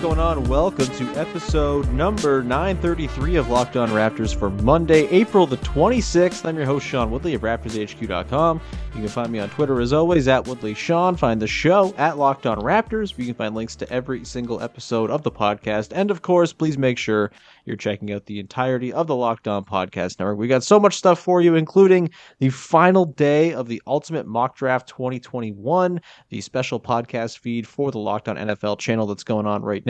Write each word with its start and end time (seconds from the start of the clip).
Going 0.00 0.18
on? 0.18 0.42
Welcome 0.44 0.86
to 0.86 1.04
episode 1.10 1.86
number 1.92 2.42
933 2.42 3.36
of 3.36 3.50
Locked 3.50 3.76
On 3.76 3.90
Raptors 3.90 4.34
for 4.34 4.48
Monday, 4.48 5.06
April 5.08 5.46
the 5.46 5.58
26th. 5.58 6.46
I'm 6.46 6.56
your 6.56 6.64
host, 6.64 6.86
Sean 6.86 7.10
Woodley 7.10 7.34
of 7.34 7.42
RaptorsHQ.com. 7.42 8.62
You 8.94 9.00
can 9.00 9.08
find 9.08 9.30
me 9.30 9.40
on 9.40 9.50
Twitter 9.50 9.78
as 9.78 9.92
always 9.92 10.26
at 10.26 10.46
Woodley 10.46 10.72
Sean. 10.72 11.16
Find 11.16 11.40
the 11.40 11.46
show 11.46 11.94
at 11.98 12.16
Locked 12.16 12.46
On 12.46 12.58
Raptors. 12.58 13.16
You 13.18 13.26
can 13.26 13.34
find 13.34 13.54
links 13.54 13.76
to 13.76 13.92
every 13.92 14.24
single 14.24 14.62
episode 14.62 15.10
of 15.10 15.22
the 15.22 15.30
podcast. 15.30 15.92
And 15.94 16.10
of 16.10 16.22
course, 16.22 16.54
please 16.54 16.78
make 16.78 16.96
sure 16.96 17.30
you're 17.66 17.76
checking 17.76 18.10
out 18.12 18.24
the 18.24 18.40
entirety 18.40 18.92
of 18.92 19.06
the 19.06 19.14
Locked 19.14 19.48
On 19.48 19.64
Podcast 19.64 20.18
Network. 20.18 20.38
We 20.38 20.48
got 20.48 20.64
so 20.64 20.80
much 20.80 20.96
stuff 20.96 21.20
for 21.20 21.42
you, 21.42 21.56
including 21.56 22.10
the 22.38 22.48
final 22.48 23.04
day 23.04 23.52
of 23.52 23.68
the 23.68 23.82
Ultimate 23.86 24.26
Mock 24.26 24.56
Draft 24.56 24.88
2021, 24.88 26.00
the 26.30 26.40
special 26.40 26.80
podcast 26.80 27.38
feed 27.38 27.68
for 27.68 27.90
the 27.90 27.98
Locked 27.98 28.28
On 28.28 28.36
NFL 28.36 28.78
channel 28.78 29.06
that's 29.06 29.24
going 29.24 29.46
on 29.46 29.62
right 29.62 29.84
now. 29.84 29.89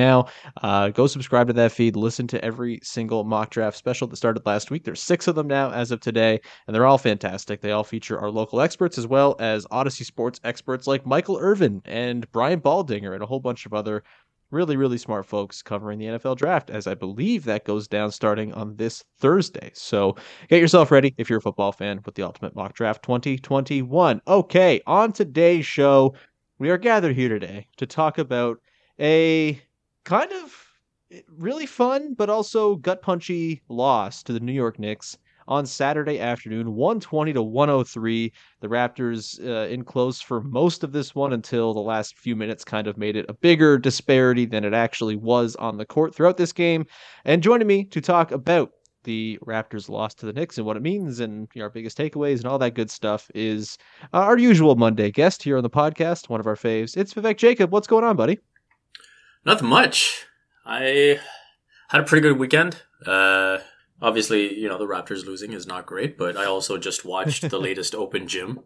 Uh, 0.63 0.89
go 0.91 1.07
subscribe 1.07 1.47
to 1.47 1.53
that 1.53 1.73
feed. 1.73 1.97
Listen 1.97 2.27
to 2.29 2.45
every 2.45 2.81
single 2.83 3.25
mock 3.25 3.51
draft 3.51 3.77
special 3.77 4.07
that 4.09 4.17
started 4.17 4.45
last 4.47 4.71
week. 4.71 4.85
There's 4.85 5.03
six 5.03 5.29
of 5.29 5.35
them 5.35 5.47
now 5.47 5.71
as 5.71 5.91
of 5.91 6.01
today, 6.01 6.41
and 6.67 6.75
they're 6.75 6.87
all 6.87 6.99
fantastic. 6.99 7.61
They 7.61 7.73
all 7.73 7.85
feature 7.85 8.19
our 8.19 8.31
local 8.31 8.61
experts 8.61 8.99
as 8.99 9.07
well 9.07 9.37
as 9.39 9.67
Audacy 9.67 10.05
Sports 10.05 10.41
experts 10.45 10.87
like 10.87 11.07
Michael 11.07 11.39
Irvin 11.41 11.83
and 11.85 12.31
Brian 12.33 12.61
Baldinger 12.61 13.15
and 13.15 13.23
a 13.23 13.27
whole 13.27 13.41
bunch 13.41 13.67
of 13.67 13.75
other 13.75 14.03
really, 14.51 14.77
really 14.77 14.99
smart 14.99 15.27
folks 15.27 15.63
covering 15.63 15.99
the 15.99 16.07
NFL 16.07 16.37
draft, 16.37 16.71
as 16.71 16.87
I 16.87 16.95
believe 16.95 17.45
that 17.45 17.65
goes 17.65 17.87
down 17.87 18.11
starting 18.11 18.53
on 18.53 18.77
this 18.77 19.05
Thursday. 19.19 19.71
So 19.75 20.17
get 20.49 20.61
yourself 20.61 20.91
ready 20.91 21.15
if 21.19 21.31
you're 21.31 21.39
a 21.39 21.43
football 21.43 21.73
fan 21.73 22.01
with 22.05 22.15
the 22.15 22.23
Ultimate 22.23 22.55
Mock 22.55 22.75
Draft 22.75 23.03
2021. 23.05 24.21
Okay, 24.27 24.81
on 24.87 25.13
today's 25.13 25.67
show, 25.67 26.15
we 26.59 26.71
are 26.71 26.79
gathered 26.79 27.15
here 27.15 27.29
today 27.29 27.69
to 27.77 27.87
talk 27.87 28.19
about 28.19 28.59
a 28.99 29.61
kind 30.05 30.33
of 30.33 30.67
really 31.29 31.67
fun 31.67 32.15
but 32.15 32.31
also 32.31 32.77
gut 32.77 33.03
punchy 33.03 33.63
loss 33.69 34.23
to 34.23 34.33
the 34.33 34.41
New 34.41 34.53
York 34.53 34.79
Knicks 34.79 35.19
on 35.51 35.67
Saturday 35.67 36.21
afternoon, 36.21 36.75
120 36.75 37.33
to 37.33 37.43
103. 37.43 38.33
The 38.61 38.69
Raptors 38.69 39.45
uh, 39.45 39.69
in 39.69 39.85
close 39.85 40.21
for 40.21 40.41
most 40.43 40.85
of 40.85 40.93
this 40.93 41.15
one 41.15 41.33
until 41.33 41.75
the 41.75 41.81
last 41.81 42.17
few 42.17 42.37
minutes 42.37 42.65
kind 42.65 42.87
of 42.87 42.97
made 42.97 43.17
it 43.17 43.27
a 43.29 43.35
bigger 43.35 43.77
disparity 43.77 44.47
than 44.47 44.65
it 44.65 44.73
actually 44.73 45.17
was 45.17 45.57
on 45.57 45.77
the 45.77 45.85
court 45.85 46.15
throughout 46.15 46.37
this 46.37 46.53
game. 46.53 46.87
And 47.25 47.43
joining 47.43 47.67
me 47.67 47.85
to 47.87 48.01
talk 48.01 48.31
about 48.31 48.71
the 49.03 49.39
Raptors 49.45 49.89
loss 49.89 50.15
to 50.17 50.27
the 50.27 50.33
Knicks 50.33 50.59
and 50.59 50.67
what 50.67 50.77
it 50.77 50.83
means 50.83 51.21
and 51.21 51.49
you 51.55 51.61
know, 51.61 51.65
our 51.65 51.71
biggest 51.71 51.99
takeaways 51.99 52.37
and 52.37 52.47
all 52.47 52.59
that 52.59 52.75
good 52.75 52.91
stuff 52.91 53.31
is 53.35 53.77
uh, 54.15 54.19
our 54.19 54.39
usual 54.39 54.77
Monday 54.77 55.11
guest 55.11 55.43
here 55.43 55.57
on 55.57 55.63
the 55.63 55.71
podcast, 55.71 56.29
one 56.29 56.39
of 56.39 56.47
our 56.47 56.55
faves. 56.55 56.97
It's 56.97 57.15
Vivek 57.15 57.39
Jacob. 57.39 57.73
What's 57.73 57.89
going 57.89 58.05
on, 58.05 58.15
buddy? 58.15 58.39
Nothing 59.45 59.69
much. 59.69 60.27
I 60.67 61.19
had 61.89 62.01
a 62.01 62.05
pretty 62.05 62.23
good 62.23 62.39
weekend. 62.39 62.83
Uh, 63.07 63.59
obviously, 64.01 64.59
you 64.59 64.69
know, 64.69 64.79
the 64.79 64.87
Raptors 64.87 65.25
losing 65.25 65.53
is 65.53 65.67
not 65.67 65.87
great, 65.87 66.19
but 66.19 66.37
I 66.37 66.45
also 66.45 66.79
just 66.79 67.05
watched 67.05 67.49
the 67.49 67.59
latest 67.61 67.95
Open 67.95 68.29
Gym. 68.29 68.61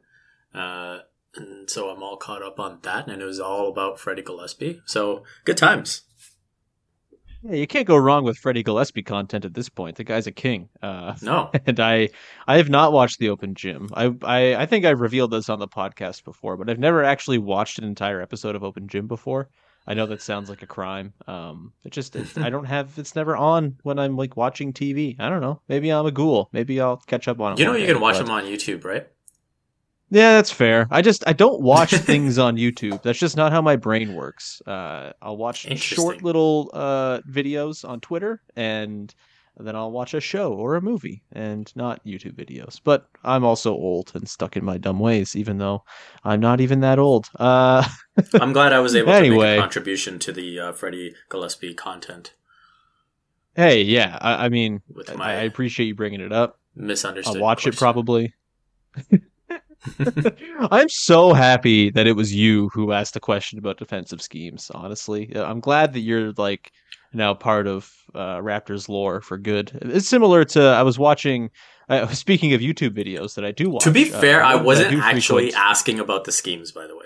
Uh, 0.55 1.01
and 1.37 1.69
so 1.69 1.89
I'm 1.89 2.03
all 2.03 2.17
caught 2.17 2.43
up 2.43 2.61
on 2.61 2.79
that, 2.83 3.09
and 3.09 3.21
it 3.23 3.25
was 3.25 3.41
all 3.41 3.69
about 3.69 3.99
Freddie 3.99 4.23
Gillespie. 4.23 4.81
So 4.85 5.25
good 5.45 5.57
times. 5.57 6.03
Yeah, 7.43 7.57
you 7.57 7.67
can't 7.67 7.87
go 7.87 7.97
wrong 7.97 8.25
with 8.25 8.39
Freddie 8.39 8.63
Gillespie 8.63 9.03
content 9.03 9.45
at 9.45 9.53
this 9.53 9.69
point. 9.69 9.97
The 9.97 10.05
guy's 10.05 10.27
a 10.27 10.33
king. 10.33 10.71
Uh, 10.83 11.15
No. 11.21 11.51
and 11.67 11.79
I, 11.79 12.09
I 12.47 12.57
have 12.57 12.71
not 12.71 12.93
watched 12.93 13.19
the 13.19 13.29
Open 13.29 13.55
Gym. 13.55 13.91
I, 13.93 14.15
I, 14.23 14.55
I 14.63 14.67
think 14.67 14.85
I've 14.87 15.01
revealed 15.01 15.31
this 15.31 15.51
on 15.51 15.59
the 15.59 15.69
podcast 15.69 16.25
before, 16.25 16.57
but 16.57 16.71
I've 16.71 16.79
never 16.79 17.05
actually 17.05 17.39
watched 17.39 17.79
an 17.79 17.85
entire 17.85 18.23
episode 18.23 18.57
of 18.57 18.65
Open 18.65 18.89
Gym 18.89 19.07
before. 19.09 19.51
I 19.87 19.95
know 19.95 20.07
that 20.07 20.23
sounds 20.23 20.49
like 20.49 20.63
a 20.63 20.67
crime. 20.67 21.13
Um, 21.27 21.73
it 21.85 21.93
just, 21.93 22.17
it, 22.17 22.39
I 22.39 22.49
don't 22.49 22.65
have. 22.65 22.99
It's 22.99 23.15
never 23.15 23.37
on 23.37 23.77
when 23.83 23.99
I'm 23.99 24.17
like 24.17 24.37
watching 24.37 24.73
TV. 24.73 25.17
I 25.19 25.29
don't 25.29 25.43
know. 25.43 25.61
Maybe 25.69 25.91
I'm 25.91 26.07
a 26.07 26.11
ghoul. 26.11 26.49
Maybe 26.53 26.81
I'll 26.81 26.97
catch 26.97 27.29
up 27.29 27.39
on 27.41 27.53
it. 27.53 27.59
You 27.59 27.67
know, 27.67 27.75
you 27.75 27.87
day, 27.87 27.93
can 27.93 28.01
watch 28.01 28.17
but- 28.17 28.25
them 28.25 28.31
on 28.31 28.45
YouTube, 28.45 28.85
right? 28.85 29.07
Yeah, 30.11 30.35
that's 30.35 30.51
fair. 30.51 30.87
I 30.91 31.03
just 31.03 31.27
I 31.27 31.33
don't 31.33 31.61
watch 31.61 31.91
things 31.95 32.39
on 32.39 32.57
YouTube. 32.57 33.03
That's 33.03 33.19
just 33.19 33.37
not 33.37 33.51
how 33.53 33.61
my 33.61 33.75
brain 33.75 34.15
works. 34.15 34.63
Uh, 34.65 35.13
I'll 35.21 35.37
watch 35.37 35.67
short 35.79 36.23
little 36.23 36.71
uh, 36.73 37.21
videos 37.29 37.89
on 37.89 38.01
Twitter, 38.01 38.41
and 38.55 39.13
then 39.59 39.77
I'll 39.77 39.93
watch 39.93 40.15
a 40.15 40.21
show 40.21 40.53
or 40.53 40.75
a 40.75 40.83
movie, 40.83 41.23
and 41.33 41.71
not 41.77 42.05
YouTube 42.05 42.35
videos. 42.35 42.81
But 42.83 43.09
I'm 43.23 43.45
also 43.45 43.73
old 43.73 44.11
and 44.15 44.29
stuck 44.29 44.57
in 44.57 44.65
my 44.65 44.79
dumb 44.79 44.99
ways, 44.99 45.37
even 45.37 45.59
though 45.59 45.85
I'm 46.25 46.41
not 46.41 46.61
even 46.61 46.81
that 46.81 46.99
old. 46.99 47.29
Uh, 47.39 47.87
I'm 48.35 48.53
glad 48.53 48.73
I 48.73 48.81
was 48.81 48.97
able 48.97 49.13
to 49.13 49.21
make 49.31 49.41
a 49.41 49.61
contribution 49.61 50.19
to 50.21 50.33
the 50.33 50.59
uh, 50.59 50.73
Freddie 50.73 51.15
Gillespie 51.29 51.75
content. 51.75 52.35
hey, 53.55 53.83
yeah, 53.83 54.19
I, 54.21 54.47
I 54.47 54.49
mean, 54.49 54.83
With 54.93 55.11
I, 55.11 55.15
my- 55.15 55.33
I 55.33 55.43
appreciate 55.43 55.87
you 55.87 55.95
bringing 55.95 56.21
it 56.21 56.33
up. 56.33 56.59
Misunderstood. 56.75 57.37
I'll 57.37 57.43
watch 57.43 57.67
it 57.67 57.77
probably. 57.77 58.35
I'm 60.71 60.89
so 60.89 61.33
happy 61.33 61.91
that 61.91 62.07
it 62.07 62.17
was 62.17 62.35
you 62.35 62.69
who 62.71 62.93
asked 62.93 63.17
a 63.17 63.21
question 63.21 63.59
about 63.59 63.79
defensive 63.79 64.23
schemes. 64.23 64.71
Honestly, 64.75 65.31
I'm 65.37 65.61
glad 65.61 65.93
that 65.93 66.01
you're 66.01 66.33
like 66.33 66.73
now 67.15 67.35
part 67.35 67.67
of 67.67 67.93
uh, 68.15 68.39
Raptors 68.39 68.89
lore 68.89 69.21
for 69.21 69.39
good. 69.39 69.79
It's 69.83 70.09
similar 70.09 70.45
to 70.47 70.63
I 70.63 70.83
was 70.83 70.99
watching. 70.99 71.51
Uh, 71.89 72.07
speaking 72.15 72.55
of 72.55 72.61
YouTube 72.63 72.97
videos 72.97 73.35
that 73.35 73.45
I 73.45 73.53
do 73.53 73.69
watch. 73.71 73.85
To 73.85 73.91
be 73.91 74.13
uh, 74.13 74.19
fair, 74.21 74.43
I 74.43 74.55
wasn't 74.55 74.91
do 74.91 75.01
actually 75.01 75.45
frequent- 75.51 75.65
asking 75.65 76.01
about 76.01 76.25
the 76.25 76.33
schemes, 76.33 76.73
by 76.73 76.87
the 76.87 76.97
way. 76.97 77.05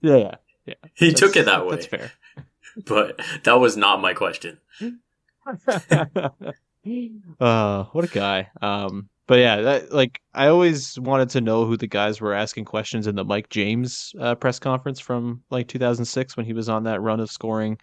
Yeah, 0.00 0.16
yeah, 0.16 0.34
yeah. 0.66 0.74
He 0.94 1.06
That's- 1.10 1.20
took 1.20 1.36
it 1.36 1.44
that 1.46 1.66
way, 1.66 1.76
That's 1.76 1.86
fair. 1.86 2.12
but 2.86 3.20
that 3.44 3.54
was 3.60 3.76
not 3.76 4.00
my 4.00 4.14
question. 4.14 4.58
uh, 7.40 7.84
what 7.84 8.04
a 8.04 8.08
guy. 8.12 8.48
Um, 8.62 9.08
but 9.26 9.38
yeah, 9.38 9.60
that, 9.62 9.92
like 9.92 10.20
I 10.34 10.48
always 10.48 10.98
wanted 10.98 11.30
to 11.30 11.40
know 11.40 11.64
who 11.64 11.76
the 11.76 11.86
guys 11.86 12.20
were 12.20 12.34
asking 12.34 12.66
questions 12.66 13.06
in 13.06 13.14
the 13.14 13.24
Mike 13.24 13.48
James 13.48 14.14
uh, 14.20 14.34
press 14.34 14.58
conference 14.58 15.00
from 15.00 15.42
like 15.50 15.68
2006 15.68 16.36
when 16.36 16.44
he 16.46 16.52
was 16.52 16.68
on 16.68 16.84
that 16.84 17.00
run 17.00 17.20
of 17.20 17.30
scoring 17.30 17.78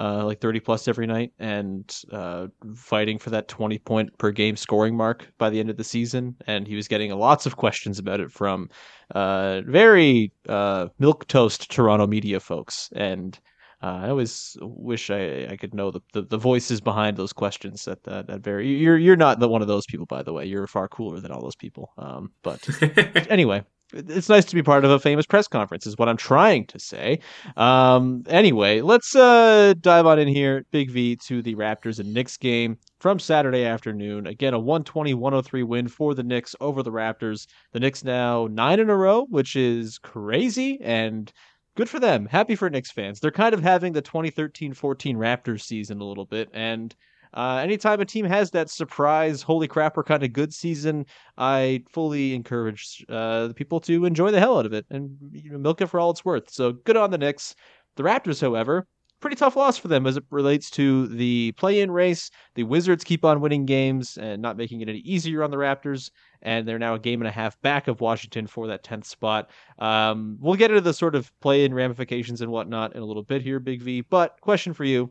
uh, 0.00 0.24
like 0.24 0.40
30 0.40 0.60
plus 0.60 0.88
every 0.88 1.06
night 1.06 1.32
and 1.38 1.96
uh, 2.12 2.48
fighting 2.74 3.18
for 3.18 3.30
that 3.30 3.48
20 3.48 3.78
point 3.78 4.16
per 4.18 4.30
game 4.30 4.56
scoring 4.56 4.96
mark 4.96 5.26
by 5.38 5.50
the 5.50 5.60
end 5.60 5.70
of 5.70 5.76
the 5.76 5.84
season. 5.84 6.34
And 6.46 6.66
he 6.66 6.76
was 6.76 6.88
getting 6.88 7.12
lots 7.12 7.46
of 7.46 7.56
questions 7.56 7.98
about 7.98 8.20
it 8.20 8.32
from 8.32 8.70
uh, 9.14 9.62
very 9.66 10.32
uh, 10.48 10.88
milk 10.98 11.26
toast 11.28 11.70
Toronto 11.70 12.06
media 12.06 12.40
folks. 12.40 12.90
And 12.96 13.38
uh, 13.82 14.00
I 14.04 14.08
always 14.08 14.56
wish 14.62 15.10
I, 15.10 15.46
I 15.50 15.56
could 15.56 15.74
know 15.74 15.90
the, 15.90 16.00
the, 16.14 16.22
the 16.22 16.38
voices 16.38 16.80
behind 16.80 17.16
those 17.16 17.34
questions. 17.34 17.86
At 17.86 18.02
that, 18.04 18.26
that 18.28 18.40
very 18.40 18.66
you're 18.66 18.96
you're 18.96 19.14
not 19.14 19.40
the 19.40 19.48
one 19.48 19.60
of 19.60 19.68
those 19.68 19.84
people, 19.84 20.06
by 20.06 20.22
the 20.22 20.32
way. 20.32 20.46
You're 20.46 20.66
far 20.66 20.88
cooler 20.88 21.20
than 21.20 21.30
all 21.30 21.42
those 21.42 21.56
people. 21.56 21.92
Um, 21.98 22.32
but 22.42 22.66
anyway, 23.30 23.62
it's 23.94 24.28
nice 24.28 24.44
to 24.46 24.54
be 24.54 24.62
part 24.62 24.84
of 24.84 24.90
a 24.90 24.98
famous 24.98 25.26
press 25.26 25.46
conference, 25.46 25.86
is 25.86 25.96
what 25.96 26.08
I'm 26.08 26.16
trying 26.16 26.66
to 26.66 26.78
say. 26.78 27.20
Um, 27.56 28.24
anyway, 28.28 28.80
let's 28.80 29.14
uh, 29.14 29.74
dive 29.80 30.06
on 30.06 30.18
in 30.18 30.28
here. 30.28 30.64
Big 30.70 30.90
V 30.90 31.16
to 31.26 31.42
the 31.42 31.54
Raptors 31.54 31.98
and 31.98 32.12
Knicks 32.12 32.36
game 32.36 32.78
from 32.98 33.18
Saturday 33.18 33.64
afternoon. 33.64 34.26
Again, 34.26 34.54
a 34.54 34.58
120 34.58 35.14
103 35.14 35.62
win 35.62 35.88
for 35.88 36.14
the 36.14 36.22
Knicks 36.22 36.56
over 36.60 36.82
the 36.82 36.92
Raptors. 36.92 37.46
The 37.72 37.80
Knicks 37.80 38.04
now 38.04 38.48
nine 38.50 38.80
in 38.80 38.90
a 38.90 38.96
row, 38.96 39.26
which 39.30 39.56
is 39.56 39.98
crazy 39.98 40.80
and 40.82 41.32
good 41.76 41.88
for 41.88 42.00
them. 42.00 42.26
Happy 42.26 42.56
for 42.56 42.68
Knicks 42.70 42.90
fans. 42.90 43.20
They're 43.20 43.30
kind 43.30 43.54
of 43.54 43.62
having 43.62 43.92
the 43.92 44.02
2013 44.02 44.74
14 44.74 45.16
Raptors 45.16 45.62
season 45.62 46.00
a 46.00 46.04
little 46.04 46.26
bit. 46.26 46.48
And 46.52 46.94
uh, 47.34 47.56
anytime 47.62 48.00
a 48.00 48.04
team 48.04 48.24
has 48.24 48.50
that 48.52 48.70
surprise, 48.70 49.42
holy 49.42 49.68
crap, 49.68 49.96
we're 49.96 50.04
kind 50.04 50.22
of 50.22 50.32
good 50.32 50.54
season, 50.54 51.04
I 51.36 51.82
fully 51.90 52.34
encourage 52.34 53.04
uh, 53.08 53.48
the 53.48 53.54
people 53.54 53.80
to 53.80 54.04
enjoy 54.04 54.30
the 54.30 54.40
hell 54.40 54.58
out 54.58 54.66
of 54.66 54.72
it 54.72 54.86
and 54.90 55.16
you 55.32 55.50
know, 55.50 55.58
milk 55.58 55.80
it 55.80 55.86
for 55.86 56.00
all 56.00 56.10
it's 56.10 56.24
worth. 56.24 56.50
So 56.50 56.72
good 56.72 56.96
on 56.96 57.10
the 57.10 57.18
Knicks. 57.18 57.54
The 57.96 58.02
Raptors, 58.02 58.40
however, 58.40 58.86
pretty 59.20 59.36
tough 59.36 59.56
loss 59.56 59.78
for 59.78 59.88
them 59.88 60.06
as 60.06 60.16
it 60.16 60.24
relates 60.30 60.68
to 60.68 61.06
the 61.08 61.52
play-in 61.52 61.90
race. 61.90 62.30
The 62.56 62.64
Wizards 62.64 63.02
keep 63.02 63.24
on 63.24 63.40
winning 63.40 63.64
games 63.64 64.18
and 64.18 64.42
not 64.42 64.56
making 64.56 64.82
it 64.82 64.88
any 64.88 64.98
easier 64.98 65.42
on 65.42 65.50
the 65.50 65.56
Raptors, 65.56 66.10
and 66.42 66.68
they're 66.68 66.78
now 66.78 66.94
a 66.94 66.98
game 66.98 67.20
and 67.22 67.28
a 67.28 67.32
half 67.32 67.58
back 67.62 67.88
of 67.88 68.00
Washington 68.00 68.46
for 68.46 68.66
that 68.66 68.84
tenth 68.84 69.06
spot. 69.06 69.48
Um, 69.78 70.36
we'll 70.40 70.56
get 70.56 70.70
into 70.70 70.82
the 70.82 70.92
sort 70.92 71.14
of 71.14 71.32
play-in 71.40 71.72
ramifications 71.72 72.42
and 72.42 72.52
whatnot 72.52 72.94
in 72.94 73.02
a 73.02 73.06
little 73.06 73.22
bit 73.22 73.40
here, 73.42 73.60
Big 73.60 73.80
V. 73.80 74.02
But 74.02 74.40
question 74.40 74.74
for 74.74 74.84
you: 74.84 75.10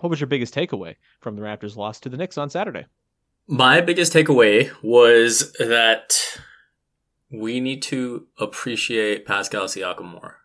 What 0.00 0.10
was 0.10 0.20
your 0.20 0.26
biggest 0.26 0.54
takeaway 0.54 0.96
from 1.20 1.36
the 1.36 1.42
Raptors' 1.42 1.76
loss 1.76 2.00
to 2.00 2.08
the 2.08 2.16
Knicks 2.16 2.38
on 2.38 2.50
Saturday? 2.50 2.86
My 3.46 3.80
biggest 3.80 4.12
takeaway 4.12 4.70
was 4.82 5.52
that 5.58 6.12
we 7.30 7.60
need 7.60 7.82
to 7.82 8.26
appreciate 8.38 9.26
Pascal 9.26 9.64
Siakam 9.66 10.04
more. 10.12 10.38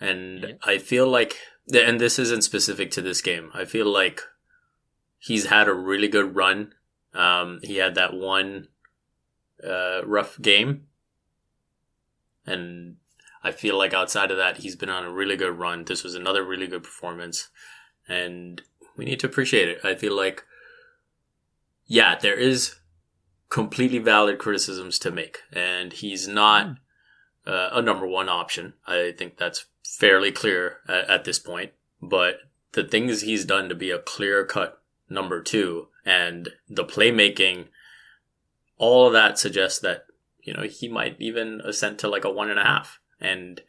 And 0.00 0.40
Yeah. 0.42 0.52
I 0.62 0.78
feel 0.78 1.08
like, 1.08 1.36
and 1.72 2.00
this 2.00 2.18
isn't 2.18 2.42
specific 2.42 2.90
to 2.92 3.02
this 3.02 3.20
game, 3.20 3.50
I 3.54 3.64
feel 3.64 3.86
like 3.86 4.22
he's 5.18 5.46
had 5.46 5.68
a 5.68 5.74
really 5.74 6.08
good 6.08 6.34
run. 6.34 6.74
Um, 7.14 7.60
he 7.62 7.76
had 7.76 7.94
that 7.96 8.14
one 8.14 8.68
uh, 9.66 10.04
rough 10.04 10.40
game. 10.40 10.86
And 12.46 12.96
I 13.42 13.50
feel 13.52 13.76
like 13.76 13.92
outside 13.92 14.30
of 14.30 14.36
that, 14.38 14.58
he's 14.58 14.76
been 14.76 14.88
on 14.88 15.04
a 15.04 15.12
really 15.12 15.36
good 15.36 15.58
run. 15.58 15.84
This 15.84 16.02
was 16.02 16.14
another 16.14 16.44
really 16.44 16.66
good 16.66 16.82
performance. 16.82 17.48
And 18.08 18.62
we 18.96 19.04
need 19.04 19.20
to 19.20 19.26
appreciate 19.26 19.68
it. 19.68 19.84
I 19.84 19.94
feel 19.94 20.16
like 20.16 20.44
yeah, 21.88 22.16
there 22.16 22.34
is 22.34 22.76
completely 23.48 23.98
valid 23.98 24.38
criticisms 24.38 24.98
to 25.00 25.10
make, 25.10 25.38
and 25.50 25.92
he's 25.92 26.28
not 26.28 26.76
uh, 27.46 27.70
a 27.72 27.82
number 27.82 28.06
one 28.06 28.28
option. 28.28 28.74
I 28.86 29.14
think 29.16 29.38
that's 29.38 29.64
fairly 29.82 30.30
clear 30.30 30.76
at, 30.86 31.08
at 31.08 31.24
this 31.24 31.38
point. 31.38 31.72
But 32.00 32.40
the 32.72 32.84
things 32.84 33.22
he's 33.22 33.46
done 33.46 33.68
to 33.70 33.74
be 33.74 33.90
a 33.90 33.98
clear 33.98 34.44
cut 34.44 34.80
number 35.08 35.42
two 35.42 35.88
and 36.04 36.50
the 36.68 36.84
playmaking, 36.84 37.68
all 38.76 39.06
of 39.06 39.14
that 39.14 39.38
suggests 39.38 39.80
that, 39.80 40.04
you 40.42 40.52
know, 40.52 40.62
he 40.62 40.88
might 40.88 41.16
even 41.18 41.62
ascend 41.64 41.98
to 42.00 42.08
like 42.08 42.24
a 42.24 42.30
one 42.30 42.50
and 42.50 42.60
a 42.60 42.64
half. 42.64 43.00
And 43.18 43.62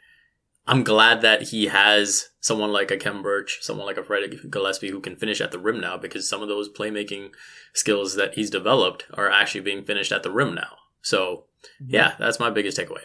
I'm 0.70 0.84
glad 0.84 1.22
that 1.22 1.42
he 1.42 1.66
has 1.66 2.30
someone 2.42 2.72
like 2.72 2.92
a 2.92 2.98
Khem 2.98 3.24
Birch, 3.24 3.58
someone 3.60 3.88
like 3.88 3.98
a 3.98 4.04
Fred 4.04 4.52
Gillespie 4.52 4.92
who 4.92 5.00
can 5.00 5.16
finish 5.16 5.42
at 5.42 5.52
the 5.52 5.58
rim 5.58 5.82
now 5.82 5.98
because 5.98 6.30
some 6.30 6.44
of 6.44 6.48
those 6.48 6.70
playmaking 6.70 7.32
skills 7.74 8.14
that 8.18 8.36
he's 8.36 8.52
developed 8.52 9.08
are 9.16 9.32
actually 9.32 9.62
being 9.62 9.84
finished 9.84 10.12
at 10.12 10.22
the 10.22 10.30
rim 10.30 10.54
now. 10.54 10.78
So, 11.02 11.46
yeah, 11.84 12.14
that's 12.20 12.40
my 12.40 12.52
biggest 12.52 12.78
takeaway. 12.78 13.02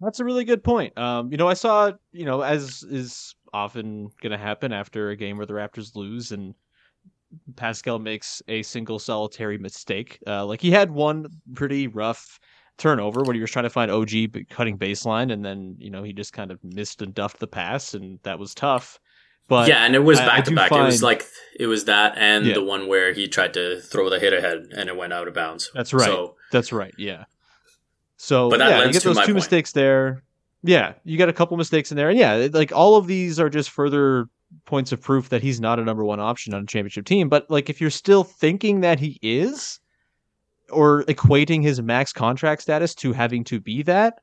That's 0.00 0.20
a 0.20 0.24
really 0.24 0.44
good 0.44 0.62
point. 0.62 0.96
Um, 0.96 1.32
you 1.32 1.36
know, 1.36 1.48
I 1.48 1.54
saw, 1.54 1.90
you 2.12 2.26
know, 2.26 2.42
as 2.42 2.84
is 2.84 3.34
often 3.52 4.12
going 4.22 4.30
to 4.30 4.38
happen 4.38 4.72
after 4.72 5.10
a 5.10 5.16
game 5.16 5.36
where 5.36 5.46
the 5.46 5.54
Raptors 5.54 5.96
lose 5.96 6.30
and 6.30 6.54
Pascal 7.56 7.98
makes 7.98 8.40
a 8.46 8.62
single 8.62 9.00
solitary 9.00 9.58
mistake. 9.58 10.20
Uh, 10.28 10.46
like 10.46 10.60
he 10.60 10.70
had 10.70 10.92
one 10.92 11.26
pretty 11.56 11.88
rough 11.88 12.38
turnover 12.80 13.22
when 13.22 13.36
he 13.36 13.40
was 13.40 13.50
trying 13.50 13.62
to 13.64 13.70
find 13.70 13.90
OG 13.90 14.48
cutting 14.50 14.76
baseline, 14.76 15.32
and 15.32 15.44
then 15.44 15.76
you 15.78 15.90
know 15.90 16.02
he 16.02 16.12
just 16.12 16.32
kind 16.32 16.50
of 16.50 16.58
missed 16.64 17.02
and 17.02 17.14
duffed 17.14 17.38
the 17.38 17.46
pass, 17.46 17.94
and 17.94 18.18
that 18.24 18.38
was 18.38 18.54
tough. 18.54 18.98
But 19.48 19.68
yeah, 19.68 19.84
and 19.84 19.94
it 19.94 20.00
was 20.00 20.18
I- 20.18 20.24
I 20.24 20.26
back 20.26 20.44
to 20.46 20.54
back. 20.54 20.72
It 20.72 20.80
was 20.82 21.02
like 21.02 21.24
it 21.58 21.66
was 21.66 21.84
that 21.84 22.14
and 22.16 22.46
Yeah. 22.46 22.54
the 22.54 22.64
one 22.64 22.88
where 22.88 23.12
he 23.12 23.28
tried 23.28 23.54
to 23.54 23.80
throw 23.80 24.08
the 24.10 24.18
hit 24.18 24.32
ahead 24.32 24.68
and 24.76 24.88
it 24.88 24.96
went 24.96 25.12
out 25.12 25.28
of 25.28 25.34
bounds. 25.34 25.70
That's 25.74 25.92
right. 25.92 26.04
So 26.06 26.36
That's 26.52 26.72
right. 26.72 26.94
Yeah. 26.98 27.24
So 28.16 28.50
But 28.50 28.58
that 28.58 28.70
yeah, 28.70 28.84
you 28.86 28.92
get 28.92 29.02
to 29.02 29.08
those 29.08 29.16
two 29.18 29.22
point. 29.24 29.34
mistakes 29.36 29.72
there. 29.72 30.22
Yeah, 30.62 30.92
you 31.04 31.16
got 31.18 31.28
a 31.28 31.32
couple 31.32 31.56
mistakes 31.56 31.90
in 31.90 31.96
there, 31.96 32.10
and 32.10 32.18
yeah, 32.18 32.48
like 32.52 32.70
all 32.72 32.96
of 32.96 33.06
these 33.06 33.40
are 33.40 33.48
just 33.48 33.70
further 33.70 34.26
points 34.66 34.92
of 34.92 35.00
proof 35.00 35.28
that 35.30 35.42
he's 35.42 35.60
not 35.60 35.78
a 35.78 35.84
number 35.84 36.04
one 36.04 36.20
option 36.20 36.52
on 36.54 36.62
a 36.62 36.66
championship 36.66 37.06
team. 37.06 37.28
But 37.28 37.50
like, 37.50 37.70
if 37.70 37.80
you're 37.80 37.88
still 37.90 38.24
thinking 38.24 38.80
that 38.82 39.00
he 39.00 39.18
is, 39.22 39.80
or 40.70 41.04
equating 41.04 41.62
his 41.62 41.80
max 41.82 42.12
contract 42.12 42.62
status 42.62 42.94
to 42.96 43.12
having 43.12 43.44
to 43.44 43.60
be 43.60 43.82
that, 43.82 44.14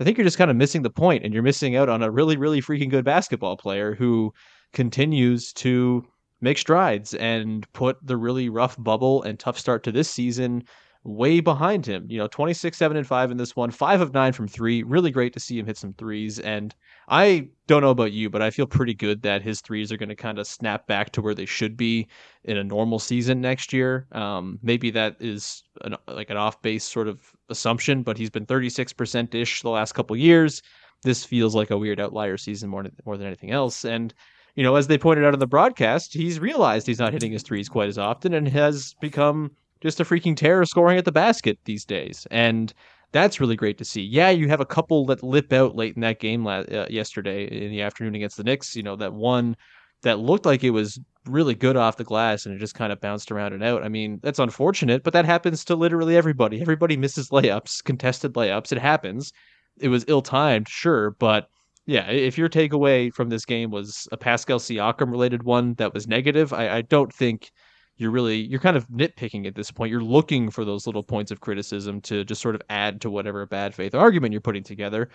I 0.00 0.04
think 0.04 0.18
you're 0.18 0.24
just 0.26 0.38
kind 0.38 0.50
of 0.50 0.56
missing 0.56 0.82
the 0.82 0.90
point, 0.90 1.24
and 1.24 1.32
you're 1.32 1.42
missing 1.42 1.76
out 1.76 1.88
on 1.88 2.02
a 2.02 2.10
really, 2.10 2.36
really 2.36 2.60
freaking 2.60 2.90
good 2.90 3.04
basketball 3.04 3.56
player 3.56 3.94
who 3.94 4.32
continues 4.72 5.52
to 5.54 6.04
make 6.40 6.58
strides 6.58 7.14
and 7.14 7.70
put 7.72 7.96
the 8.06 8.16
really 8.16 8.48
rough 8.48 8.76
bubble 8.78 9.22
and 9.22 9.38
tough 9.38 9.58
start 9.58 9.82
to 9.84 9.92
this 9.92 10.10
season 10.10 10.62
way 11.06 11.40
behind 11.40 11.86
him. 11.86 12.06
You 12.08 12.18
know, 12.18 12.26
26, 12.26 12.76
7, 12.76 12.96
and 12.96 13.06
5 13.06 13.30
in 13.30 13.36
this 13.36 13.54
one, 13.54 13.70
5 13.70 14.00
of 14.00 14.12
9 14.12 14.32
from 14.32 14.48
3. 14.48 14.82
Really 14.82 15.10
great 15.10 15.32
to 15.34 15.40
see 15.40 15.58
him 15.58 15.66
hit 15.66 15.76
some 15.76 15.92
threes. 15.94 16.38
And 16.40 16.74
I 17.08 17.48
don't 17.68 17.82
know 17.82 17.90
about 17.90 18.12
you, 18.12 18.28
but 18.28 18.42
I 18.42 18.50
feel 18.50 18.66
pretty 18.66 18.94
good 18.94 19.22
that 19.22 19.42
his 19.42 19.60
threes 19.60 19.92
are 19.92 19.96
going 19.96 20.08
to 20.08 20.16
kind 20.16 20.38
of 20.38 20.46
snap 20.46 20.86
back 20.86 21.10
to 21.12 21.22
where 21.22 21.34
they 21.34 21.46
should 21.46 21.76
be 21.76 22.08
in 22.44 22.56
a 22.56 22.64
normal 22.64 22.98
season 22.98 23.40
next 23.40 23.72
year. 23.72 24.06
Um, 24.12 24.58
maybe 24.62 24.90
that 24.90 25.16
is 25.20 25.62
an, 25.82 25.96
like 26.08 26.30
an 26.30 26.36
off 26.36 26.60
base 26.60 26.84
sort 26.84 27.08
of 27.08 27.20
assumption, 27.48 28.02
but 28.02 28.18
he's 28.18 28.30
been 28.30 28.46
36% 28.46 29.34
ish 29.34 29.62
the 29.62 29.70
last 29.70 29.92
couple 29.92 30.16
years. 30.16 30.62
This 31.02 31.24
feels 31.24 31.54
like 31.54 31.70
a 31.70 31.78
weird 31.78 32.00
outlier 32.00 32.36
season 32.36 32.68
more, 32.68 32.84
more 33.04 33.16
than 33.16 33.26
anything 33.26 33.52
else. 33.52 33.84
And 33.84 34.12
you 34.56 34.62
know, 34.62 34.74
as 34.76 34.86
they 34.86 34.96
pointed 34.96 35.24
out 35.24 35.34
in 35.34 35.40
the 35.40 35.46
broadcast, 35.46 36.14
he's 36.14 36.40
realized 36.40 36.86
he's 36.86 36.98
not 36.98 37.12
hitting 37.12 37.30
his 37.30 37.42
threes 37.42 37.68
quite 37.68 37.88
as 37.88 37.98
often 37.98 38.32
and 38.32 38.48
has 38.48 38.94
become 39.02 39.50
just 39.80 40.00
a 40.00 40.04
freaking 40.04 40.36
terror 40.36 40.64
scoring 40.64 40.98
at 40.98 41.04
the 41.04 41.12
basket 41.12 41.58
these 41.64 41.84
days. 41.84 42.26
And 42.30 42.72
that's 43.12 43.40
really 43.40 43.56
great 43.56 43.78
to 43.78 43.84
see. 43.84 44.02
Yeah, 44.02 44.30
you 44.30 44.48
have 44.48 44.60
a 44.60 44.66
couple 44.66 45.06
that 45.06 45.22
lip 45.22 45.52
out 45.52 45.76
late 45.76 45.94
in 45.94 46.02
that 46.02 46.20
game 46.20 46.44
la- 46.44 46.60
uh, 46.60 46.86
yesterday 46.90 47.44
in 47.44 47.70
the 47.70 47.82
afternoon 47.82 48.14
against 48.14 48.36
the 48.36 48.44
Knicks. 48.44 48.76
You 48.76 48.82
know, 48.82 48.96
that 48.96 49.14
one 49.14 49.56
that 50.02 50.18
looked 50.18 50.46
like 50.46 50.64
it 50.64 50.70
was 50.70 50.98
really 51.26 51.54
good 51.54 51.76
off 51.76 51.96
the 51.96 52.04
glass 52.04 52.46
and 52.46 52.54
it 52.54 52.58
just 52.58 52.74
kind 52.74 52.92
of 52.92 53.00
bounced 53.00 53.32
around 53.32 53.52
and 53.52 53.62
out. 53.62 53.82
I 53.82 53.88
mean, 53.88 54.20
that's 54.22 54.38
unfortunate, 54.38 55.02
but 55.02 55.12
that 55.12 55.24
happens 55.24 55.64
to 55.64 55.76
literally 55.76 56.16
everybody. 56.16 56.60
Everybody 56.60 56.96
misses 56.96 57.30
layups, 57.30 57.82
contested 57.82 58.34
layups. 58.34 58.72
It 58.72 58.78
happens. 58.78 59.32
It 59.78 59.88
was 59.88 60.04
ill 60.08 60.22
timed, 60.22 60.68
sure, 60.68 61.10
but 61.10 61.48
yeah, 61.86 62.08
if 62.10 62.36
your 62.36 62.48
takeaway 62.48 63.12
from 63.12 63.28
this 63.28 63.44
game 63.44 63.70
was 63.70 64.08
a 64.10 64.16
Pascal 64.16 64.58
Siakam 64.58 65.10
related 65.10 65.44
one 65.44 65.74
that 65.74 65.94
was 65.94 66.08
negative, 66.08 66.52
I, 66.52 66.78
I 66.78 66.82
don't 66.82 67.12
think 67.12 67.52
you're 67.96 68.10
really 68.10 68.36
you're 68.36 68.60
kind 68.60 68.76
of 68.76 68.88
nitpicking 68.88 69.46
at 69.46 69.54
this 69.54 69.70
point. 69.70 69.90
You're 69.90 70.00
looking 70.00 70.50
for 70.50 70.64
those 70.64 70.86
little 70.86 71.02
points 71.02 71.30
of 71.30 71.40
criticism 71.40 72.00
to 72.02 72.24
just 72.24 72.42
sort 72.42 72.54
of 72.54 72.62
add 72.68 73.00
to 73.02 73.10
whatever 73.10 73.44
bad 73.46 73.74
faith 73.74 73.94
argument 73.94 74.32
you're 74.32 74.40
putting 74.40 74.62
together. 74.62 75.08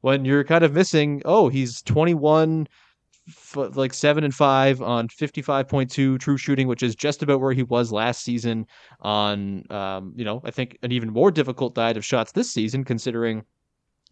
When 0.00 0.24
you're 0.24 0.44
kind 0.44 0.64
of 0.64 0.72
missing, 0.72 1.22
oh, 1.24 1.48
he's 1.48 1.82
21, 1.82 2.68
f- 3.28 3.56
like 3.74 3.92
seven 3.92 4.22
and 4.22 4.32
five 4.32 4.80
on 4.80 5.08
55.2 5.08 6.20
true 6.20 6.36
shooting, 6.36 6.68
which 6.68 6.84
is 6.84 6.94
just 6.94 7.22
about 7.22 7.40
where 7.40 7.52
he 7.52 7.64
was 7.64 7.90
last 7.90 8.22
season. 8.22 8.66
On, 9.00 9.64
um, 9.72 10.12
you 10.14 10.24
know, 10.24 10.40
I 10.44 10.52
think 10.52 10.78
an 10.84 10.92
even 10.92 11.12
more 11.12 11.32
difficult 11.32 11.74
diet 11.74 11.96
of 11.96 12.04
shots 12.04 12.30
this 12.30 12.52
season, 12.52 12.84
considering 12.84 13.44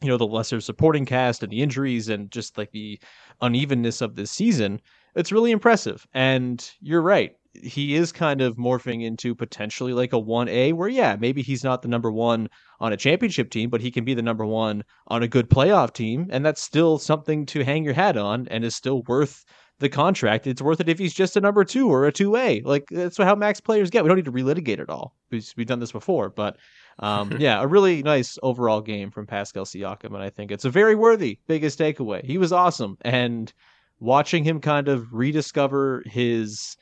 you 0.02 0.08
know 0.08 0.18
the 0.18 0.26
lesser 0.26 0.60
supporting 0.60 1.06
cast 1.06 1.42
and 1.42 1.50
the 1.50 1.62
injuries 1.62 2.08
and 2.08 2.30
just 2.30 2.58
like 2.58 2.70
the 2.72 2.98
unevenness 3.40 4.02
of 4.02 4.14
this 4.14 4.30
season 4.30 4.80
it's 5.14 5.32
really 5.32 5.50
impressive 5.50 6.06
and 6.12 6.72
you're 6.80 7.00
right 7.00 7.36
he 7.62 7.94
is 7.94 8.12
kind 8.12 8.40
of 8.40 8.56
morphing 8.56 9.04
into 9.04 9.34
potentially 9.34 9.92
like 9.92 10.12
a 10.12 10.20
1A 10.20 10.72
where 10.74 10.88
yeah 10.88 11.16
maybe 11.18 11.42
he's 11.42 11.64
not 11.64 11.82
the 11.82 11.88
number 11.88 12.10
1 12.10 12.48
on 12.80 12.92
a 12.92 12.96
championship 12.96 13.50
team 13.50 13.70
but 13.70 13.80
he 13.80 13.90
can 13.90 14.04
be 14.04 14.14
the 14.14 14.22
number 14.22 14.46
1 14.46 14.82
on 15.08 15.22
a 15.22 15.28
good 15.28 15.48
playoff 15.48 15.92
team 15.92 16.26
and 16.30 16.44
that's 16.44 16.62
still 16.62 16.98
something 16.98 17.46
to 17.46 17.64
hang 17.64 17.84
your 17.84 17.94
hat 17.94 18.16
on 18.16 18.46
and 18.48 18.64
is 18.64 18.74
still 18.74 19.02
worth 19.02 19.44
the 19.78 19.88
contract. 19.90 20.46
It's 20.46 20.62
worth 20.62 20.80
it 20.80 20.88
if 20.88 20.98
he's 20.98 21.12
just 21.12 21.36
a 21.36 21.40
number 21.40 21.62
2 21.62 21.92
or 21.92 22.06
a 22.06 22.12
2A 22.12 22.64
like 22.64 22.88
that's 22.90 23.18
how 23.18 23.34
max 23.34 23.60
players 23.60 23.90
get. 23.90 24.04
We 24.04 24.08
don't 24.08 24.16
need 24.16 24.24
to 24.24 24.32
relitigate 24.32 24.80
it 24.80 24.88
all. 24.88 25.14
We've, 25.30 25.46
we've 25.56 25.66
done 25.66 25.80
this 25.80 25.92
before 25.92 26.30
but 26.30 26.56
um, 26.98 27.36
yeah, 27.38 27.60
a 27.60 27.66
really 27.66 28.02
nice 28.02 28.38
overall 28.42 28.80
game 28.80 29.10
from 29.10 29.26
Pascal 29.26 29.64
Siakam, 29.64 30.14
and 30.14 30.22
I 30.22 30.30
think 30.30 30.50
it's 30.50 30.64
a 30.64 30.70
very 30.70 30.94
worthy 30.94 31.38
biggest 31.46 31.78
takeaway. 31.78 32.24
He 32.24 32.38
was 32.38 32.52
awesome, 32.52 32.96
and 33.02 33.52
watching 34.00 34.44
him 34.44 34.60
kind 34.60 34.88
of 34.88 35.12
rediscover 35.12 36.02
his, 36.06 36.76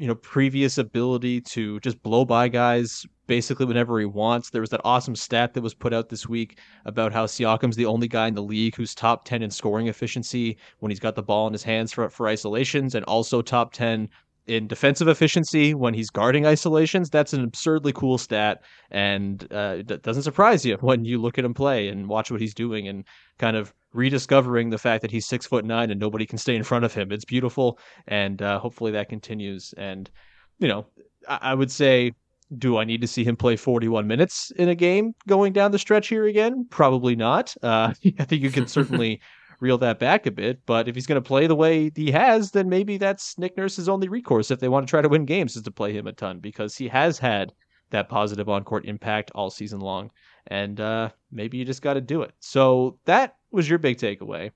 you 0.00 0.06
know, 0.06 0.14
previous 0.14 0.78
ability 0.78 1.42
to 1.42 1.78
just 1.80 2.02
blow 2.02 2.24
by 2.24 2.48
guys 2.48 3.04
basically 3.26 3.66
whenever 3.66 4.00
he 4.00 4.06
wants. 4.06 4.48
There 4.48 4.62
was 4.62 4.70
that 4.70 4.80
awesome 4.82 5.14
stat 5.14 5.52
that 5.52 5.60
was 5.60 5.74
put 5.74 5.92
out 5.92 6.08
this 6.08 6.26
week 6.26 6.58
about 6.86 7.12
how 7.12 7.26
Siakam's 7.26 7.76
the 7.76 7.84
only 7.84 8.08
guy 8.08 8.26
in 8.26 8.34
the 8.34 8.42
league 8.42 8.74
who's 8.76 8.94
top 8.94 9.26
ten 9.26 9.42
in 9.42 9.50
scoring 9.50 9.88
efficiency 9.88 10.56
when 10.78 10.90
he's 10.90 11.00
got 11.00 11.16
the 11.16 11.22
ball 11.22 11.46
in 11.46 11.52
his 11.52 11.62
hands 11.62 11.92
for 11.92 12.08
for 12.08 12.28
isolations, 12.28 12.94
and 12.94 13.04
also 13.04 13.42
top 13.42 13.74
ten 13.74 14.08
in 14.46 14.66
defensive 14.66 15.06
efficiency 15.06 15.74
when 15.74 15.92
he's 15.92 16.08
guarding 16.08 16.46
isolations. 16.46 17.10
That's 17.10 17.34
an 17.34 17.44
absurdly 17.44 17.92
cool 17.92 18.16
stat, 18.16 18.62
and 18.90 19.46
uh, 19.52 19.76
it 19.86 20.02
doesn't 20.02 20.22
surprise 20.22 20.64
you 20.64 20.78
when 20.80 21.04
you 21.04 21.20
look 21.20 21.38
at 21.38 21.44
him 21.44 21.52
play 21.52 21.88
and 21.88 22.08
watch 22.08 22.30
what 22.30 22.40
he's 22.40 22.54
doing 22.54 22.88
and 22.88 23.04
kind 23.38 23.54
of 23.54 23.74
rediscovering 23.92 24.70
the 24.70 24.78
fact 24.78 25.02
that 25.02 25.10
he's 25.10 25.26
six 25.26 25.46
foot 25.46 25.64
nine 25.64 25.90
and 25.90 26.00
nobody 26.00 26.26
can 26.26 26.38
stay 26.38 26.56
in 26.56 26.62
front 26.62 26.84
of 26.84 26.94
him. 26.94 27.12
It's 27.12 27.24
beautiful, 27.24 27.78
and 28.06 28.40
uh, 28.40 28.58
hopefully 28.58 28.92
that 28.92 29.08
continues. 29.08 29.74
And 29.76 30.10
you 30.58 30.68
know, 30.68 30.86
I, 31.28 31.38
I 31.42 31.54
would 31.54 31.70
say. 31.70 32.12
Do 32.58 32.78
I 32.78 32.84
need 32.84 33.00
to 33.02 33.06
see 33.06 33.22
him 33.22 33.36
play 33.36 33.54
41 33.54 34.08
minutes 34.08 34.50
in 34.56 34.68
a 34.68 34.74
game 34.74 35.14
going 35.28 35.52
down 35.52 35.70
the 35.70 35.78
stretch 35.78 36.08
here 36.08 36.26
again? 36.26 36.66
Probably 36.68 37.14
not. 37.14 37.54
Uh, 37.62 37.94
I 38.18 38.24
think 38.24 38.42
you 38.42 38.50
can 38.50 38.66
certainly 38.66 39.20
reel 39.60 39.78
that 39.78 39.98
back 39.98 40.26
a 40.26 40.30
bit. 40.30 40.58
But 40.66 40.88
if 40.88 40.94
he's 40.94 41.06
going 41.06 41.22
to 41.22 41.26
play 41.26 41.46
the 41.46 41.54
way 41.54 41.92
he 41.94 42.10
has, 42.10 42.50
then 42.50 42.68
maybe 42.68 42.98
that's 42.98 43.38
Nick 43.38 43.56
Nurse's 43.56 43.88
only 43.88 44.08
recourse 44.08 44.50
if 44.50 44.58
they 44.58 44.68
want 44.68 44.86
to 44.86 44.90
try 44.90 45.00
to 45.00 45.08
win 45.08 45.26
games 45.26 45.54
is 45.54 45.62
to 45.62 45.70
play 45.70 45.92
him 45.92 46.06
a 46.06 46.12
ton 46.12 46.40
because 46.40 46.76
he 46.76 46.88
has 46.88 47.18
had 47.18 47.52
that 47.90 48.08
positive 48.08 48.48
on 48.48 48.64
court 48.64 48.86
impact 48.86 49.30
all 49.34 49.50
season 49.50 49.80
long. 49.80 50.10
And 50.46 50.80
uh, 50.80 51.10
maybe 51.30 51.58
you 51.58 51.64
just 51.64 51.82
got 51.82 51.94
to 51.94 52.00
do 52.00 52.22
it. 52.22 52.32
So 52.40 52.98
that 53.04 53.36
was 53.50 53.68
your 53.68 53.78
big 53.78 53.98
takeaway. 53.98 54.50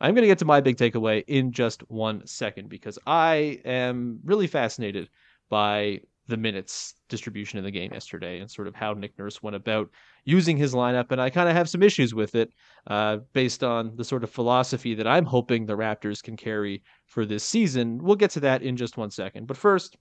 I'm 0.00 0.14
going 0.14 0.22
to 0.22 0.28
get 0.28 0.38
to 0.38 0.44
my 0.44 0.60
big 0.60 0.76
takeaway 0.76 1.24
in 1.26 1.52
just 1.52 1.88
one 1.90 2.26
second 2.26 2.68
because 2.68 2.98
I 3.06 3.60
am 3.64 4.20
really 4.24 4.46
fascinated 4.46 5.08
by 5.48 6.00
the 6.28 6.36
minutes 6.36 6.94
distribution 7.08 7.58
in 7.58 7.64
the 7.64 7.70
game 7.70 7.92
yesterday 7.92 8.40
and 8.40 8.50
sort 8.50 8.66
of 8.66 8.74
how 8.74 8.92
Nick 8.92 9.16
Nurse 9.18 9.42
went 9.42 9.56
about 9.56 9.88
using 10.24 10.56
his 10.56 10.74
lineup. 10.74 11.12
And 11.12 11.20
I 11.20 11.30
kind 11.30 11.48
of 11.48 11.54
have 11.54 11.68
some 11.68 11.82
issues 11.82 12.14
with 12.14 12.34
it 12.34 12.50
uh, 12.88 13.18
based 13.32 13.62
on 13.62 13.94
the 13.96 14.04
sort 14.04 14.24
of 14.24 14.30
philosophy 14.30 14.94
that 14.94 15.06
I'm 15.06 15.24
hoping 15.24 15.64
the 15.64 15.76
Raptors 15.76 16.22
can 16.22 16.36
carry 16.36 16.82
for 17.06 17.24
this 17.24 17.44
season. 17.44 18.02
We'll 18.02 18.16
get 18.16 18.30
to 18.32 18.40
that 18.40 18.62
in 18.62 18.76
just 18.76 18.96
one 18.96 19.10
second. 19.10 19.46
But 19.46 19.56
first, 19.56 19.96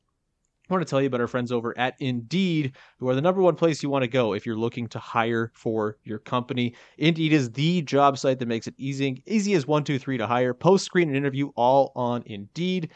I 0.69 0.74
want 0.74 0.86
to 0.86 0.89
tell 0.89 1.01
you 1.01 1.07
about 1.07 1.22
our 1.22 1.27
friends 1.27 1.51
over 1.51 1.77
at 1.77 1.95
Indeed, 2.00 2.75
who 2.98 3.07
are 3.07 3.15
the 3.15 3.22
number 3.22 3.41
one 3.41 3.55
place 3.55 3.84
you 3.84 3.89
want 3.89 4.03
to 4.03 4.07
go 4.07 4.34
if 4.34 4.45
you're 4.45 4.55
looking 4.55 4.88
to 4.89 5.00
hire 5.00 5.51
for 5.53 5.98
your 6.03 6.19
company. 6.19 6.75
Indeed 6.98 7.34
is 7.34 7.51
the 7.51 7.84
job 7.84 8.17
site 8.17 8.39
that 8.39 8.48
makes 8.48 8.67
it 8.67 8.74
easy, 8.77 9.22
easy 9.27 9.53
as 9.53 9.67
one, 9.67 9.84
two, 9.84 10.00
three 10.00 10.17
to 10.17 10.27
hire, 10.27 10.53
post 10.53 10.86
screen 10.86 11.10
and 11.10 11.17
interview 11.17 11.50
all 11.55 11.91
on 11.95 12.24
Indeed. 12.25 12.91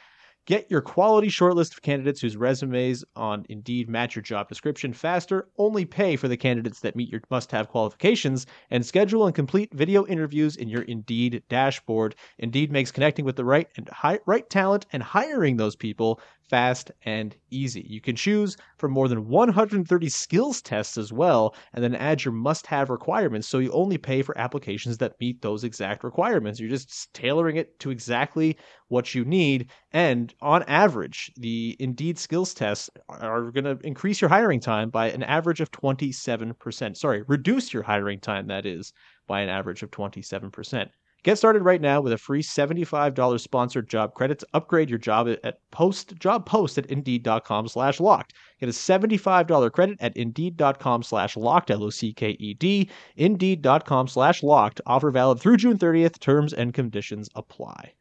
Get 0.50 0.72
your 0.72 0.82
quality 0.82 1.28
shortlist 1.28 1.74
of 1.74 1.84
candidates 1.84 2.22
whose 2.22 2.36
resumes 2.36 3.06
on 3.16 3.46
Indeed 3.50 3.88
match 3.88 4.16
your 4.16 4.24
job 4.24 4.50
description 4.50 4.94
faster. 4.94 5.48
Only 5.60 5.86
pay 5.86 6.16
for 6.16 6.28
the 6.28 6.38
candidates 6.38 6.80
that 6.80 6.96
meet 6.96 7.10
your 7.10 7.22
must 7.30 7.52
have 7.52 7.70
qualifications 7.70 8.48
and 8.72 8.84
schedule 8.84 9.28
and 9.28 9.36
complete 9.36 9.72
video 9.76 10.08
interviews 10.08 10.56
in 10.56 10.68
your 10.68 10.82
Indeed 10.82 11.44
dashboard. 11.50 12.16
Indeed 12.40 12.72
makes 12.72 12.90
connecting 12.90 13.26
with 13.26 13.36
the 13.36 13.46
right 13.46 13.68
and 13.78 13.88
hi- 13.90 14.22
right 14.26 14.50
talent 14.50 14.88
and 14.92 15.04
hiring 15.04 15.58
those 15.58 15.76
people 15.76 16.20
fast 16.50 16.92
and 17.04 17.36
easy. 17.52 17.86
You 17.88 18.02
can 18.02 18.16
choose 18.16 18.58
from 18.78 18.92
more 18.92 19.08
than 19.08 19.28
130 19.28 20.10
skills 20.10 20.62
tests 20.62 20.98
as 20.98 21.14
well, 21.14 21.56
and 21.74 21.84
then 21.84 21.96
add 21.96 22.24
your 22.24 22.34
must 22.34 22.66
have 22.68 22.90
requirements 22.90 23.48
so 23.48 23.60
you 23.60 23.72
only 23.72 23.98
pay 23.98 24.22
for 24.22 24.38
applications 24.38 24.98
that 24.98 25.20
meet 25.20 25.42
those 25.42 25.64
exact 25.64 26.04
requirements. 26.04 26.60
You're 26.60 26.70
just 26.70 27.14
tailoring 27.14 27.58
it 27.58 27.80
to 27.80 27.92
exactly 27.92 28.58
what 28.88 29.14
you 29.14 29.24
need. 29.26 29.70
And 29.92 30.34
on 30.42 30.64
average, 30.64 31.32
the 31.38 31.76
Indeed 31.80 32.18
skills 32.18 32.54
tests 32.54 32.90
are 33.08 33.52
going 33.52 33.66
to 33.66 33.78
increase 33.86 34.22
your 34.22 34.30
hiring 34.30 34.60
time 34.60 34.90
by 34.90 35.10
an 35.12 35.24
average 35.24 35.62
of 35.62 35.72
27%. 35.72 36.98
Sorry, 36.98 37.24
reduce 37.28 37.74
your 37.74 37.84
hiring 37.84 38.20
time, 38.20 38.48
that 38.48 38.66
is, 38.66 38.94
by 39.28 39.42
an 39.42 39.50
average 39.50 39.84
of 39.84 39.92
27%. 39.92 40.90
Get 41.24 41.38
started 41.38 41.64
right 41.64 41.82
now 41.82 42.00
with 42.00 42.14
a 42.14 42.18
free 42.18 42.42
$75 42.42 43.40
sponsored 43.42 43.90
job 43.90 44.14
credit 44.14 44.40
to 44.40 44.48
upgrade 44.54 44.90
your 44.90 45.00
job 45.00 45.28
at 45.44 45.60
post 45.70 46.16
job 46.16 46.46
post 46.46 46.78
at 46.78 46.86
indeed.com 46.86 47.68
slash 47.68 48.00
locked. 48.00 48.34
Get 48.60 48.70
a 48.70 48.72
$75 48.72 49.72
credit 49.74 49.98
at 50.00 50.16
indeed.com 50.16 51.04
slash 51.04 51.36
locked, 51.36 51.72
L-O-C-K-E-D, 51.72 52.90
indeed.com 53.18 54.08
slash 54.08 54.44
locked. 54.44 54.80
Offer 54.86 55.12
valid 55.12 55.40
through 55.42 55.58
June 55.58 55.78
30th. 55.78 56.20
Terms 56.20 56.54
and 56.54 56.74
conditions 56.74 57.30
apply. 57.36 57.94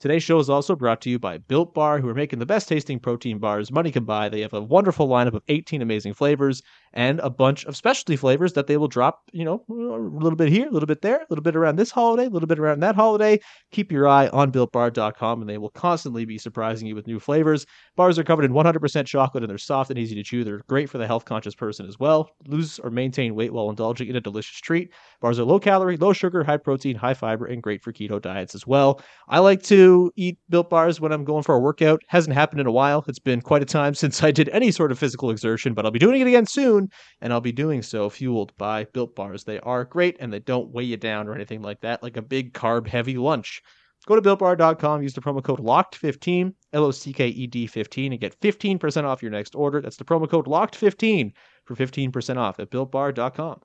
Today's 0.00 0.24
show 0.24 0.40
is 0.40 0.50
also 0.50 0.74
brought 0.74 1.00
to 1.02 1.10
you 1.10 1.20
by 1.20 1.38
Built 1.38 1.72
Bar, 1.72 2.00
who 2.00 2.08
are 2.08 2.14
making 2.14 2.40
the 2.40 2.46
best 2.46 2.68
tasting 2.68 2.98
protein 2.98 3.38
bars 3.38 3.70
money 3.70 3.92
can 3.92 4.04
buy. 4.04 4.28
They 4.28 4.40
have 4.40 4.52
a 4.52 4.60
wonderful 4.60 5.06
lineup 5.06 5.34
of 5.34 5.44
18 5.46 5.80
amazing 5.80 6.14
flavors 6.14 6.60
and 6.94 7.20
a 7.20 7.30
bunch 7.30 7.64
of 7.64 7.76
specialty 7.76 8.16
flavors 8.16 8.52
that 8.52 8.66
they 8.66 8.76
will 8.76 8.88
drop, 8.88 9.22
you 9.32 9.44
know, 9.44 9.64
a 9.68 9.72
little 9.72 10.36
bit 10.36 10.48
here, 10.48 10.68
a 10.68 10.70
little 10.70 10.86
bit 10.86 11.02
there, 11.02 11.18
a 11.18 11.26
little 11.30 11.42
bit 11.42 11.56
around 11.56 11.76
this 11.76 11.90
holiday, 11.90 12.26
a 12.26 12.30
little 12.30 12.46
bit 12.46 12.58
around 12.58 12.80
that 12.80 12.94
holiday. 12.94 13.38
Keep 13.70 13.90
your 13.90 14.06
eye 14.06 14.28
on 14.28 14.52
builtbar.com 14.52 15.40
and 15.40 15.48
they 15.48 15.58
will 15.58 15.70
constantly 15.70 16.24
be 16.24 16.38
surprising 16.38 16.86
you 16.86 16.94
with 16.94 17.06
new 17.06 17.18
flavors. 17.18 17.66
Bars 17.96 18.18
are 18.18 18.24
covered 18.24 18.44
in 18.44 18.52
100% 18.52 19.06
chocolate 19.06 19.42
and 19.42 19.50
they're 19.50 19.58
soft 19.58 19.90
and 19.90 19.98
easy 19.98 20.14
to 20.14 20.22
chew. 20.22 20.44
They're 20.44 20.62
great 20.68 20.90
for 20.90 20.98
the 20.98 21.06
health 21.06 21.24
conscious 21.24 21.54
person 21.54 21.86
as 21.86 21.98
well. 21.98 22.30
Lose 22.46 22.78
or 22.78 22.90
maintain 22.90 23.34
weight 23.34 23.52
while 23.52 23.70
indulging 23.70 24.08
in 24.08 24.16
a 24.16 24.20
delicious 24.20 24.58
treat. 24.58 24.92
Bars 25.20 25.38
are 25.38 25.44
low 25.44 25.58
calorie, 25.58 25.96
low 25.96 26.12
sugar, 26.12 26.44
high 26.44 26.58
protein, 26.58 26.96
high 26.96 27.14
fiber, 27.14 27.46
and 27.46 27.62
great 27.62 27.82
for 27.82 27.92
keto 27.92 28.20
diets 28.20 28.54
as 28.54 28.66
well. 28.66 29.00
I 29.28 29.38
like 29.38 29.62
to 29.64 30.12
eat 30.16 30.38
built 30.50 30.68
bars 30.68 31.00
when 31.00 31.12
I'm 31.12 31.24
going 31.24 31.42
for 31.42 31.54
a 31.54 31.60
workout. 31.60 32.02
Hasn't 32.08 32.34
happened 32.34 32.60
in 32.60 32.66
a 32.66 32.72
while. 32.72 33.04
It's 33.08 33.18
been 33.18 33.40
quite 33.40 33.62
a 33.62 33.66
time 33.66 33.94
since 34.02 34.22
I 34.22 34.30
did 34.30 34.48
any 34.50 34.70
sort 34.70 34.92
of 34.92 34.98
physical 34.98 35.30
exertion, 35.30 35.72
but 35.72 35.84
I'll 35.84 35.90
be 35.90 35.98
doing 35.98 36.20
it 36.20 36.26
again 36.26 36.46
soon 36.46 36.81
and 37.20 37.32
I'll 37.32 37.40
be 37.40 37.52
doing 37.52 37.82
so 37.82 38.08
fueled 38.08 38.56
by 38.56 38.84
built 38.84 39.14
bars. 39.14 39.44
They 39.44 39.60
are 39.60 39.84
great 39.84 40.16
and 40.20 40.32
they 40.32 40.40
don't 40.40 40.72
weigh 40.72 40.84
you 40.84 40.96
down 40.96 41.28
or 41.28 41.34
anything 41.34 41.62
like 41.62 41.80
that, 41.80 42.02
like 42.02 42.16
a 42.16 42.22
big 42.22 42.54
carb 42.54 42.86
heavy 42.86 43.16
lunch. 43.16 43.62
Go 44.06 44.16
to 44.16 44.22
builtbar.com, 44.22 45.02
use 45.02 45.14
the 45.14 45.20
promo 45.20 45.44
code 45.44 45.60
LOCKED15, 45.60 46.54
L 46.72 46.84
O 46.84 46.90
C 46.90 47.12
K 47.12 47.28
E 47.28 47.46
D 47.46 47.66
15, 47.66 48.12
and 48.12 48.20
get 48.20 48.40
15% 48.40 49.04
off 49.04 49.22
your 49.22 49.30
next 49.30 49.54
order. 49.54 49.80
That's 49.80 49.96
the 49.96 50.04
promo 50.04 50.28
code 50.28 50.46
LOCKED15 50.46 51.32
for 51.64 51.76
15% 51.76 52.36
off 52.36 52.58
at 52.58 52.70
builtbar.com. 52.70 53.60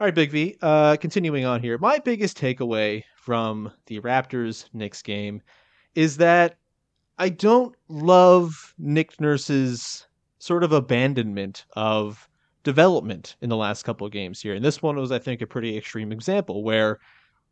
All 0.00 0.06
right, 0.06 0.14
Big 0.14 0.30
V, 0.30 0.56
uh, 0.62 0.96
continuing 0.98 1.44
on 1.44 1.60
here. 1.60 1.76
My 1.76 1.98
biggest 1.98 2.38
takeaway 2.38 3.04
from 3.16 3.70
the 3.84 4.00
Raptors 4.00 4.64
Knicks 4.72 5.02
game 5.02 5.42
is 5.94 6.16
that 6.16 6.56
I 7.18 7.28
don't 7.28 7.76
love 7.88 8.72
Nick 8.78 9.20
Nurse's 9.20 10.06
sort 10.40 10.64
of 10.64 10.72
abandonment 10.72 11.66
of 11.76 12.28
development 12.64 13.36
in 13.40 13.48
the 13.48 13.56
last 13.56 13.84
couple 13.84 14.06
of 14.06 14.12
games 14.12 14.40
here. 14.40 14.54
And 14.54 14.64
this 14.64 14.82
one 14.82 14.96
was, 14.96 15.12
I 15.12 15.18
think, 15.18 15.40
a 15.40 15.46
pretty 15.46 15.76
extreme 15.76 16.10
example 16.10 16.64
where, 16.64 16.98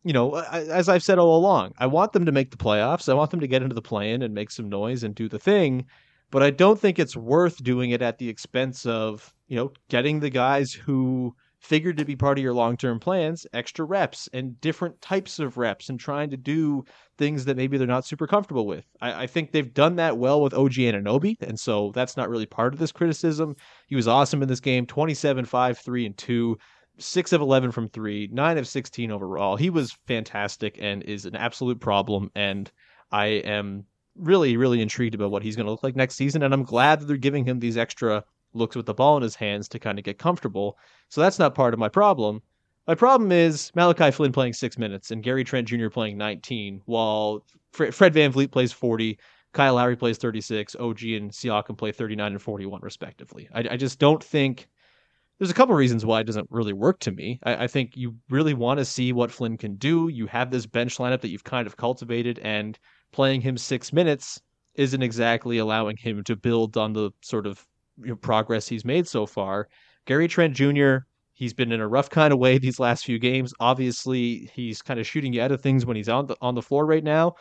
you 0.04 0.12
know, 0.12 0.37
as 0.37 0.88
I've 0.88 1.02
said 1.02 1.18
all 1.18 1.38
along, 1.38 1.75
I 1.78 1.87
want 1.87 2.12
them 2.12 2.26
to 2.26 2.33
make 2.33 2.50
the 2.50 2.57
playoffs. 2.57 3.09
I 3.09 3.14
want 3.14 3.30
them 3.30 3.40
to 3.40 3.47
get 3.47 3.62
into 3.62 3.75
the 3.75 3.83
play 3.83 4.12
in 4.12 4.23
and 4.23 4.35
make 4.35 4.50
some 4.50 4.68
noise 4.68 5.04
and 5.04 5.14
do 5.14 5.28
the 5.28 5.38
thing. 5.38 5.87
But 6.30 6.42
I 6.42 6.50
don't 6.50 6.78
think 6.78 6.99
it's 6.99 7.16
worth 7.16 7.62
doing 7.62 7.90
it 7.90 8.02
at 8.02 8.18
the 8.18 8.28
expense 8.28 8.85
of, 8.85 9.35
you 9.49 9.57
know, 9.57 9.73
getting 9.88 10.21
the 10.21 10.30
guys 10.30 10.73
who 10.73 11.35
figured 11.61 11.97
to 11.97 12.05
be 12.05 12.17
part 12.17 12.38
of 12.38 12.43
your 12.43 12.53
long 12.53 12.77
term 12.77 13.00
plans 13.00 13.47
extra 13.53 13.85
reps 13.85 14.29
and 14.33 14.61
different 14.61 15.00
types 15.00 15.38
of 15.38 15.57
reps 15.57 15.88
and 15.88 15.99
trying 15.99 16.31
to 16.31 16.37
do 16.37 16.85
things 17.17 17.45
that 17.45 17.57
maybe 17.57 17.77
they're 17.77 17.87
not 17.87 18.05
super 18.05 18.27
comfortable 18.27 18.67
with. 18.67 18.85
I, 19.00 19.25
I, 19.25 19.27
think 19.27 19.50
they've 19.50 19.75
done 19.75 19.97
that 19.97 20.19
well 20.19 20.41
with 20.41 20.55
OG 20.55 20.75
Anunoby, 20.75 21.37
and 21.41 21.59
so 21.59 21.91
that's 21.95 22.17
not 22.17 22.29
really 22.29 22.47
part 22.47 22.73
of 22.73 22.79
this 22.79 22.93
criticism. 22.93 23.57
He 23.88 23.97
was 23.97 24.09
awesome 24.09 24.43
in 24.43 24.49
this 24.49 24.61
game 24.61 24.87
27, 24.87 25.45
5, 25.45 25.79
3, 25.79 26.07
and 26.07 26.17
2. 26.17 26.59
6 27.00 27.33
of 27.33 27.41
11 27.41 27.71
from 27.71 27.88
3, 27.88 28.29
9 28.33 28.59
of 28.59 28.67
16 28.67 29.12
overall. 29.12 29.55
He 29.55 29.71
was 29.71 29.93
fantastic 30.09 30.79
and 30.81 31.00
is 31.05 31.27
an 31.27 31.37
absolute 31.37 31.79
problem. 31.79 32.29
And 32.35 32.69
I 33.12 33.27
am 33.27 33.85
really, 34.17 34.57
really 34.57 34.83
intrigued 34.83 35.15
about 35.15 35.31
what 35.31 35.45
he's 35.45 35.55
going 35.55 35.67
to 35.67 35.71
look 35.71 35.85
like 35.85 35.95
next 35.95 36.17
season. 36.17 36.43
And 36.43 36.53
I'm 36.53 36.65
glad 36.65 36.99
that 36.99 37.07
they're 37.07 37.17
giving 37.17 37.45
him 37.45 37.61
these 37.61 37.77
extra 37.77 38.25
looks 38.59 38.77
with 38.77 38.87
the 38.87 38.95
ball 38.95 39.17
in 39.17 39.23
his 39.23 39.35
hands 39.35 39.69
to 39.69 39.79
kind 39.79 39.99
of 39.99 40.05
get 40.05 40.19
comfortable. 40.19 40.79
So 41.09 41.21
that's 41.21 41.38
not 41.38 41.55
part 41.55 41.75
of 41.75 41.81
my 41.81 41.88
problem. 41.88 42.43
My 42.87 42.95
problem 42.95 43.33
is 43.33 43.71
Malachi 43.75 44.11
Flynn 44.11 44.33
playing 44.33 44.55
six 44.55 44.79
minutes 44.79 45.11
and 45.11 45.23
Gary 45.23 45.45
Trent 45.45 45.69
Jr. 45.69 45.88
playing 45.88 46.17
19, 46.17 46.81
while 46.87 47.45
Fred 47.73 48.15
VanVleet 48.15 48.50
plays 48.50 48.73
40, 48.73 49.19
Kyle 49.53 49.75
Lowry 49.75 49.97
plays 49.97 50.19
36, 50.19 50.77
OG 50.77 51.03
and 51.03 51.31
Siakam 51.31 51.77
play 51.77 51.93
39 51.93 52.33
and 52.33 52.43
41, 52.43 52.81
respectively. 52.83 53.49
I, 53.55 53.61
I 53.73 53.77
just 53.77 53.99
don't 53.99 54.23
think. 54.23 54.69
There's 55.38 55.50
a 55.50 55.55
couple 55.55 55.75
reasons 55.77 56.05
why 56.05 56.21
it 56.21 56.25
doesn't 56.25 56.49
really 56.50 56.73
work 56.73 56.99
to 57.00 57.12
me. 57.12 57.38
I, 57.45 57.65
I 57.65 57.67
think 57.69 57.97
you 57.97 58.17
really 58.29 58.55
want 58.55 58.79
to 58.79 58.85
see 58.85 59.12
what 59.12 59.31
Flynn 59.31 59.57
can 59.57 59.77
do. 59.77 60.09
You 60.09 60.27
have 60.27 60.50
this 60.50 60.67
bench 60.67 60.97
lineup 60.97 61.21
that 61.21 61.29
you've 61.29 61.45
kind 61.45 61.67
of 61.67 61.77
cultivated, 61.77 62.41
and 62.41 62.79
playing 63.12 63.41
him 63.43 63.57
six 63.57 63.93
minutes 63.93 64.41
isn't 64.75 65.03
exactly 65.03 65.59
allowing 65.59 65.97
him 65.97 66.25
to 66.25 66.37
build 66.37 66.77
on 66.77 66.93
the 66.93 67.11
sort 67.21 67.47
of 67.47 67.65
you 68.00 68.09
know, 68.09 68.17
progress 68.17 68.69
he's 68.69 68.85
made 68.85 69.07
so 69.07 69.26
far. 69.26 69.69
Gary 70.07 70.28
Trent 70.28 70.55
Jr. 70.55 70.99
He's 71.33 71.52
been 71.52 71.71
in 71.71 71.81
a 71.81 71.88
rough 71.88 72.11
kind 72.11 72.33
of 72.33 72.38
way 72.38 72.59
these 72.59 72.81
last 72.81 73.05
few 73.05 73.19
games. 73.19 73.55
Obviously, 73.61 74.50
he's 74.55 74.83
kind 74.83 74.99
of 74.99 75.07
shooting 75.07 75.33
you 75.33 75.43
out 75.43 75.52
of 75.52 75.61
things 75.61 75.87
when 75.87 75.97
he's 75.97 76.09
on 76.09 76.26
the 76.26 76.37
on 76.40 76.55
the 76.55 76.62
floor 76.62 76.87
right 76.87 77.05
now. 77.05 77.35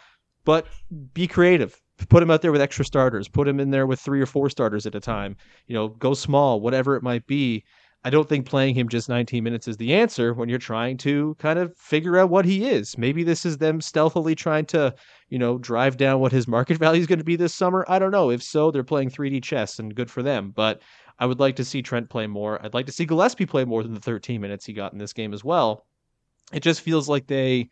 But 0.45 0.67
be 1.13 1.27
creative. 1.27 1.81
Put 2.09 2.23
him 2.23 2.31
out 2.31 2.41
there 2.41 2.51
with 2.51 2.61
extra 2.61 2.85
starters. 2.85 3.27
Put 3.27 3.47
him 3.47 3.59
in 3.59 3.71
there 3.71 3.87
with 3.87 3.99
three 3.99 4.21
or 4.21 4.25
four 4.25 4.49
starters 4.49 4.85
at 4.85 4.95
a 4.95 4.99
time. 4.99 5.35
You 5.65 5.73
know, 5.73 5.89
go 5.89 6.13
small, 6.13 6.61
whatever 6.61 6.95
it 6.95 7.03
might 7.03 7.25
be. 7.27 7.65
I 8.03 8.09
don't 8.09 8.29
think 8.29 8.45
playing 8.45 8.75
him 8.75 8.87
just 8.87 9.09
19 9.09 9.43
minutes 9.43 9.67
is 9.67 9.77
the 9.77 9.93
answer 9.93 10.33
when 10.33 10.49
you're 10.49 10.59
trying 10.59 10.97
to 10.97 11.35
kind 11.39 11.59
of 11.59 11.75
figure 11.77 12.17
out 12.17 12.29
what 12.29 12.45
he 12.45 12.69
is. 12.69 12.97
Maybe 12.97 13.23
this 13.23 13.45
is 13.45 13.57
them 13.57 13.81
stealthily 13.81 14.35
trying 14.35 14.65
to, 14.67 14.95
you 15.29 15.39
know, 15.39 15.57
drive 15.57 15.97
down 15.97 16.19
what 16.19 16.31
his 16.31 16.47
market 16.47 16.77
value 16.77 17.01
is 17.01 17.07
going 17.07 17.19
to 17.19 17.25
be 17.25 17.35
this 17.35 17.55
summer. 17.55 17.85
I 17.89 17.99
don't 17.99 18.11
know. 18.11 18.31
If 18.31 18.43
so, 18.43 18.71
they're 18.71 18.83
playing 18.83 19.09
3D 19.09 19.43
chess 19.43 19.79
and 19.79 19.93
good 19.93 20.09
for 20.09 20.23
them. 20.23 20.51
But 20.51 20.81
I 21.19 21.25
would 21.25 21.39
like 21.39 21.55
to 21.57 21.65
see 21.65 21.81
Trent 21.81 22.09
play 22.09 22.27
more. 22.27 22.63
I'd 22.63 22.73
like 22.73 22.85
to 22.85 22.91
see 22.91 23.05
Gillespie 23.05 23.45
play 23.45 23.65
more 23.65 23.83
than 23.83 23.93
the 23.93 23.99
13 23.99 24.39
minutes 24.39 24.65
he 24.65 24.73
got 24.73 24.93
in 24.93 24.99
this 24.99 25.13
game 25.13 25.33
as 25.33 25.43
well. 25.43 25.85
It 26.53 26.61
just 26.61 26.81
feels 26.81 27.09
like 27.09 27.27
they, 27.27 27.69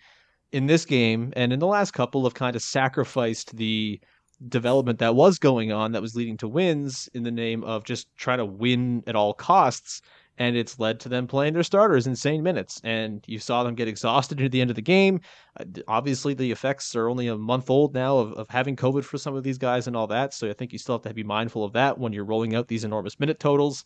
in 0.51 0.65
this 0.65 0.86
game 0.86 1.32
and 1.36 1.53
in 1.53 1.60
the 1.60 1.67
last 1.67 1.91
couple, 1.91 2.24
have 2.24 2.34
kind 2.34 2.55
of 2.55 2.62
sacrificed 2.62 3.55
the 3.55 4.01
development 4.48 5.00
that 5.00 5.15
was 5.15 5.39
going 5.39 5.72
on 5.72 5.92
that 5.92 6.01
was 6.01 6.15
leading 6.15 6.38
to 6.38 6.48
wins 6.48 7.10
in 7.13 7.24
the 7.24 7.32
name 7.32 7.63
of 7.63 7.84
just 7.84 8.08
trying 8.18 8.39
to 8.39 8.46
win 8.46 9.04
at 9.08 9.15
all 9.15 9.34
costs 9.34 10.01
and 10.38 10.56
it's 10.56 10.80
led 10.80 11.00
to 11.00 11.10
them 11.10 11.27
playing 11.27 11.54
their 11.54 11.63
starters 11.63 12.08
insane 12.08 12.44
minutes. 12.44 12.82
And 12.84 13.24
you 13.27 13.39
saw 13.39 13.63
them 13.63 13.75
get 13.75 13.88
exhausted 13.88 14.42
at 14.42 14.51
the 14.51 14.62
end 14.62 14.70
of 14.70 14.75
the 14.75 14.82
game. 14.82 15.22
Uh, 15.60 15.65
obviously, 15.88 16.34
the 16.34 16.51
effects 16.51 16.96
are 16.96 17.10
only 17.10 17.27
a 17.27 17.38
month 17.38 17.70
old 17.70 17.94
now 17.94 18.18
of, 18.18 18.34
of 18.34 18.50
having 18.50 18.75
COVID 18.75 19.04
for 19.04 19.18
some 19.18 19.36
of 19.36 19.44
these 19.44 19.58
guys 19.58 19.88
and 19.88 19.96
all 19.96 20.08
that. 20.08 20.34
So 20.34 20.50
I 20.50 20.54
think 20.54 20.74
you 20.74 20.80
still 20.80 20.96
have 20.96 21.04
to 21.04 21.13
be 21.13 21.24
mindful 21.24 21.63
of 21.63 21.74
that 21.74 21.98
when 21.98 22.13
you're 22.13 22.25
rolling 22.25 22.56
out 22.56 22.68
these 22.68 22.84
enormous 22.84 23.20
minute 23.20 23.39
totals. 23.39 23.86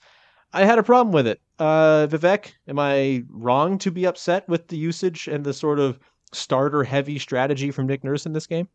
I 0.52 0.66
had 0.66 0.80
a 0.80 0.84
problem 0.84 1.14
with 1.14 1.28
it. 1.28 1.40
Uh, 1.60 2.08
Vivek, 2.10 2.54
am 2.68 2.80
I 2.80 3.24
wrong 3.30 3.78
to 3.80 3.92
be 3.92 4.06
upset 4.06 4.48
with 4.50 4.68
the 4.68 4.78
usage 4.78 5.28
and 5.28 5.46
the 5.46 5.54
sort 5.54 5.80
of 5.80 6.00
starter 6.34 6.84
heavy 6.84 7.20
strategy 7.20 7.70
from 7.70 7.86
Nick 7.86 8.04
Nurse 8.04 8.26
in 8.26 8.34
this 8.34 8.48
game? 8.48 8.68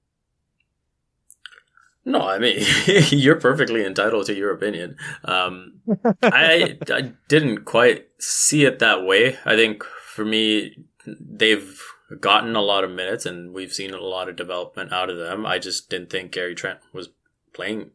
No, 2.05 2.21
I 2.21 2.39
mean 2.39 2.65
you're 3.09 3.41
perfectly 3.41 3.85
entitled 3.85 4.27
to 4.27 4.35
your 4.35 4.53
opinion. 4.53 4.97
Um, 5.25 5.81
I 6.23 6.79
I 6.91 7.13
didn't 7.29 7.65
quite 7.65 8.09
see 8.19 8.65
it 8.65 8.79
that 8.79 9.05
way. 9.05 9.39
I 9.45 9.57
think 9.57 9.85
for 9.85 10.25
me, 10.25 10.77
they've 11.07 11.81
gotten 12.21 12.55
a 12.55 12.63
lot 12.63 12.85
of 12.85 12.91
minutes 12.91 13.27
and 13.27 13.53
we've 13.53 13.73
seen 13.73 13.93
a 13.93 13.99
lot 13.99 14.29
of 14.29 14.37
development 14.37 14.93
out 14.93 15.11
of 15.11 15.17
them. 15.17 15.47
I 15.47 15.59
just 15.59 15.89
didn't 15.89 16.11
think 16.11 16.33
Gary 16.33 16.55
Trent 16.55 16.81
was 16.93 17.09
playing 17.53 17.91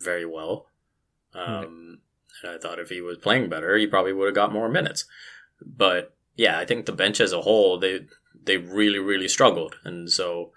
very 0.00 0.24
well. 0.24 0.66
Um, 1.34 1.98
and 2.42 2.52
I 2.52 2.58
thought 2.58 2.78
if 2.78 2.88
he 2.88 3.00
was 3.00 3.18
playing 3.18 3.48
better, 3.48 3.76
he 3.76 3.86
probably 3.86 4.12
would 4.12 4.26
have 4.26 4.34
got 4.34 4.52
more 4.52 4.68
minutes. 4.68 5.04
But 5.64 6.14
yeah, 6.36 6.58
I 6.58 6.64
think 6.64 6.86
the 6.86 6.92
bench 6.92 7.20
as 7.20 7.32
a 7.32 7.42
whole, 7.42 7.78
they 7.78 8.06
they 8.44 8.56
really 8.56 8.98
really 8.98 9.28
struggled, 9.28 9.76
and 9.84 10.10
so 10.10 10.52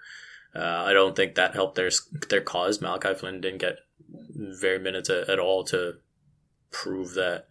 uh, 0.56 0.84
I 0.86 0.92
don't 0.92 1.14
think 1.14 1.34
that 1.34 1.54
helped 1.54 1.74
their 1.74 1.90
their 2.30 2.40
cause. 2.40 2.80
Malachi 2.80 3.14
Flynn 3.14 3.40
didn't 3.40 3.60
get 3.60 3.78
very 4.08 4.78
minutes 4.78 5.10
at, 5.10 5.28
at 5.28 5.38
all 5.38 5.64
to 5.64 5.96
prove 6.70 7.14
that 7.14 7.46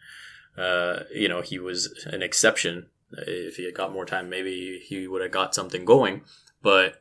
uh, 0.57 1.03
you 1.13 1.27
know 1.27 1.41
he 1.41 1.59
was 1.59 2.05
an 2.11 2.21
exception. 2.21 2.87
If 3.11 3.57
he 3.57 3.65
had 3.65 3.75
got 3.75 3.93
more 3.93 4.05
time, 4.05 4.29
maybe 4.29 4.81
he 4.83 5.07
would 5.07 5.21
have 5.21 5.31
got 5.31 5.55
something 5.55 5.85
going. 5.85 6.23
But 6.61 6.99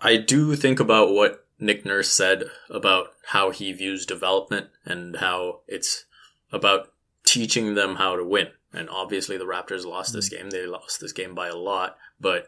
I 0.00 0.16
do 0.16 0.56
think 0.56 0.80
about 0.80 1.10
what 1.12 1.46
Nick 1.58 1.84
Nurse 1.84 2.10
said 2.10 2.44
about 2.70 3.08
how 3.26 3.50
he 3.50 3.72
views 3.72 4.06
development 4.06 4.68
and 4.84 5.16
how 5.16 5.60
it's 5.68 6.06
about 6.50 6.92
teaching 7.24 7.74
them 7.74 7.96
how 7.96 8.16
to 8.16 8.24
win. 8.24 8.48
And 8.72 8.88
obviously, 8.88 9.36
the 9.36 9.44
Raptors 9.44 9.84
lost 9.84 10.12
this 10.12 10.28
game. 10.28 10.50
They 10.50 10.66
lost 10.66 11.00
this 11.00 11.12
game 11.12 11.34
by 11.34 11.48
a 11.48 11.56
lot, 11.56 11.96
but 12.20 12.46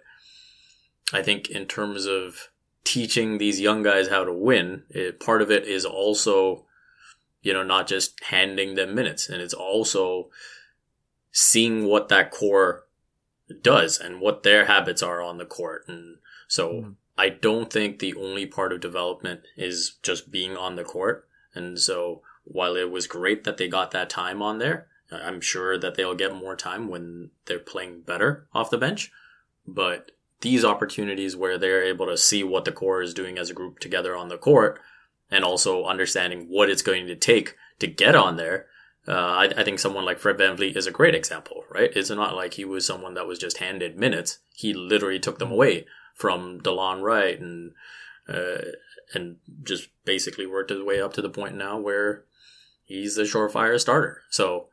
I 1.13 1.23
think 1.23 1.51
in 1.51 1.67
terms 1.67 2.07
of 2.07 2.49
teaching 2.85 3.39
these 3.39 3.61
young 3.61 3.83
guys 3.83 4.09
how 4.09 4.25
to 4.25 4.33
win, 4.33 4.85
it, 4.91 5.21
part 5.21 5.43
of 5.43 5.51
it 5.51 5.65
is 5.65 5.85
also, 5.85 6.65
you 7.43 7.53
know, 7.53 7.63
not 7.63 7.87
just 7.87 8.23
handing 8.25 8.75
them 8.75 8.95
minutes, 8.95 9.29
and 9.29 9.43
it's 9.43 9.55
also 9.55 10.31
seeing 11.33 11.85
what 11.85 12.09
that 12.09 12.31
core 12.31 12.87
does 13.63 13.99
and 13.99 14.21
what 14.21 14.43
their 14.43 14.67
habits 14.67 15.03
are 15.03 15.23
on 15.23 15.39
the 15.39 15.45
court. 15.45 15.85
And 15.89 16.19
so 16.49 16.73
mm. 16.73 16.95
I 17.17 17.29
don't 17.29 17.73
think 17.73 17.99
the 17.99 18.15
only 18.15 18.47
part 18.47 18.73
of 18.73 18.81
development 18.81 19.43
is 19.57 19.97
just 20.03 20.31
being 20.31 20.57
on 20.57 20.77
the 20.77 20.85
court. 20.85 21.29
And 21.55 21.79
so 21.79 22.23
while 22.45 22.77
it 22.77 22.91
was 22.91 23.07
great 23.07 23.45
that 23.45 23.57
they 23.57 23.69
got 23.69 23.91
that 23.91 24.11
time 24.11 24.43
on 24.43 24.59
there, 24.59 24.87
I'm 25.11 25.41
sure 25.41 25.77
that 25.79 25.97
they'll 25.97 26.15
get 26.15 26.35
more 26.35 26.55
time 26.57 26.89
when 26.89 27.31
they're 27.47 27.59
playing 27.59 28.03
better 28.03 28.47
off 28.53 28.71
the 28.71 28.79
bench. 28.79 29.11
But 29.67 30.13
these 30.41 30.65
opportunities 30.65 31.37
where 31.37 31.59
they're 31.59 31.85
able 31.85 32.07
to 32.07 32.17
see 32.17 32.43
what 32.43 32.65
the 32.65 32.73
core 32.73 33.03
is 33.03 33.15
doing 33.15 33.39
as 33.39 33.51
a 33.51 33.55
group 33.55 33.79
together 33.79 34.17
on 34.17 34.29
the 34.29 34.39
court 34.39 34.81
and 35.31 35.45
also 35.45 35.85
understanding 35.85 36.47
what 36.49 36.71
it's 36.71 36.83
going 36.83 37.07
to 37.07 37.17
take 37.17 37.57
to 37.79 37.87
get 37.87 38.15
on 38.15 38.37
there. 38.37 38.67
Uh, 39.07 39.13
I, 39.13 39.45
I, 39.57 39.65
think 39.65 39.79
someone 39.79 40.05
like 40.05 40.19
Fred 40.19 40.37
VanVleet 40.37 40.77
is 40.77 40.87
a 40.87 40.93
great 40.93 41.15
example, 41.15 41.65
right? 41.71 41.91
It's 41.97 42.11
not 42.11 42.37
like 42.37 42.55
he 42.55 42.65
was 42.65 42.87
someone 42.87 43.15
that 43.15 43.27
was 43.27 43.39
just 43.39 43.59
handed 43.59 43.97
minutes. 43.97 44.39
He 44.55 44.75
literally 44.75 45.19
took 45.19 45.39
them 45.39 45.51
away 45.51 45.87
from 46.15 46.61
Delon 46.61 47.03
Wright 47.03 47.41
and, 47.41 47.73
uh, 48.29 48.59
and 49.15 49.37
just 49.63 49.89
basically 50.05 50.47
worked 50.47 50.71
his 50.71 50.83
way 50.83 51.01
up 51.01 51.15
to 51.15 51.23
the 51.23 51.31
point 51.31 51.57
now 51.57 51.79
where 51.79 52.25
he's 52.85 53.17
a 53.17 53.23
surefire 53.23 53.81
starter. 53.81 54.23
So 54.31 54.69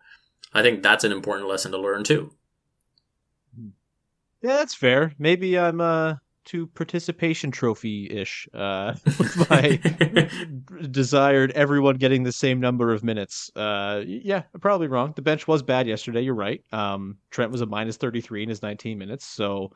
I 0.53 0.61
think 0.61 0.83
that's 0.83 1.05
an 1.05 1.13
important 1.13 1.47
lesson 1.47 1.71
to 1.71 1.77
learn 1.77 2.03
too. 2.03 2.33
Yeah, 4.47 4.55
that's 4.55 4.75
fair. 4.75 5.11
Maybe 5.19 5.59
I'm 5.59 5.81
uh 5.81 6.15
too 6.45 6.67
participation 6.67 7.51
trophy 7.51 8.09
ish 8.09 8.47
uh, 8.53 8.93
with 9.05 9.49
my 9.49 9.77
desired 10.91 11.51
everyone 11.51 11.97
getting 11.97 12.23
the 12.23 12.31
same 12.31 12.61
number 12.61 12.93
of 12.93 13.03
minutes. 13.03 13.51
Uh, 13.57 14.03
yeah, 14.07 14.43
probably 14.61 14.87
wrong. 14.87 15.11
The 15.13 15.21
bench 15.21 15.49
was 15.49 15.61
bad 15.61 15.85
yesterday. 15.85 16.21
You're 16.21 16.33
right. 16.33 16.63
Um, 16.71 17.17
Trent 17.29 17.51
was 17.51 17.59
a 17.59 17.65
minus 17.65 17.97
33 17.97 18.43
in 18.43 18.49
his 18.49 18.61
19 18.61 18.97
minutes, 18.97 19.25
so 19.25 19.73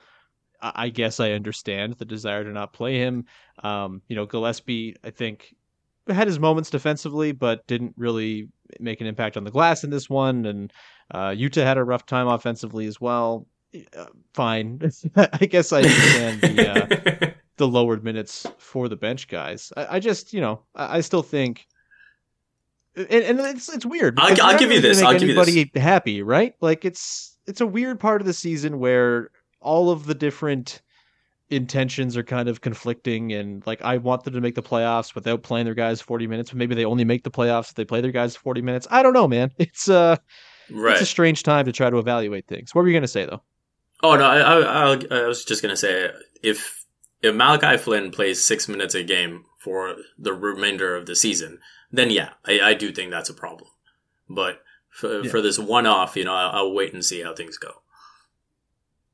I, 0.61 0.71
I 0.75 0.89
guess 0.89 1.19
I 1.19 1.31
understand 1.31 1.95
the 1.95 2.05
desire 2.05 2.45
to 2.45 2.53
not 2.53 2.71
play 2.71 2.97
him. 2.97 3.25
Um, 3.61 4.01
you 4.07 4.15
know, 4.15 4.25
Gillespie, 4.25 4.95
I 5.03 5.09
think, 5.09 5.53
had 6.07 6.27
his 6.27 6.39
moments 6.39 6.69
defensively, 6.69 7.33
but 7.33 7.67
didn't 7.67 7.93
really 7.97 8.47
make 8.79 9.01
an 9.01 9.07
impact 9.07 9.35
on 9.35 9.43
the 9.43 9.51
glass 9.51 9.83
in 9.83 9.89
this 9.89 10.09
one. 10.09 10.45
And 10.45 10.71
uh, 11.13 11.31
Yuta 11.31 11.61
had 11.61 11.77
a 11.77 11.83
rough 11.83 12.05
time 12.05 12.27
offensively 12.29 12.85
as 12.85 13.01
well. 13.01 13.45
Uh, 13.97 14.05
fine. 14.33 14.81
I 15.15 15.45
guess 15.45 15.71
I 15.71 15.77
understand 15.77 16.41
the 16.41 17.27
uh, 17.27 17.31
the 17.57 17.67
lowered 17.67 18.03
minutes 18.03 18.45
for 18.57 18.89
the 18.89 18.95
bench 18.95 19.27
guys. 19.27 19.71
I, 19.77 19.95
I 19.95 19.99
just, 19.99 20.33
you 20.33 20.41
know, 20.41 20.61
I, 20.75 20.97
I 20.97 21.01
still 21.01 21.23
think, 21.23 21.67
and, 22.95 23.07
and, 23.09 23.39
it's 23.39 23.73
it's 23.73 23.85
weird. 23.85 24.19
I'll, 24.19 24.41
I'll 24.41 24.59
give 24.59 24.71
you 24.71 24.81
this. 24.81 25.01
I'll 25.01 25.17
give 25.17 25.29
you 25.29 25.35
this. 25.43 25.81
happy, 25.81 26.21
right? 26.21 26.55
Like 26.59 26.83
it's 26.83 27.37
it's 27.47 27.61
a 27.61 27.67
weird 27.67 27.99
part 27.99 28.21
of 28.21 28.27
the 28.27 28.33
season 28.33 28.79
where 28.79 29.29
all 29.61 29.89
of 29.89 30.05
the 30.05 30.15
different 30.15 30.81
intentions 31.49 32.15
are 32.15 32.23
kind 32.23 32.47
of 32.47 32.61
conflicting 32.61 33.33
and 33.33 33.65
like 33.67 33.81
I 33.81 33.97
want 33.97 34.23
them 34.23 34.33
to 34.33 34.41
make 34.41 34.55
the 34.55 34.63
playoffs 34.63 35.13
without 35.13 35.43
playing 35.43 35.65
their 35.65 35.73
guys 35.73 35.99
40 35.99 36.25
minutes 36.25 36.49
but 36.49 36.57
maybe 36.57 36.75
they 36.75 36.85
only 36.85 37.03
make 37.03 37.23
the 37.23 37.31
playoffs 37.31 37.69
if 37.69 37.75
they 37.75 37.83
play 37.83 37.99
their 37.99 38.13
guys 38.13 38.37
40 38.37 38.61
minutes 38.61 38.87
I 38.89 39.03
don't 39.03 39.11
know 39.11 39.27
man 39.27 39.51
it's 39.57 39.89
uh 39.89 40.15
right. 40.71 40.93
it's 40.93 41.01
a 41.01 41.05
strange 41.05 41.43
time 41.43 41.65
to 41.65 41.73
try 41.73 41.89
to 41.89 41.97
evaluate 41.97 42.47
things 42.47 42.73
what 42.73 42.83
were 42.83 42.87
you 42.87 42.93
going 42.93 43.01
to 43.01 43.07
say 43.07 43.25
though 43.25 43.41
Oh 44.03 44.15
no, 44.15 44.25
I, 44.25 44.93
I, 44.93 45.21
I 45.23 45.27
was 45.27 45.45
just 45.45 45.61
gonna 45.61 45.77
say 45.77 46.09
if 46.41 46.85
if 47.21 47.35
Malachi 47.35 47.77
Flynn 47.77 48.11
plays 48.11 48.43
six 48.43 48.67
minutes 48.67 48.95
a 48.95 49.03
game 49.03 49.45
for 49.59 49.95
the 50.17 50.33
remainder 50.33 50.95
of 50.95 51.05
the 51.05 51.15
season, 51.15 51.59
then 51.91 52.09
yeah, 52.09 52.29
I, 52.45 52.59
I 52.61 52.73
do 52.73 52.91
think 52.91 53.11
that's 53.11 53.29
a 53.29 53.33
problem. 53.33 53.69
But 54.29 54.61
for, 54.89 55.21
yeah. 55.21 55.29
for 55.29 55.41
this 55.41 55.59
one 55.59 55.85
off, 55.85 56.15
you 56.15 56.23
know, 56.23 56.33
I'll, 56.33 56.51
I'll, 56.51 56.73
wait 56.73 56.93
and 56.93 57.03
see 57.03 57.21
how 57.21 57.35
things 57.35 57.57
go. 57.57 57.71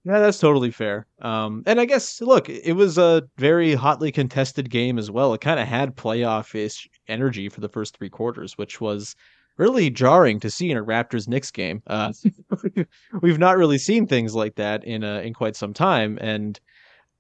Yeah, 0.06 0.20
that's 0.20 0.40
totally 0.40 0.72
fair. 0.72 1.06
Um, 1.22 1.64
and 1.66 1.82
I 1.82 1.86
guess 1.86 2.22
look, 2.22 2.48
it 2.48 2.74
was 2.74 2.98
a 2.98 3.28
very 3.38 3.74
hotly 3.74 4.12
contested 4.12 4.70
game 4.70 4.98
as 4.98 5.12
well. 5.12 5.34
It 5.34 5.42
kind 5.42 5.60
of 5.60 5.68
had 5.68 5.98
playoff 5.98 6.56
ish 6.56 6.88
energy 7.10 7.50
for 7.50 7.60
the 7.60 7.70
first 7.70 7.98
three 7.98 8.10
quarters, 8.10 8.58
which 8.58 8.80
was 8.80 9.16
really 9.58 9.90
jarring 9.90 10.40
to 10.40 10.50
see 10.50 10.72
in 10.72 10.78
a 10.78 10.84
Raptors 10.84 11.28
Knicks 11.28 11.52
game. 11.52 11.82
Uh, 11.88 12.14
we've 13.22 13.40
not 13.40 13.58
really 13.58 13.78
seen 13.78 14.08
things 14.08 14.36
like 14.36 14.56
that 14.56 14.84
in 14.84 15.04
a, 15.04 15.22
in 15.22 15.34
quite 15.34 15.56
some 15.56 15.74
time, 15.74 16.18
and 16.22 16.60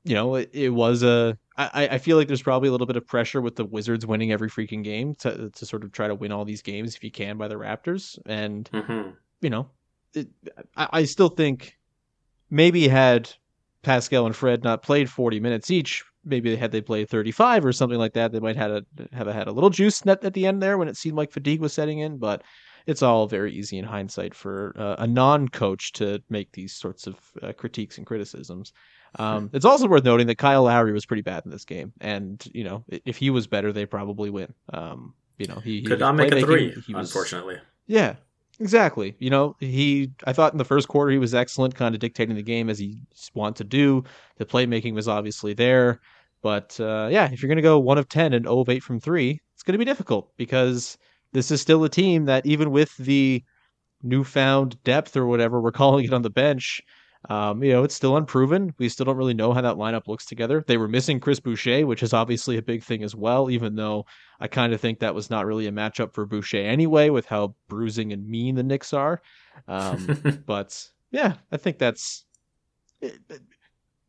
you 0.03 0.15
know 0.15 0.35
it, 0.35 0.49
it 0.53 0.69
was 0.69 1.03
a. 1.03 1.37
I, 1.59 1.87
I 1.93 1.97
feel 1.97 2.17
like 2.17 2.27
there's 2.27 2.43
probably 2.43 2.69
a 2.69 2.71
little 2.71 2.85
bit 2.85 2.97
of 2.97 3.07
pressure 3.07 3.41
with 3.41 3.55
the 3.55 3.65
Wizards 3.65 4.05
winning 4.05 4.31
every 4.31 4.49
freaking 4.49 4.83
game 4.83 5.15
to 5.15 5.49
to 5.49 5.65
sort 5.65 5.83
of 5.83 5.91
try 5.91 6.07
to 6.07 6.15
win 6.15 6.31
all 6.31 6.45
these 6.45 6.61
games 6.61 6.95
if 6.95 7.03
you 7.03 7.11
can 7.11 7.37
by 7.37 7.47
the 7.47 7.55
Raptors, 7.55 8.19
and 8.25 8.69
mm-hmm. 8.71 9.09
you 9.41 9.49
know, 9.49 9.69
it, 10.13 10.27
I, 10.75 10.87
I 10.93 11.03
still 11.05 11.29
think 11.29 11.77
maybe 12.49 12.87
had 12.87 13.29
Pascal 13.81 14.25
and 14.25 14.35
Fred 14.35 14.63
not 14.63 14.83
played 14.83 15.09
40 15.09 15.39
minutes 15.39 15.71
each, 15.71 16.03
maybe 16.27 16.55
had 16.55 16.71
they 16.71 16.81
played 16.81 17.09
35 17.09 17.65
or 17.65 17.71
something 17.71 17.99
like 17.99 18.13
that, 18.13 18.31
they 18.31 18.39
might 18.39 18.55
have, 18.55 18.71
a, 18.71 18.85
have 19.13 19.27
a, 19.27 19.33
had 19.33 19.47
a 19.47 19.51
little 19.51 19.69
juice 19.69 20.05
net 20.05 20.23
at 20.23 20.33
the 20.33 20.45
end 20.45 20.61
there 20.61 20.77
when 20.77 20.87
it 20.87 20.97
seemed 20.97 21.17
like 21.17 21.31
fatigue 21.31 21.61
was 21.61 21.73
setting 21.73 21.99
in. 21.99 22.17
But 22.17 22.43
it's 22.85 23.01
all 23.01 23.27
very 23.27 23.53
easy 23.53 23.77
in 23.77 23.85
hindsight 23.85 24.33
for 24.33 24.73
uh, 24.77 24.95
a 24.99 25.07
non-coach 25.07 25.91
to 25.93 26.21
make 26.29 26.51
these 26.53 26.73
sorts 26.73 27.07
of 27.07 27.15
uh, 27.41 27.51
critiques 27.53 27.97
and 27.97 28.07
criticisms. 28.07 28.73
Um, 29.19 29.49
it's 29.53 29.65
also 29.65 29.87
worth 29.87 30.03
noting 30.03 30.27
that 30.27 30.37
Kyle 30.37 30.63
Lowry 30.63 30.93
was 30.93 31.05
pretty 31.05 31.21
bad 31.21 31.43
in 31.45 31.51
this 31.51 31.65
game, 31.65 31.93
and 32.01 32.45
you 32.53 32.63
know 32.63 32.83
if 32.87 33.17
he 33.17 33.29
was 33.29 33.47
better, 33.47 33.71
they 33.71 33.85
probably 33.85 34.29
win. 34.29 34.53
Um, 34.73 35.13
you 35.37 35.47
know 35.47 35.59
he, 35.63 35.79
he 35.79 35.83
could 35.83 35.99
not 35.99 36.15
make 36.15 36.31
a 36.33 36.41
three, 36.41 36.71
he 36.85 36.93
was, 36.93 37.09
unfortunately. 37.09 37.57
Yeah, 37.87 38.15
Exactly. 38.59 39.15
You 39.19 39.29
know, 39.29 39.55
he 39.59 40.11
I 40.25 40.33
thought 40.33 40.51
in 40.51 40.57
the 40.57 40.65
first 40.65 40.87
quarter 40.87 41.11
he 41.11 41.19
was 41.19 41.35
excellent, 41.35 41.75
kind 41.75 41.93
of 41.93 42.01
dictating 42.01 42.35
the 42.35 42.41
game 42.41 42.69
as 42.69 42.79
he 42.79 43.01
wanted 43.33 43.57
to 43.57 43.63
do. 43.63 44.03
The 44.37 44.45
playmaking 44.45 44.93
was 44.93 45.07
obviously 45.07 45.53
there. 45.53 45.99
But 46.41 46.79
uh, 46.79 47.09
yeah, 47.11 47.29
if 47.31 47.41
you're 47.41 47.49
going 47.49 47.57
to 47.57 47.61
go 47.61 47.79
one 47.79 47.97
of 47.97 48.09
10 48.09 48.33
and 48.33 48.45
0 48.45 48.59
of 48.59 48.69
8 48.69 48.83
from 48.83 48.99
three, 48.99 49.41
it's 49.53 49.63
going 49.63 49.73
to 49.73 49.79
be 49.79 49.85
difficult 49.85 50.31
because 50.37 50.97
this 51.33 51.51
is 51.51 51.61
still 51.61 51.83
a 51.83 51.89
team 51.89 52.25
that, 52.25 52.45
even 52.45 52.71
with 52.71 52.95
the 52.97 53.43
newfound 54.03 54.81
depth 54.83 55.17
or 55.17 55.27
whatever 55.27 55.61
we're 55.61 55.71
calling 55.83 56.05
it 56.05 56.13
on 56.13 56.21
the 56.21 56.29
bench, 56.29 56.81
Um, 57.29 57.63
you 57.63 57.71
know, 57.73 57.83
it's 57.83 57.95
still 57.95 58.15
unproven. 58.15 58.73
We 58.77 58.89
still 58.89 59.05
don't 59.05 59.17
really 59.17 59.33
know 59.33 59.51
how 59.53 59.61
that 59.61 59.75
lineup 59.75 60.07
looks 60.07 60.25
together. 60.25 60.63
They 60.67 60.77
were 60.77 60.87
missing 60.87 61.19
Chris 61.19 61.39
Boucher, 61.39 61.85
which 61.85 62.03
is 62.03 62.13
obviously 62.13 62.57
a 62.57 62.61
big 62.61 62.83
thing 62.83 63.03
as 63.03 63.15
well, 63.15 63.49
even 63.49 63.75
though 63.75 64.05
I 64.39 64.47
kind 64.47 64.71
of 64.73 64.79
think 64.79 64.99
that 64.99 65.15
was 65.15 65.29
not 65.29 65.45
really 65.45 65.67
a 65.67 65.71
matchup 65.71 66.13
for 66.13 66.25
Boucher 66.25 66.57
anyway, 66.59 67.09
with 67.09 67.25
how 67.25 67.55
bruising 67.67 68.13
and 68.13 68.27
mean 68.27 68.55
the 68.55 68.63
Knicks 68.63 68.93
are. 68.93 69.21
Um, 69.67 70.07
but 70.45 70.87
yeah, 71.11 71.35
I 71.51 71.57
think 71.57 71.79
that's 71.79 72.25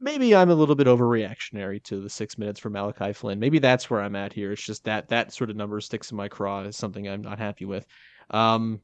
maybe 0.00 0.34
I'm 0.34 0.50
a 0.50 0.54
little 0.54 0.74
bit 0.74 0.86
overreactionary 0.86 1.82
to 1.84 2.00
the 2.00 2.10
six 2.10 2.38
minutes 2.38 2.60
for 2.60 2.70
Malachi 2.70 3.12
Flynn. 3.12 3.38
Maybe 3.38 3.58
that's 3.58 3.90
where 3.90 4.00
I'm 4.00 4.16
at 4.16 4.32
here. 4.32 4.52
It's 4.52 4.62
just 4.62 4.84
that 4.84 5.08
that 5.08 5.32
sort 5.32 5.50
of 5.50 5.56
number 5.56 5.80
sticks 5.80 6.10
in 6.10 6.16
my 6.16 6.28
craw 6.28 6.62
is 6.62 6.76
something 6.76 7.08
I'm 7.08 7.22
not 7.22 7.38
happy 7.38 7.64
with. 7.64 7.86
Um, 8.30 8.80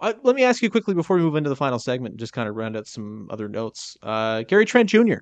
I, 0.00 0.14
let 0.22 0.36
me 0.36 0.44
ask 0.44 0.62
you 0.62 0.70
quickly 0.70 0.94
before 0.94 1.16
we 1.16 1.22
move 1.22 1.36
into 1.36 1.50
the 1.50 1.56
final 1.56 1.78
segment, 1.78 2.16
just 2.16 2.32
kind 2.32 2.48
of 2.48 2.56
round 2.56 2.76
out 2.76 2.86
some 2.86 3.28
other 3.30 3.48
notes. 3.48 3.96
Uh, 4.02 4.42
Gary 4.42 4.64
Trent 4.64 4.88
Jr. 4.88 5.18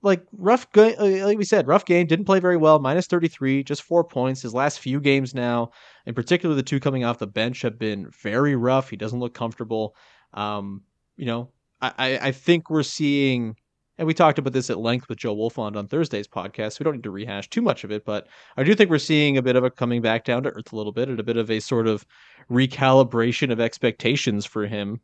Like 0.00 0.24
rough, 0.32 0.66
uh, 0.76 0.94
like 0.98 1.36
we 1.36 1.44
said, 1.44 1.68
rough 1.68 1.84
game. 1.84 2.06
Didn't 2.06 2.24
play 2.24 2.40
very 2.40 2.56
well. 2.56 2.78
Minus 2.78 3.06
thirty 3.06 3.28
three, 3.28 3.62
just 3.62 3.82
four 3.82 4.02
points. 4.02 4.40
His 4.40 4.54
last 4.54 4.80
few 4.80 4.98
games 4.98 5.34
now, 5.34 5.72
in 6.06 6.14
particular, 6.14 6.54
the 6.54 6.62
two 6.62 6.80
coming 6.80 7.04
off 7.04 7.18
the 7.18 7.26
bench 7.26 7.60
have 7.60 7.78
been 7.78 8.08
very 8.22 8.56
rough. 8.56 8.88
He 8.88 8.96
doesn't 8.96 9.20
look 9.20 9.34
comfortable. 9.34 9.94
Um, 10.32 10.82
you 11.16 11.26
know, 11.26 11.50
I, 11.82 12.18
I 12.28 12.32
think 12.32 12.70
we're 12.70 12.84
seeing, 12.84 13.56
and 13.98 14.06
we 14.06 14.14
talked 14.14 14.38
about 14.38 14.52
this 14.52 14.70
at 14.70 14.78
length 14.78 15.08
with 15.08 15.18
Joe 15.18 15.34
Wolfond 15.34 15.76
on 15.76 15.88
Thursday's 15.88 16.28
podcast. 16.28 16.72
So 16.72 16.76
we 16.80 16.84
don't 16.84 16.94
need 16.94 17.02
to 17.02 17.10
rehash 17.10 17.50
too 17.50 17.60
much 17.60 17.84
of 17.84 17.90
it, 17.90 18.04
but 18.04 18.28
I 18.56 18.62
do 18.62 18.74
think 18.74 18.88
we're 18.88 18.98
seeing 18.98 19.36
a 19.36 19.42
bit 19.42 19.56
of 19.56 19.64
a 19.64 19.70
coming 19.70 20.00
back 20.00 20.24
down 20.24 20.44
to 20.44 20.50
earth 20.50 20.72
a 20.72 20.76
little 20.76 20.92
bit 20.92 21.08
and 21.08 21.18
a 21.18 21.24
bit 21.24 21.36
of 21.36 21.50
a 21.50 21.60
sort 21.60 21.86
of 21.86 22.06
recalibration 22.50 23.50
of 23.50 23.60
expectations 23.60 24.46
for 24.46 24.66
him. 24.66 25.00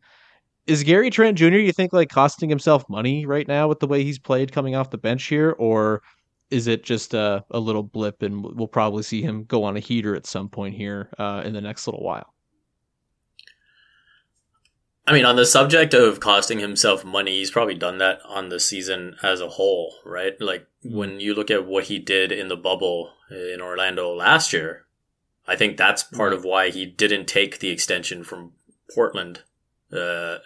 Is 0.67 0.85
Gary 0.85 1.11
Trent 1.11 1.39
Jr. 1.39 1.57
you 1.57 1.73
think 1.73 1.93
like 1.93 2.11
costing 2.11 2.49
himself 2.49 2.89
money 2.89 3.27
right 3.27 3.49
now 3.49 3.69
with 3.69 3.81
the 3.81 3.87
way 3.87 4.05
he's 4.05 4.19
played 4.19 4.53
coming 4.53 4.77
off 4.77 4.91
the 4.91 4.99
bench 4.99 5.25
here, 5.25 5.57
or 5.59 6.03
is 6.51 6.67
it 6.67 6.85
just 6.85 7.15
a, 7.15 7.45
a 7.51 7.59
little 7.59 7.83
blip 7.83 8.23
and 8.23 8.43
we'll 8.43 8.69
probably 8.69 9.03
see 9.03 9.23
him 9.23 9.45
go 9.45 9.65
on 9.65 9.77
a 9.77 9.81
heater 9.81 10.15
at 10.15 10.27
some 10.27 10.49
point 10.49 10.75
here 10.75 11.11
uh, 11.19 11.43
in 11.45 11.53
the 11.55 11.61
next 11.61 11.87
little 11.87 12.03
while? 12.03 12.35
I 15.09 15.13
mean, 15.15 15.25
on 15.25 15.37
the 15.37 15.47
subject 15.47 15.95
of 15.95 16.21
costing 16.21 16.59
himself 16.59 17.03
money, 17.03 17.39
he's 17.39 17.51
probably 17.51 17.75
done 17.75 17.97
that 17.97 18.21
on 18.29 18.51
the 18.51 18.61
season 18.61 19.17
as 19.23 19.41
a 19.41 19.49
whole, 19.49 19.95
right? 20.05 20.39
Like 20.39 20.67
when 20.85 21.19
you 21.19 21.33
look 21.33 21.51
at 21.51 21.65
what 21.65 21.85
he 21.85 21.99
did 21.99 22.31
in 22.31 22.49
the 22.49 22.59
bubble 22.59 23.15
in 23.31 23.63
Orlando 23.63 24.13
last 24.13 24.53
year, 24.53 24.85
I 25.47 25.57
think 25.57 25.79
that's 25.79 26.03
part 26.03 26.35
of 26.35 26.45
why 26.45 26.69
he 26.69 26.85
didn't 26.85 27.25
take 27.25 27.59
the 27.59 27.71
extension 27.71 28.23
from 28.23 28.53
Portland, 28.95 29.45
uh, 29.91 30.39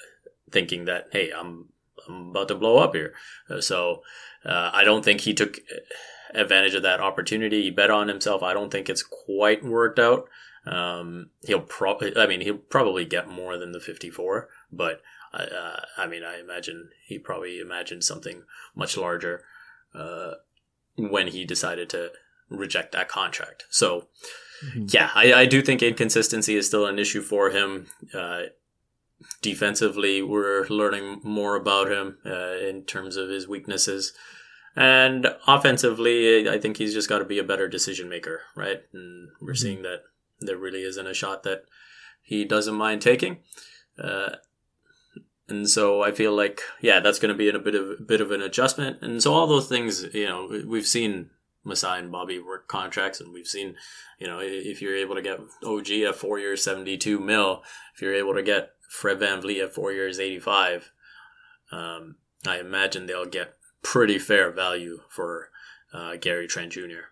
thinking 0.53 0.85
that 0.85 1.09
hey, 1.11 1.33
I'm 1.37 1.71
I'm 2.09 2.31
about 2.31 2.47
to 2.47 2.55
blow 2.55 2.79
up 2.79 2.95
here. 2.95 3.15
Uh, 3.51 3.61
so 3.61 4.05
uh, 4.45 4.71
I 4.73 4.85
don't 4.85 5.05
think 5.05 5.23
he 5.23 5.35
took 5.35 5.59
advantage 6.35 6.75
of 6.75 6.85
that 6.85 7.01
opportunity. 7.01 7.63
He 7.63 7.71
bet 7.71 7.91
on 7.91 8.07
himself. 8.07 8.45
I 8.45 8.55
don't 8.55 8.71
think 8.71 8.89
it's 8.89 9.03
quite 9.03 9.65
worked 9.65 9.99
out. 9.99 10.29
Um, 10.65 11.31
he'll 11.45 11.61
probably, 11.61 12.17
I 12.17 12.27
mean, 12.27 12.41
he'll 12.41 12.57
probably 12.57 13.05
get 13.05 13.29
more 13.29 13.59
than 13.59 13.73
the 13.73 13.81
54, 13.81 14.49
but 14.71 15.01
uh, 15.35 15.81
I 15.97 16.07
mean, 16.07 16.23
I 16.23 16.39
imagine 16.39 16.91
he 17.07 17.19
probably 17.19 17.59
imagined 17.59 18.05
something 18.05 18.43
much 18.75 18.97
larger 18.97 19.43
uh, 19.95 20.33
when 20.97 21.29
he 21.29 21.45
decided 21.45 21.89
to 21.91 22.13
reject 22.49 22.93
that 22.93 23.09
contract. 23.09 23.65
So, 23.71 24.09
mm-hmm. 24.65 24.87
yeah, 24.89 25.11
I, 25.15 25.33
I, 25.33 25.47
do 25.47 25.63
think 25.63 25.83
inconsistency 25.83 26.55
is 26.55 26.67
still 26.67 26.87
an 26.87 26.99
issue 26.99 27.23
for 27.23 27.51
him. 27.51 27.87
Uh, 28.13 28.43
defensively, 29.41 30.23
we're 30.23 30.67
learning 30.69 31.21
more 31.23 31.57
about 31.57 31.91
him 31.91 32.19
uh, 32.27 32.57
in 32.57 32.85
terms 32.85 33.17
of 33.17 33.31
his 33.31 33.49
weaknesses. 33.49 34.13
And 34.75 35.29
offensively, 35.47 36.49
I 36.49 36.59
think 36.59 36.77
he's 36.77 36.95
just 36.95 37.09
got 37.09 37.19
to 37.19 37.25
be 37.25 37.39
a 37.39 37.45
better 37.45 37.69
decision 37.69 38.09
maker, 38.09 38.43
right? 38.57 38.83
And 38.93 39.29
we're 39.41 39.53
mm-hmm. 39.53 39.57
seeing 39.57 39.83
that 39.83 40.03
there 40.45 40.57
really 40.57 40.83
isn't 40.83 41.07
a 41.07 41.15
shot 41.15 41.43
that 41.43 41.65
he 42.23 42.45
doesn't 42.45 42.75
mind 42.75 43.03
taking. 43.03 43.39
Uh, 43.99 44.37
and 45.49 45.69
so 45.69 46.03
I 46.03 46.13
feel 46.13 46.35
like, 46.35 46.61
yeah, 46.81 47.01
that's 47.01 47.19
going 47.19 47.33
to 47.33 47.39
be 47.39 47.49
a 47.49 47.59
bit 47.59 47.75
of 47.75 48.07
bit 48.07 48.21
of 48.21 48.31
an 48.31 48.43
adjustment. 48.43 49.03
And 49.03 49.23
so 49.23 49.35
all 49.35 49.47
those 49.47 49.69
things, 49.69 50.07
you 50.15 50.27
know, 50.27 50.49
we've 50.67 50.87
seen 50.87 51.31
Masai 51.65 51.99
and 51.99 52.11
Bobby 52.11 52.39
work 52.39 52.69
contracts, 52.69 53.21
and 53.21 53.33
we've 53.33 53.47
seen, 53.47 53.77
you 54.19 54.27
know, 54.27 54.39
if 54.41 54.81
you're 54.81 54.97
able 54.97 55.15
to 55.15 55.23
get 55.23 55.41
OG 55.65 55.91
at 55.91 56.17
four 56.17 56.39
years, 56.39 56.65
seventy-two 56.65 57.21
mil, 57.21 57.63
if 57.95 58.01
you're 58.01 58.15
able 58.15 58.35
to 58.35 58.43
get 58.43 58.71
Fred 58.89 59.19
VanVleet 59.19 59.63
at 59.63 59.75
four 59.75 59.93
years, 59.93 60.19
eighty-five, 60.19 60.93
um, 61.71 62.17
I 62.47 62.59
imagine 62.59 63.07
they'll 63.07 63.27
get 63.27 63.55
pretty 63.83 64.19
fair 64.19 64.51
value 64.51 65.01
for 65.09 65.51
uh, 65.93 66.17
Gary 66.17 66.47
Trent 66.47 66.73
Jr. 66.73 67.11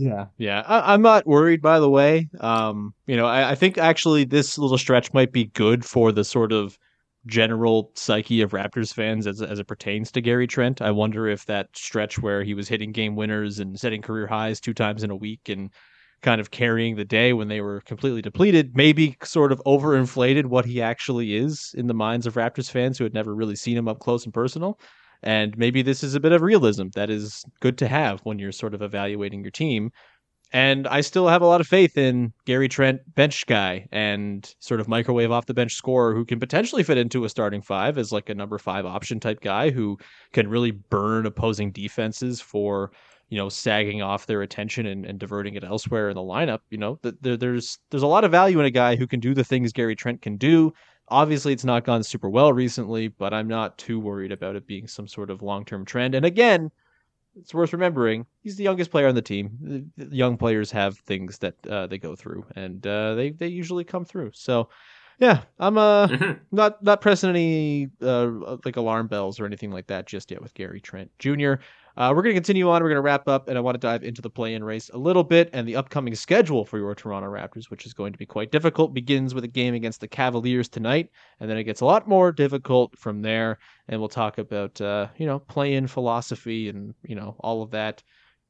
Yeah, 0.00 0.26
yeah. 0.38 0.62
I, 0.66 0.94
am 0.94 1.02
not 1.02 1.26
worried. 1.26 1.60
By 1.60 1.78
the 1.78 1.90
way, 1.90 2.30
um, 2.40 2.94
you 3.06 3.18
know, 3.18 3.26
I, 3.26 3.50
I, 3.50 3.54
think 3.54 3.76
actually 3.76 4.24
this 4.24 4.56
little 4.56 4.78
stretch 4.78 5.12
might 5.12 5.30
be 5.30 5.44
good 5.44 5.84
for 5.84 6.10
the 6.10 6.24
sort 6.24 6.52
of 6.52 6.78
general 7.26 7.92
psyche 7.94 8.40
of 8.40 8.52
Raptors 8.52 8.94
fans 8.94 9.26
as 9.26 9.42
as 9.42 9.58
it 9.58 9.66
pertains 9.66 10.10
to 10.12 10.22
Gary 10.22 10.46
Trent. 10.46 10.80
I 10.80 10.90
wonder 10.90 11.28
if 11.28 11.44
that 11.46 11.68
stretch 11.74 12.18
where 12.18 12.42
he 12.42 12.54
was 12.54 12.66
hitting 12.66 12.92
game 12.92 13.14
winners 13.14 13.58
and 13.58 13.78
setting 13.78 14.00
career 14.00 14.26
highs 14.26 14.58
two 14.58 14.72
times 14.72 15.04
in 15.04 15.10
a 15.10 15.16
week 15.16 15.50
and 15.50 15.70
kind 16.22 16.40
of 16.40 16.50
carrying 16.50 16.96
the 16.96 17.04
day 17.04 17.34
when 17.34 17.48
they 17.48 17.60
were 17.60 17.82
completely 17.82 18.22
depleted, 18.22 18.74
maybe 18.74 19.18
sort 19.22 19.52
of 19.52 19.60
overinflated 19.66 20.46
what 20.46 20.64
he 20.64 20.80
actually 20.80 21.34
is 21.34 21.74
in 21.76 21.88
the 21.88 21.94
minds 21.94 22.26
of 22.26 22.34
Raptors 22.36 22.70
fans 22.70 22.96
who 22.96 23.04
had 23.04 23.12
never 23.12 23.34
really 23.34 23.56
seen 23.56 23.76
him 23.76 23.88
up 23.88 23.98
close 23.98 24.24
and 24.24 24.32
personal. 24.32 24.78
And 25.22 25.56
maybe 25.58 25.82
this 25.82 26.02
is 26.02 26.14
a 26.14 26.20
bit 26.20 26.32
of 26.32 26.42
realism 26.42 26.88
that 26.94 27.10
is 27.10 27.44
good 27.60 27.78
to 27.78 27.88
have 27.88 28.20
when 28.20 28.38
you're 28.38 28.52
sort 28.52 28.74
of 28.74 28.82
evaluating 28.82 29.42
your 29.42 29.50
team. 29.50 29.90
And 30.52 30.88
I 30.88 31.00
still 31.02 31.28
have 31.28 31.42
a 31.42 31.46
lot 31.46 31.60
of 31.60 31.68
faith 31.68 31.96
in 31.96 32.32
Gary 32.44 32.68
Trent, 32.68 33.00
bench 33.14 33.46
guy, 33.46 33.86
and 33.92 34.52
sort 34.58 34.80
of 34.80 34.88
microwave 34.88 35.30
off 35.30 35.46
the 35.46 35.54
bench 35.54 35.74
scorer 35.74 36.12
who 36.12 36.24
can 36.24 36.40
potentially 36.40 36.82
fit 36.82 36.98
into 36.98 37.24
a 37.24 37.28
starting 37.28 37.62
five 37.62 37.98
as 37.98 38.10
like 38.10 38.28
a 38.28 38.34
number 38.34 38.58
five 38.58 38.84
option 38.84 39.20
type 39.20 39.40
guy 39.42 39.70
who 39.70 39.96
can 40.32 40.48
really 40.48 40.72
burn 40.72 41.24
opposing 41.24 41.70
defenses 41.70 42.40
for 42.40 42.90
you 43.28 43.38
know 43.38 43.48
sagging 43.48 44.02
off 44.02 44.26
their 44.26 44.42
attention 44.42 44.86
and, 44.86 45.06
and 45.06 45.20
diverting 45.20 45.54
it 45.54 45.62
elsewhere 45.62 46.08
in 46.08 46.16
the 46.16 46.20
lineup. 46.20 46.60
You 46.70 46.78
know, 46.78 46.98
there, 47.02 47.36
there's 47.36 47.78
there's 47.90 48.02
a 48.02 48.08
lot 48.08 48.24
of 48.24 48.32
value 48.32 48.58
in 48.58 48.66
a 48.66 48.70
guy 48.70 48.96
who 48.96 49.06
can 49.06 49.20
do 49.20 49.34
the 49.34 49.44
things 49.44 49.72
Gary 49.72 49.94
Trent 49.94 50.20
can 50.20 50.36
do 50.36 50.72
Obviously, 51.10 51.52
it's 51.52 51.64
not 51.64 51.84
gone 51.84 52.02
super 52.02 52.28
well 52.28 52.52
recently, 52.52 53.08
but 53.08 53.34
I'm 53.34 53.48
not 53.48 53.78
too 53.78 53.98
worried 53.98 54.32
about 54.32 54.56
it 54.56 54.66
being 54.66 54.86
some 54.86 55.08
sort 55.08 55.30
of 55.30 55.42
long 55.42 55.64
term 55.64 55.84
trend. 55.84 56.14
And 56.14 56.24
again, 56.24 56.70
it's 57.36 57.54
worth 57.54 57.72
remembering 57.72 58.26
he's 58.42 58.56
the 58.56 58.64
youngest 58.64 58.90
player 58.90 59.08
on 59.08 59.14
the 59.14 59.22
team. 59.22 59.90
The 59.96 60.16
young 60.16 60.36
players 60.36 60.70
have 60.72 60.98
things 60.98 61.38
that 61.38 61.54
uh, 61.66 61.86
they 61.86 61.98
go 61.98 62.14
through, 62.16 62.44
and 62.56 62.84
uh, 62.86 63.14
they 63.14 63.30
they 63.30 63.48
usually 63.48 63.84
come 63.84 64.04
through. 64.04 64.30
So, 64.34 64.68
yeah, 65.18 65.42
I'm 65.58 65.78
uh 65.78 66.08
mm-hmm. 66.08 66.32
not 66.50 66.82
not 66.82 67.00
pressing 67.00 67.30
any 67.30 67.88
uh, 68.02 68.56
like 68.64 68.76
alarm 68.76 69.06
bells 69.06 69.38
or 69.38 69.46
anything 69.46 69.70
like 69.70 69.86
that 69.88 70.06
just 70.06 70.30
yet 70.30 70.42
with 70.42 70.54
Gary 70.54 70.80
Trent 70.80 71.10
Jr. 71.18 71.54
Uh, 71.96 72.12
we're 72.14 72.22
going 72.22 72.34
to 72.34 72.40
continue 72.40 72.68
on. 72.68 72.82
We're 72.82 72.88
going 72.88 72.96
to 72.96 73.02
wrap 73.02 73.28
up, 73.28 73.48
and 73.48 73.58
I 73.58 73.60
want 73.60 73.74
to 73.74 73.78
dive 73.78 74.02
into 74.02 74.22
the 74.22 74.30
play 74.30 74.54
in 74.54 74.64
race 74.64 74.90
a 74.92 74.98
little 74.98 75.24
bit 75.24 75.50
and 75.52 75.66
the 75.66 75.76
upcoming 75.76 76.14
schedule 76.14 76.64
for 76.64 76.78
your 76.78 76.94
Toronto 76.94 77.28
Raptors, 77.28 77.70
which 77.70 77.86
is 77.86 77.92
going 77.92 78.12
to 78.12 78.18
be 78.18 78.26
quite 78.26 78.52
difficult. 78.52 78.94
Begins 78.94 79.34
with 79.34 79.44
a 79.44 79.48
game 79.48 79.74
against 79.74 80.00
the 80.00 80.08
Cavaliers 80.08 80.68
tonight, 80.68 81.10
and 81.40 81.50
then 81.50 81.56
it 81.56 81.64
gets 81.64 81.80
a 81.80 81.84
lot 81.84 82.08
more 82.08 82.32
difficult 82.32 82.96
from 82.98 83.22
there. 83.22 83.58
And 83.88 84.00
we'll 84.00 84.08
talk 84.08 84.38
about, 84.38 84.80
uh, 84.80 85.08
you 85.16 85.26
know, 85.26 85.38
play 85.38 85.74
in 85.74 85.86
philosophy 85.86 86.68
and, 86.68 86.94
you 87.02 87.14
know, 87.14 87.36
all 87.40 87.62
of 87.62 87.70
that 87.72 88.02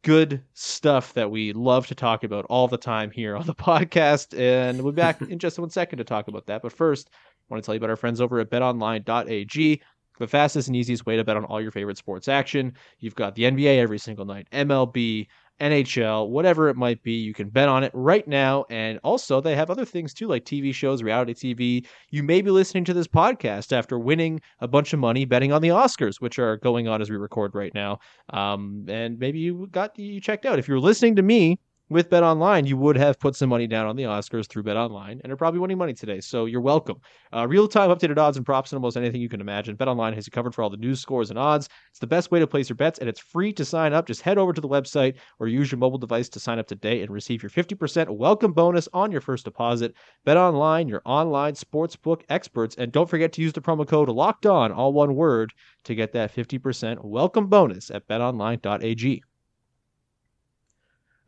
good 0.03 0.43
stuff 0.55 1.13
that 1.15 1.31
we 1.31 1.53
love 1.53 1.87
to 1.87 1.95
talk 1.95 2.25
about 2.25 2.47
all 2.47 2.69
the 2.69 2.79
time 2.79 3.11
here 3.11 3.37
on 3.37 3.47
the 3.47 3.55
podcast. 3.57 4.39
And 4.39 4.83
we'll 4.83 4.93
be 4.93 4.97
back 4.97 5.21
in 5.29 5.39
just 5.39 5.59
one 5.59 5.71
second 5.71 5.99
to 5.99 6.05
talk 6.05 6.29
about 6.29 6.47
that. 6.47 6.63
But 6.63 6.73
first, 6.73 7.11
I 7.13 7.55
want 7.55 7.63
to 7.63 7.67
tell 7.67 7.75
you 7.75 7.79
about 7.79 7.91
our 7.91 7.97
friends 7.97 8.21
over 8.21 8.41
at 8.41 8.51
betonline.ag 8.51 9.83
the 10.21 10.29
fastest 10.29 10.69
and 10.69 10.77
easiest 10.77 11.07
way 11.07 11.17
to 11.17 11.25
bet 11.25 11.37
on 11.37 11.45
all 11.47 11.61
your 11.61 11.73
favorite 11.73 11.97
sports 11.97 12.29
action. 12.29 12.75
You've 13.01 13.17
got 13.17 13.35
the 13.35 13.45
NBA 13.45 13.79
every 13.79 13.99
single 13.99 14.27
night, 14.27 14.47
MLB, 14.53 15.27
NHL, 15.61 16.29
whatever 16.29 16.69
it 16.69 16.77
might 16.77 17.03
be. 17.03 17.13
You 17.13 17.33
can 17.35 17.49
bet 17.49 17.69
on 17.69 17.83
it 17.83 17.91
right 17.95 18.27
now. 18.29 18.67
And 18.71 19.01
also, 19.03 19.41
they 19.41 19.57
have 19.57 19.71
other 19.71 19.85
things 19.85 20.13
too, 20.15 20.29
like 20.29 20.45
TV 20.45 20.75
shows, 20.75 21.03
reality 21.03 21.35
TV. 21.35 21.87
You 22.11 22.23
may 22.23 22.43
be 22.43 22.51
listening 22.51 22.85
to 22.85 22.95
this 22.95 23.09
podcast 23.09 23.73
after 23.73 23.99
winning 23.99 24.41
a 24.61 24.69
bunch 24.69 24.93
of 24.93 25.01
money 25.01 25.25
betting 25.25 25.53
on 25.53 25.63
the 25.63 25.69
Oscars, 25.69 26.21
which 26.21 26.39
are 26.39 26.59
going 26.59 26.87
on 26.87 27.01
as 27.01 27.11
we 27.11 27.17
record 27.17 27.55
right 27.55 27.75
now. 27.75 27.99
Um, 28.31 28.85
and 28.89 29.19
maybe 29.19 29.39
you 29.39 29.69
got 29.71 29.99
you 29.99 30.21
checked 30.21 30.47
out. 30.47 30.59
If 30.59 30.69
you're 30.69 30.81
listening 30.81 31.17
to 31.17 31.23
me, 31.23 31.59
with 31.91 32.09
Bet 32.09 32.23
Online, 32.23 32.67
you 32.67 32.77
would 32.77 32.97
have 32.97 33.19
put 33.19 33.35
some 33.35 33.49
money 33.49 33.67
down 33.67 33.87
on 33.87 33.97
the 33.97 34.05
Oscars 34.05 34.47
through 34.47 34.63
Bet 34.63 34.77
Online 34.77 35.21
and 35.25 35.33
are 35.33 35.37
probably 35.37 35.59
winning 35.59 35.77
money 35.77 35.93
today. 35.93 36.21
So 36.21 36.47
you're 36.47 36.61
welcome. 36.61 37.01
Uh, 37.35 37.49
Real 37.49 37.67
time 37.67 37.91
updated 37.91 38.17
odds 38.17 38.37
and 38.37 38.47
props 38.47 38.71
and 38.71 38.77
almost 38.77 38.97
anything 38.97 39.21
you 39.21 39.29
can 39.29 39.41
imagine. 39.41 39.75
Bet 39.75 39.89
Online 39.89 40.15
has 40.15 40.25
you 40.25 40.31
covered 40.31 40.55
for 40.55 40.63
all 40.63 40.71
the 40.71 40.77
news, 40.77 41.01
scores, 41.01 41.31
and 41.31 41.39
odds. 41.39 41.69
It's 41.91 41.99
the 41.99 42.07
best 42.07 42.31
way 42.31 42.39
to 42.39 42.47
place 42.47 42.69
your 42.69 42.77
bets, 42.77 43.01
and 43.01 43.09
it's 43.09 43.19
free 43.19 43.53
to 43.55 43.65
sign 43.65 43.93
up. 43.93 44.07
Just 44.07 44.23
head 44.23 44.39
over 44.39 44.53
to 44.53 44.61
the 44.61 44.69
website 44.69 45.17
or 45.41 45.49
use 45.49 45.73
your 45.73 45.81
mobile 45.81 45.99
device 45.99 46.29
to 46.29 46.41
sign 46.41 46.61
up 46.61 46.69
today 46.69 47.03
and 47.03 47.11
receive 47.11 47.43
your 47.43 47.51
50% 47.51 48.09
welcome 48.09 48.53
bonus 48.53 48.89
on 48.93 49.11
your 49.11 49.21
first 49.21 49.45
deposit. 49.45 49.93
Bet 50.25 50.37
Online, 50.37 50.87
your 50.87 51.03
online 51.05 51.55
sportsbook 51.55 52.23
experts, 52.29 52.77
and 52.77 52.93
don't 52.93 53.11
forget 53.11 53.33
to 53.33 53.43
use 53.43 53.53
the 53.53 53.61
promo 53.61 53.87
code 53.87 54.09
Locked 54.09 54.47
On, 54.47 54.71
all 54.71 54.93
one 54.93 55.17
word, 55.17 55.53
to 55.85 55.97
get 55.97 56.13
that 56.13 56.33
50% 56.33 57.05
welcome 57.05 57.49
bonus 57.49 57.91
at 57.91 58.07
BetOnline.ag. 58.07 59.23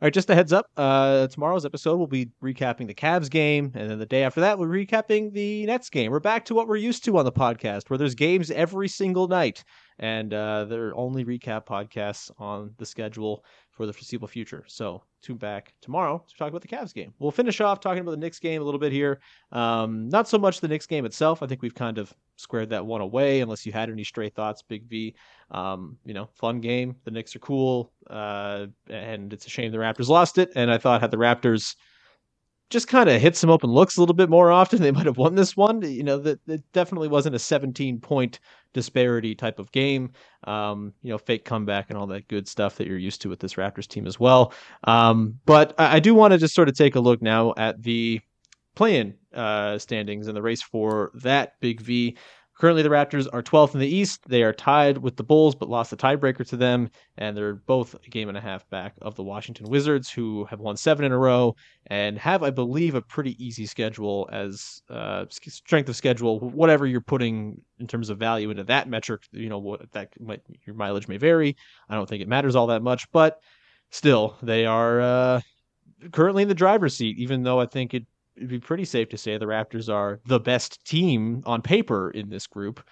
All 0.03 0.07
right, 0.07 0.13
just 0.13 0.29
a 0.29 0.35
heads 0.35 0.51
up. 0.51 0.65
Uh, 0.75 1.27
tomorrow's 1.27 1.63
episode 1.63 1.95
we'll 1.95 2.07
be 2.07 2.29
recapping 2.43 2.87
the 2.87 2.93
Cavs 2.93 3.29
game, 3.29 3.71
and 3.73 3.89
then 3.89 3.99
the 3.99 4.05
day 4.05 4.23
after 4.23 4.41
that, 4.41 4.59
we're 4.59 4.67
recapping 4.67 5.31
the 5.31 5.65
Nets 5.65 5.89
game. 5.89 6.11
We're 6.11 6.19
back 6.19 6.43
to 6.43 6.53
what 6.53 6.67
we're 6.67 6.75
used 6.75 7.05
to 7.05 7.17
on 7.17 7.23
the 7.23 7.31
podcast, 7.31 7.89
where 7.89 7.97
there's 7.97 8.13
games 8.13 8.51
every 8.51 8.89
single 8.89 9.29
night, 9.29 9.63
and 9.99 10.33
uh, 10.33 10.65
there 10.65 10.89
are 10.89 10.95
only 10.97 11.23
recap 11.23 11.65
podcasts 11.65 12.29
on 12.37 12.73
the 12.79 12.85
schedule 12.85 13.45
for 13.71 13.85
the 13.85 13.93
foreseeable 13.93 14.27
future. 14.27 14.65
So 14.67 15.03
tune 15.23 15.37
back 15.37 15.73
tomorrow 15.81 16.23
to 16.27 16.35
talk 16.35 16.49
about 16.49 16.61
the 16.61 16.67
Cavs 16.67 16.93
game. 16.93 17.13
We'll 17.19 17.31
finish 17.31 17.61
off 17.61 17.79
talking 17.79 18.01
about 18.01 18.11
the 18.11 18.17
Knicks 18.17 18.39
game 18.39 18.61
a 18.61 18.65
little 18.65 18.79
bit 18.79 18.91
here. 18.91 19.21
Um, 19.51 20.09
not 20.09 20.27
so 20.27 20.37
much 20.37 20.59
the 20.59 20.67
Knicks 20.67 20.85
game 20.85 21.05
itself. 21.05 21.41
I 21.41 21.47
think 21.47 21.61
we've 21.61 21.73
kind 21.73 21.97
of 21.97 22.13
squared 22.35 22.69
that 22.69 22.85
one 22.85 23.01
away. 23.01 23.41
Unless 23.41 23.65
you 23.65 23.71
had 23.71 23.89
any 23.89 24.03
stray 24.03 24.29
thoughts, 24.29 24.61
Big 24.61 24.87
V. 24.87 25.15
Um, 25.51 25.97
you 26.05 26.13
know, 26.13 26.29
fun 26.35 26.59
game. 26.59 26.95
The 27.05 27.11
Knicks 27.11 27.35
are 27.35 27.39
cool, 27.39 27.91
uh, 28.09 28.67
and 28.89 29.33
it's 29.33 29.45
a 29.45 29.49
shame 29.49 29.71
the 29.71 29.77
Raptors 29.77 30.09
lost 30.09 30.37
it. 30.37 30.51
And 30.55 30.71
I 30.71 30.77
thought 30.77 31.01
had 31.01 31.11
the 31.11 31.17
Raptors 31.17 31.75
just 32.73 32.89
kind 32.89 33.09
of 33.09 33.21
hit 33.21 33.37
some 33.37 33.49
open 33.49 33.69
looks 33.69 33.95
a 33.95 34.01
little 34.01 34.15
bit 34.15 34.29
more 34.29 34.51
often, 34.51 34.81
they 34.81 34.91
might 34.91 35.05
have 35.05 35.17
won 35.17 35.35
this 35.35 35.55
one. 35.55 35.81
You 35.81 36.03
know, 36.03 36.17
that 36.17 36.39
it 36.47 36.63
definitely 36.73 37.07
wasn't 37.07 37.35
a 37.35 37.39
17 37.39 38.01
point 38.01 38.39
disparity 38.73 39.35
type 39.35 39.59
of 39.59 39.71
game. 39.71 40.11
Um, 40.43 40.93
you 41.01 41.11
know, 41.11 41.17
fake 41.17 41.45
comeback 41.45 41.89
and 41.89 41.97
all 41.97 42.07
that 42.07 42.27
good 42.27 42.47
stuff 42.47 42.75
that 42.77 42.87
you're 42.87 42.97
used 42.97 43.21
to 43.21 43.29
with 43.29 43.39
this 43.39 43.53
Raptors 43.53 43.87
team 43.87 44.07
as 44.07 44.19
well. 44.19 44.53
Um, 44.83 45.39
but 45.45 45.73
I, 45.77 45.97
I 45.97 45.99
do 45.99 46.13
want 46.13 46.33
to 46.33 46.37
just 46.37 46.55
sort 46.55 46.67
of 46.67 46.75
take 46.75 46.95
a 46.95 46.99
look 46.99 47.21
now 47.21 47.53
at 47.55 47.81
the 47.81 48.19
play-in 48.75 49.15
uh, 49.33 49.77
standings 49.77 50.27
and 50.27 50.35
the 50.35 50.41
race 50.41 50.61
for 50.61 51.11
that 51.21 51.53
Big 51.61 51.79
V. 51.79 52.17
Currently, 52.55 52.83
the 52.83 52.89
Raptors 52.89 53.27
are 53.33 53.41
12th 53.41 53.73
in 53.73 53.79
the 53.79 53.87
East. 53.87 54.27
They 54.27 54.43
are 54.43 54.53
tied 54.53 54.99
with 54.99 55.17
the 55.17 55.23
Bulls, 55.23 55.55
but 55.55 55.69
lost 55.69 55.89
the 55.89 55.97
tiebreaker 55.97 56.47
to 56.49 56.55
them, 56.55 56.89
and 57.17 57.35
they're 57.35 57.55
both 57.55 57.95
a 58.05 58.09
game 58.09 58.29
and 58.29 58.37
a 58.37 58.41
half 58.41 58.69
back 58.69 58.93
of 59.01 59.15
the 59.15 59.23
Washington 59.23 59.67
Wizards, 59.69 60.11
who 60.11 60.45
have 60.45 60.59
won 60.59 60.77
seven 60.77 61.03
in 61.03 61.11
a 61.11 61.17
row 61.17 61.55
and 61.87 62.17
have, 62.19 62.43
I 62.43 62.51
believe, 62.51 62.93
a 62.93 63.01
pretty 63.01 63.43
easy 63.43 63.65
schedule 63.65 64.29
as 64.31 64.83
uh, 64.89 65.25
strength 65.29 65.89
of 65.89 65.95
schedule. 65.95 66.39
Whatever 66.39 66.85
you're 66.85 67.01
putting 67.01 67.59
in 67.79 67.87
terms 67.87 68.11
of 68.11 68.19
value 68.19 68.51
into 68.51 68.63
that 68.65 68.87
metric, 68.87 69.23
you 69.31 69.49
know 69.49 69.59
what 69.59 69.91
that 69.93 70.09
might, 70.21 70.41
your 70.65 70.75
mileage 70.75 71.07
may 71.07 71.17
vary. 71.17 71.57
I 71.89 71.95
don't 71.95 72.07
think 72.07 72.21
it 72.21 72.27
matters 72.27 72.55
all 72.55 72.67
that 72.67 72.83
much, 72.83 73.11
but 73.11 73.39
still, 73.89 74.37
they 74.43 74.67
are 74.67 75.01
uh, 75.01 75.41
currently 76.11 76.43
in 76.43 76.49
the 76.49 76.55
driver's 76.55 76.95
seat. 76.95 77.17
Even 77.17 77.41
though 77.41 77.59
I 77.59 77.65
think 77.65 77.95
it 77.95 78.05
it'd 78.35 78.49
be 78.49 78.59
pretty 78.59 78.85
safe 78.85 79.09
to 79.09 79.17
say 79.17 79.37
the 79.37 79.45
Raptors 79.45 79.93
are 79.93 80.19
the 80.25 80.39
best 80.39 80.83
team 80.85 81.43
on 81.45 81.61
paper 81.61 82.11
in 82.11 82.29
this 82.29 82.47
group. 82.47 82.83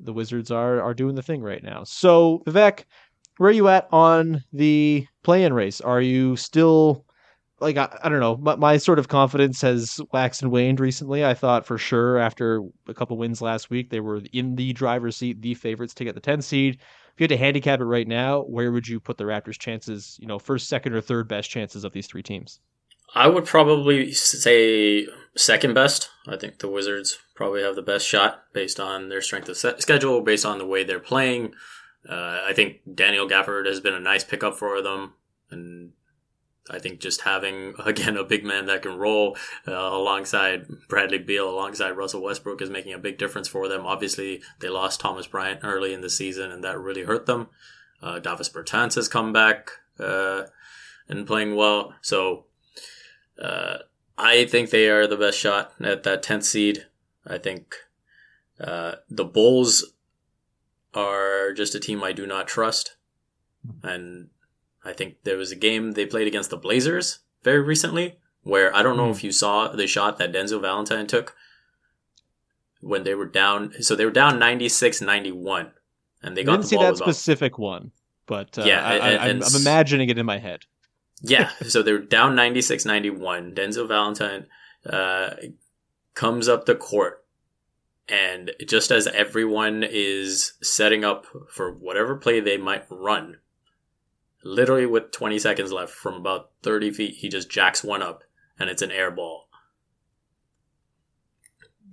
The 0.00 0.12
Wizards 0.12 0.50
are 0.50 0.80
are 0.80 0.94
doing 0.94 1.14
the 1.14 1.22
thing 1.22 1.42
right 1.42 1.62
now. 1.62 1.84
So 1.84 2.42
Vivek, 2.46 2.84
where 3.38 3.50
are 3.50 3.52
you 3.52 3.68
at 3.68 3.88
on 3.92 4.44
the 4.52 5.06
play-in 5.22 5.52
race? 5.52 5.80
Are 5.80 6.00
you 6.00 6.36
still 6.36 7.04
like 7.60 7.76
I, 7.76 7.98
I 8.02 8.08
don't 8.08 8.20
know, 8.20 8.36
my, 8.36 8.56
my 8.56 8.76
sort 8.76 8.98
of 8.98 9.08
confidence 9.08 9.60
has 9.62 10.00
waxed 10.12 10.42
and 10.42 10.52
waned 10.52 10.80
recently. 10.80 11.24
I 11.24 11.34
thought 11.34 11.66
for 11.66 11.78
sure 11.78 12.18
after 12.18 12.62
a 12.86 12.94
couple 12.94 13.16
wins 13.16 13.42
last 13.42 13.70
week 13.70 13.90
they 13.90 14.00
were 14.00 14.22
in 14.32 14.56
the 14.56 14.72
driver's 14.72 15.16
seat, 15.16 15.42
the 15.42 15.54
favorites 15.54 15.94
to 15.94 16.04
get 16.04 16.14
the 16.14 16.20
10 16.20 16.42
seed. 16.42 16.74
If 16.74 17.20
you 17.20 17.24
had 17.24 17.30
to 17.30 17.36
handicap 17.36 17.80
it 17.80 17.84
right 17.84 18.06
now, 18.06 18.42
where 18.42 18.70
would 18.70 18.86
you 18.86 19.00
put 19.00 19.18
the 19.18 19.24
Raptors' 19.24 19.58
chances? 19.58 20.16
You 20.20 20.28
know, 20.28 20.38
first, 20.38 20.68
second, 20.68 20.92
or 20.92 21.00
third 21.00 21.26
best 21.26 21.50
chances 21.50 21.82
of 21.82 21.92
these 21.92 22.06
three 22.06 22.22
teams? 22.22 22.60
I 23.14 23.28
would 23.28 23.46
probably 23.46 24.12
say 24.12 25.06
second 25.36 25.74
best. 25.74 26.10
I 26.26 26.36
think 26.36 26.58
the 26.58 26.68
Wizards 26.68 27.18
probably 27.34 27.62
have 27.62 27.76
the 27.76 27.82
best 27.82 28.06
shot 28.06 28.44
based 28.52 28.78
on 28.78 29.08
their 29.08 29.22
strength 29.22 29.48
of 29.48 29.56
schedule, 29.56 30.20
based 30.20 30.44
on 30.44 30.58
the 30.58 30.66
way 30.66 30.84
they're 30.84 31.00
playing. 31.00 31.54
Uh, 32.08 32.40
I 32.46 32.52
think 32.52 32.80
Daniel 32.94 33.28
Gafford 33.28 33.66
has 33.66 33.80
been 33.80 33.94
a 33.94 34.00
nice 34.00 34.24
pickup 34.24 34.56
for 34.56 34.82
them, 34.82 35.14
and 35.50 35.92
I 36.70 36.78
think 36.78 37.00
just 37.00 37.22
having 37.22 37.74
again 37.84 38.16
a 38.16 38.24
big 38.24 38.44
man 38.44 38.66
that 38.66 38.82
can 38.82 38.98
roll 38.98 39.36
uh, 39.66 39.72
alongside 39.72 40.66
Bradley 40.88 41.18
Beal, 41.18 41.48
alongside 41.48 41.92
Russell 41.92 42.22
Westbrook, 42.22 42.60
is 42.60 42.70
making 42.70 42.92
a 42.92 42.98
big 42.98 43.18
difference 43.18 43.48
for 43.48 43.68
them. 43.68 43.86
Obviously, 43.86 44.42
they 44.60 44.68
lost 44.68 45.00
Thomas 45.00 45.26
Bryant 45.26 45.60
early 45.62 45.94
in 45.94 46.00
the 46.00 46.10
season, 46.10 46.50
and 46.50 46.62
that 46.64 46.78
really 46.78 47.04
hurt 47.04 47.26
them. 47.26 47.48
Uh, 48.02 48.18
Davis 48.18 48.48
Bertans 48.48 48.94
has 48.94 49.08
come 49.08 49.32
back 49.32 49.70
uh, 49.98 50.42
and 51.08 51.26
playing 51.26 51.56
well, 51.56 51.94
so 52.00 52.44
uh, 53.40 53.78
I 54.16 54.44
think 54.46 54.70
they 54.70 54.88
are 54.88 55.06
the 55.06 55.16
best 55.16 55.38
shot 55.38 55.72
at 55.80 56.02
that 56.02 56.22
10th 56.22 56.44
seed. 56.44 56.86
I 57.26 57.38
think 57.38 57.76
uh, 58.60 58.96
the 59.08 59.24
Bulls 59.24 59.92
are 60.94 61.52
just 61.52 61.74
a 61.74 61.80
team 61.80 62.02
I 62.02 62.12
do 62.12 62.26
not 62.26 62.48
trust. 62.48 62.96
And 63.82 64.28
I 64.84 64.92
think 64.92 65.16
there 65.24 65.36
was 65.36 65.52
a 65.52 65.56
game 65.56 65.92
they 65.92 66.06
played 66.06 66.26
against 66.26 66.50
the 66.50 66.56
Blazers 66.56 67.20
very 67.42 67.60
recently 67.60 68.18
where 68.42 68.74
I 68.74 68.82
don't 68.82 68.96
know 68.96 69.08
mm. 69.08 69.12
if 69.12 69.22
you 69.22 69.30
saw 69.30 69.68
the 69.68 69.86
shot 69.86 70.18
that 70.18 70.32
Denzel 70.32 70.60
Valentine 70.60 71.06
took 71.06 71.36
when 72.80 73.04
they 73.04 73.14
were 73.14 73.26
down. 73.26 73.74
So 73.80 73.94
they 73.94 74.04
were 74.04 74.10
down 74.10 74.38
96 74.38 75.00
91. 75.00 75.72
And 76.22 76.36
they 76.36 76.42
got 76.42 76.52
I 76.52 76.54
didn't 76.54 76.62
the 76.62 76.68
see 76.68 76.76
that 76.76 76.94
about, 76.94 76.96
specific 76.96 77.58
one, 77.58 77.92
but 78.26 78.58
uh, 78.58 78.64
yeah, 78.64 78.84
I, 78.84 79.28
am 79.28 79.40
imagining 79.54 80.08
it 80.08 80.18
in 80.18 80.26
my 80.26 80.38
head 80.38 80.64
yeah, 81.22 81.50
so 81.66 81.82
they're 81.82 81.98
down 81.98 82.34
96 82.34 82.84
91. 82.84 83.54
Denzel 83.54 83.88
Valentine 83.88 84.46
uh, 84.86 85.30
comes 86.14 86.48
up 86.48 86.64
the 86.64 86.74
court, 86.74 87.24
and 88.08 88.52
just 88.66 88.90
as 88.90 89.06
everyone 89.08 89.84
is 89.88 90.54
setting 90.62 91.04
up 91.04 91.26
for 91.50 91.72
whatever 91.72 92.16
play 92.16 92.40
they 92.40 92.56
might 92.56 92.84
run, 92.90 93.38
literally 94.44 94.86
with 94.86 95.10
20 95.10 95.38
seconds 95.38 95.72
left 95.72 95.92
from 95.92 96.14
about 96.14 96.50
30 96.62 96.92
feet, 96.92 97.14
he 97.16 97.28
just 97.28 97.50
jacks 97.50 97.82
one 97.82 98.02
up, 98.02 98.22
and 98.58 98.70
it's 98.70 98.82
an 98.82 98.92
air 98.92 99.10
ball. 99.10 99.48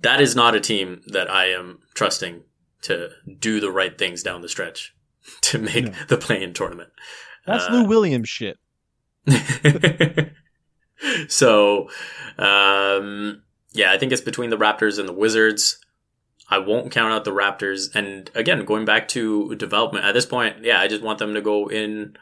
That 0.02 0.20
is 0.20 0.36
not 0.36 0.54
a 0.54 0.60
team 0.60 1.02
that 1.06 1.30
I 1.30 1.46
am 1.46 1.80
trusting 1.94 2.42
to 2.82 3.10
do 3.38 3.58
the 3.58 3.72
right 3.72 3.96
things 3.98 4.22
down 4.22 4.42
the 4.42 4.48
stretch 4.48 4.94
to 5.42 5.58
make 5.58 5.86
no. 5.86 5.92
the 6.08 6.18
play-in 6.18 6.52
tournament. 6.52 6.90
That's 7.44 7.64
uh, 7.64 7.72
Lou 7.72 7.84
Williams 7.84 8.28
shit. 8.28 8.58
so, 11.28 11.88
um, 12.38 13.42
yeah, 13.72 13.92
I 13.92 13.98
think 13.98 14.12
it's 14.12 14.20
between 14.20 14.50
the 14.50 14.56
Raptors 14.56 14.98
and 14.98 15.08
the 15.08 15.12
Wizards. 15.12 15.78
I 16.48 16.58
won't 16.58 16.92
count 16.92 17.12
out 17.12 17.24
the 17.24 17.32
Raptors. 17.32 17.94
And 17.94 18.30
again, 18.34 18.64
going 18.64 18.84
back 18.84 19.08
to 19.08 19.54
development, 19.56 20.04
at 20.04 20.12
this 20.12 20.26
point, 20.26 20.62
yeah, 20.62 20.80
I 20.80 20.88
just 20.88 21.02
want 21.02 21.18
them 21.18 21.34
to 21.34 21.40
go 21.40 21.68
in 21.68 22.16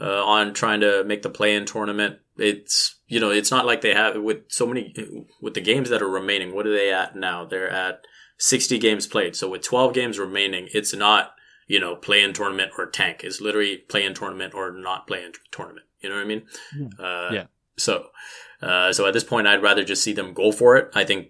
uh, 0.00 0.24
on 0.24 0.52
trying 0.52 0.80
to 0.80 1.04
make 1.04 1.22
the 1.22 1.30
play 1.30 1.54
in 1.54 1.64
tournament. 1.64 2.18
It's, 2.36 2.96
you 3.06 3.20
know, 3.20 3.30
it's 3.30 3.50
not 3.50 3.66
like 3.66 3.80
they 3.80 3.94
have 3.94 4.16
with 4.20 4.42
so 4.48 4.66
many, 4.66 4.94
with 5.40 5.54
the 5.54 5.60
games 5.60 5.90
that 5.90 6.02
are 6.02 6.08
remaining. 6.08 6.54
What 6.54 6.66
are 6.66 6.74
they 6.74 6.92
at 6.92 7.16
now? 7.16 7.44
They're 7.44 7.70
at 7.70 8.02
60 8.38 8.78
games 8.78 9.06
played. 9.06 9.36
So 9.36 9.48
with 9.48 9.62
12 9.62 9.92
games 9.94 10.18
remaining, 10.18 10.68
it's 10.72 10.94
not, 10.94 11.34
you 11.66 11.80
know, 11.80 11.96
play 11.96 12.22
in 12.22 12.32
tournament 12.32 12.72
or 12.78 12.86
tank. 12.86 13.22
It's 13.24 13.40
literally 13.40 13.76
play 13.76 14.04
in 14.04 14.14
tournament 14.14 14.54
or 14.54 14.72
not 14.72 15.06
play 15.06 15.24
in 15.24 15.32
tournament. 15.50 15.86
You 16.00 16.08
know 16.08 16.16
what 16.16 16.24
I 16.24 16.26
mean? 16.26 16.42
Yeah. 16.76 17.04
Uh, 17.04 17.30
yeah. 17.32 17.44
So, 17.76 18.06
uh, 18.60 18.92
so 18.92 19.06
at 19.06 19.14
this 19.14 19.24
point, 19.24 19.46
I'd 19.46 19.62
rather 19.62 19.84
just 19.84 20.02
see 20.02 20.12
them 20.12 20.32
go 20.32 20.52
for 20.52 20.76
it. 20.76 20.90
I 20.94 21.04
think 21.04 21.28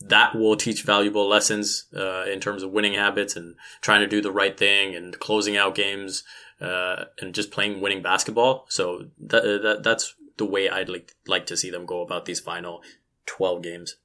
that 0.00 0.34
will 0.34 0.56
teach 0.56 0.82
valuable 0.82 1.28
lessons 1.28 1.86
uh, 1.94 2.24
in 2.24 2.40
terms 2.40 2.62
of 2.62 2.70
winning 2.70 2.94
habits 2.94 3.36
and 3.36 3.56
trying 3.80 4.00
to 4.00 4.06
do 4.06 4.22
the 4.22 4.32
right 4.32 4.56
thing 4.56 4.94
and 4.94 5.18
closing 5.18 5.56
out 5.56 5.74
games 5.74 6.24
uh, 6.60 7.04
and 7.20 7.34
just 7.34 7.50
playing 7.50 7.80
winning 7.80 8.02
basketball. 8.02 8.66
So 8.68 9.06
that, 9.18 9.42
that 9.42 9.82
that's 9.82 10.14
the 10.38 10.46
way 10.46 10.70
I'd 10.70 10.88
like 10.88 11.14
like 11.26 11.46
to 11.46 11.56
see 11.56 11.70
them 11.70 11.84
go 11.84 12.00
about 12.00 12.24
these 12.24 12.40
final 12.40 12.82
twelve 13.26 13.62
games. 13.62 13.96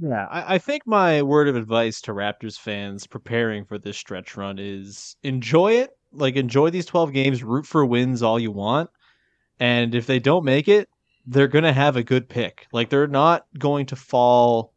Yeah, 0.00 0.26
I, 0.30 0.54
I 0.54 0.58
think 0.58 0.86
my 0.86 1.22
word 1.22 1.48
of 1.48 1.56
advice 1.56 2.00
to 2.02 2.12
Raptors 2.12 2.58
fans 2.58 3.06
preparing 3.06 3.64
for 3.64 3.78
this 3.78 3.96
stretch 3.96 4.36
run 4.36 4.58
is 4.58 5.16
enjoy 5.22 5.72
it. 5.72 5.90
Like 6.12 6.36
enjoy 6.36 6.70
these 6.70 6.86
twelve 6.86 7.12
games, 7.12 7.42
root 7.42 7.66
for 7.66 7.84
wins 7.84 8.22
all 8.22 8.38
you 8.38 8.50
want 8.50 8.88
and 9.60 9.94
if 9.94 10.06
they 10.06 10.18
don't 10.18 10.44
make 10.44 10.68
it, 10.68 10.88
they're 11.26 11.48
going 11.48 11.64
to 11.64 11.72
have 11.72 11.96
a 11.96 12.02
good 12.02 12.28
pick. 12.28 12.66
Like 12.72 12.90
they're 12.90 13.06
not 13.06 13.46
going 13.58 13.86
to 13.86 13.96
fall 13.96 14.72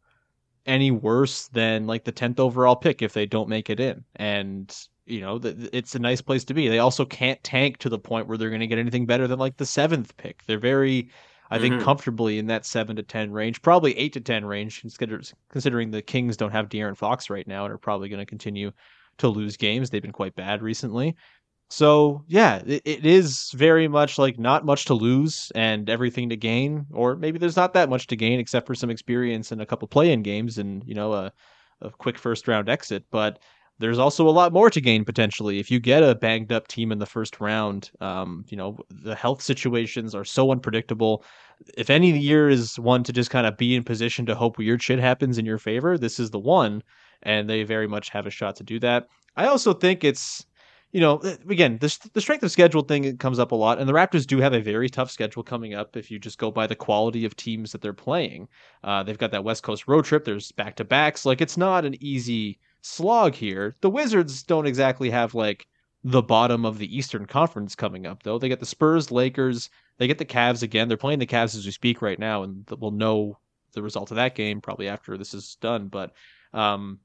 any 0.66 0.90
worse 0.90 1.48
than 1.48 1.86
like 1.86 2.04
the 2.04 2.12
10th 2.12 2.38
overall 2.40 2.76
pick 2.76 3.02
if 3.02 3.12
they 3.12 3.26
don't 3.26 3.48
make 3.48 3.70
it 3.70 3.80
in. 3.80 4.04
And 4.16 4.74
you 5.06 5.20
know, 5.20 5.38
th- 5.38 5.70
it's 5.72 5.94
a 5.94 5.98
nice 5.98 6.20
place 6.20 6.44
to 6.44 6.54
be. 6.54 6.68
They 6.68 6.78
also 6.78 7.04
can't 7.04 7.42
tank 7.42 7.78
to 7.78 7.88
the 7.88 7.98
point 7.98 8.28
where 8.28 8.38
they're 8.38 8.48
going 8.50 8.60
to 8.60 8.66
get 8.66 8.78
anything 8.78 9.06
better 9.06 9.26
than 9.26 9.38
like 9.38 9.56
the 9.56 9.66
seventh 9.66 10.16
pick. 10.16 10.44
They're 10.46 10.58
very, 10.60 11.10
I 11.50 11.58
think, 11.58 11.74
Mhm. 11.76 11.82
comfortably 11.82 12.38
in 12.38 12.46
that 12.46 12.64
seven 12.64 12.94
to 12.96 13.02
ten 13.02 13.32
range, 13.32 13.60
probably 13.62 13.96
eight 13.98 14.12
to 14.12 14.20
ten 14.20 14.44
range, 14.44 14.80
consider- 14.80 15.20
considering 15.48 15.90
the 15.90 16.02
Kings 16.02 16.36
don't 16.36 16.52
have 16.52 16.68
De'Aaron 16.68 16.96
Fox 16.96 17.28
right 17.28 17.46
now 17.48 17.64
and 17.64 17.74
are 17.74 17.78
probably 17.78 18.08
going 18.08 18.20
to 18.20 18.26
continue 18.26 18.70
to 19.18 19.28
lose 19.28 19.56
games. 19.56 19.90
They've 19.90 20.00
been 20.00 20.12
quite 20.12 20.36
bad 20.36 20.62
recently. 20.62 21.16
So 21.70 22.24
yeah, 22.26 22.62
it, 22.66 22.82
it 22.84 23.06
is 23.06 23.52
very 23.54 23.86
much 23.86 24.18
like 24.18 24.38
not 24.38 24.64
much 24.64 24.86
to 24.86 24.94
lose 24.94 25.52
and 25.54 25.88
everything 25.88 26.28
to 26.30 26.36
gain, 26.36 26.86
or 26.92 27.14
maybe 27.16 27.38
there's 27.38 27.56
not 27.56 27.74
that 27.74 27.88
much 27.88 28.08
to 28.08 28.16
gain 28.16 28.40
except 28.40 28.66
for 28.66 28.74
some 28.74 28.90
experience 28.90 29.52
and 29.52 29.62
a 29.62 29.66
couple 29.66 29.86
play-in 29.86 30.22
games 30.22 30.58
and 30.58 30.82
you 30.84 30.94
know 30.94 31.12
a, 31.12 31.32
a 31.80 31.90
quick 31.90 32.18
first 32.18 32.48
round 32.48 32.68
exit. 32.68 33.04
But 33.12 33.38
there's 33.78 34.00
also 34.00 34.28
a 34.28 34.30
lot 34.30 34.52
more 34.52 34.68
to 34.68 34.80
gain 34.80 35.04
potentially 35.04 35.58
if 35.60 35.70
you 35.70 35.78
get 35.80 36.02
a 36.02 36.14
banged 36.16 36.52
up 36.52 36.66
team 36.66 36.90
in 36.90 36.98
the 36.98 37.06
first 37.06 37.40
round. 37.40 37.90
Um, 38.00 38.44
you 38.48 38.56
know 38.56 38.76
the 38.90 39.14
health 39.14 39.40
situations 39.40 40.12
are 40.12 40.24
so 40.24 40.50
unpredictable. 40.50 41.24
If 41.78 41.88
any 41.88 42.18
year 42.18 42.48
is 42.48 42.80
one 42.80 43.04
to 43.04 43.12
just 43.12 43.30
kind 43.30 43.46
of 43.46 43.56
be 43.56 43.76
in 43.76 43.84
position 43.84 44.26
to 44.26 44.34
hope 44.34 44.58
weird 44.58 44.82
shit 44.82 44.98
happens 44.98 45.38
in 45.38 45.46
your 45.46 45.58
favor, 45.58 45.96
this 45.96 46.18
is 46.18 46.30
the 46.30 46.38
one, 46.40 46.82
and 47.22 47.48
they 47.48 47.62
very 47.62 47.86
much 47.86 48.10
have 48.10 48.26
a 48.26 48.30
shot 48.30 48.56
to 48.56 48.64
do 48.64 48.80
that. 48.80 49.06
I 49.36 49.46
also 49.46 49.72
think 49.72 50.02
it's 50.02 50.44
you 50.92 51.00
know, 51.00 51.18
uh, 51.18 51.36
again, 51.48 51.78
the, 51.80 51.96
the 52.14 52.20
strength 52.20 52.42
of 52.42 52.50
schedule 52.50 52.82
thing 52.82 53.16
comes 53.18 53.38
up 53.38 53.52
a 53.52 53.56
lot, 53.56 53.78
and 53.78 53.88
the 53.88 53.92
Raptors 53.92 54.26
do 54.26 54.38
have 54.38 54.52
a 54.52 54.60
very 54.60 54.88
tough 54.88 55.10
schedule 55.10 55.42
coming 55.42 55.74
up 55.74 55.96
if 55.96 56.10
you 56.10 56.18
just 56.18 56.38
go 56.38 56.50
by 56.50 56.66
the 56.66 56.74
quality 56.74 57.24
of 57.24 57.36
teams 57.36 57.72
that 57.72 57.80
they're 57.80 57.92
playing. 57.92 58.48
Uh, 58.82 59.02
they've 59.02 59.18
got 59.18 59.30
that 59.30 59.44
West 59.44 59.62
Coast 59.62 59.86
road 59.86 60.04
trip, 60.04 60.24
there's 60.24 60.52
back 60.52 60.76
to 60.76 60.84
backs. 60.84 61.24
Like, 61.24 61.40
it's 61.40 61.56
not 61.56 61.84
an 61.84 61.94
easy 62.02 62.58
slog 62.82 63.34
here. 63.34 63.76
The 63.82 63.90
Wizards 63.90 64.42
don't 64.42 64.66
exactly 64.66 65.10
have, 65.10 65.34
like, 65.34 65.66
the 66.02 66.22
bottom 66.22 66.64
of 66.64 66.78
the 66.78 66.96
Eastern 66.96 67.26
Conference 67.26 67.74
coming 67.74 68.06
up, 68.06 68.22
though. 68.22 68.38
They 68.38 68.48
get 68.48 68.60
the 68.60 68.66
Spurs, 68.66 69.10
Lakers, 69.10 69.70
they 69.98 70.06
get 70.06 70.18
the 70.18 70.24
Cavs 70.24 70.62
again. 70.62 70.88
They're 70.88 70.96
playing 70.96 71.18
the 71.18 71.26
Cavs 71.26 71.54
as 71.56 71.66
we 71.66 71.72
speak 71.72 72.02
right 72.02 72.18
now, 72.18 72.42
and 72.42 72.68
we'll 72.78 72.90
know 72.90 73.38
the 73.74 73.82
result 73.82 74.10
of 74.10 74.16
that 74.16 74.34
game 74.34 74.60
probably 74.60 74.88
after 74.88 75.16
this 75.16 75.34
is 75.34 75.56
done. 75.60 75.88
But, 75.88 76.12
um, 76.52 76.98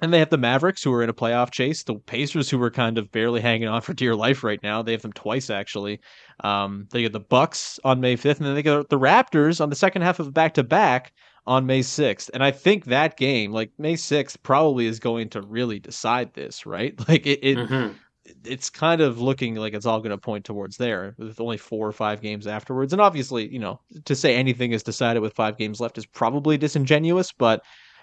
and 0.00 0.12
they 0.12 0.18
have 0.18 0.30
the 0.30 0.38
Mavericks 0.38 0.82
who 0.82 0.92
are 0.94 1.02
in 1.02 1.10
a 1.10 1.14
playoff 1.14 1.50
chase. 1.50 1.82
The 1.82 1.94
Pacers 1.96 2.48
who 2.50 2.62
are 2.62 2.70
kind 2.70 2.98
of 2.98 3.10
barely 3.12 3.40
hanging 3.40 3.68
on 3.68 3.80
for 3.82 3.92
dear 3.94 4.14
life 4.14 4.42
right 4.44 4.62
now. 4.62 4.82
They 4.82 4.92
have 4.92 5.02
them 5.02 5.12
twice 5.12 5.50
actually. 5.50 6.00
Um, 6.42 6.88
they 6.92 7.02
get 7.02 7.12
the 7.12 7.20
Bucks 7.20 7.78
on 7.84 8.00
May 8.00 8.16
5th, 8.16 8.38
and 8.38 8.46
then 8.46 8.54
they 8.54 8.62
get 8.62 8.88
the 8.88 8.98
Raptors 8.98 9.60
on 9.60 9.70
the 9.70 9.76
second 9.76 10.02
half 10.02 10.18
of 10.20 10.32
back 10.32 10.54
to 10.54 10.62
back 10.62 11.12
on 11.46 11.66
May 11.66 11.80
6th. 11.82 12.30
And 12.34 12.42
I 12.44 12.50
think 12.50 12.84
that 12.86 13.16
game, 13.16 13.52
like 13.52 13.72
May 13.78 13.94
6th, 13.94 14.36
probably 14.42 14.86
is 14.86 15.00
going 15.00 15.30
to 15.30 15.42
really 15.42 15.78
decide 15.78 16.32
this, 16.34 16.66
right? 16.66 16.94
Like 17.08 17.26
it, 17.26 17.40
it 17.42 17.58
Mhm. 17.58 17.94
it's 18.44 18.70
kind 18.70 19.00
of 19.00 19.20
looking 19.20 19.54
like 19.56 19.74
it's 19.74 19.86
all 19.86 19.98
going 20.00 20.10
to 20.10 20.18
point 20.18 20.44
towards 20.44 20.76
there 20.76 21.14
with 21.18 21.40
only 21.40 21.56
four 21.56 21.88
or 21.88 21.92
five 21.92 22.20
games 22.20 22.46
afterwards. 22.46 22.92
And 22.92 23.02
obviously, 23.02 23.48
you 23.52 23.58
know, 23.58 23.80
to 24.04 24.14
say 24.14 24.36
anything 24.36 24.72
is 24.72 24.82
decided 24.82 25.20
with 25.20 25.34
five 25.34 25.56
games 25.56 25.80
left 25.80 25.98
is 25.98 26.06
probably 26.06 26.56
disingenuous, 26.58 27.32
but 27.32 27.62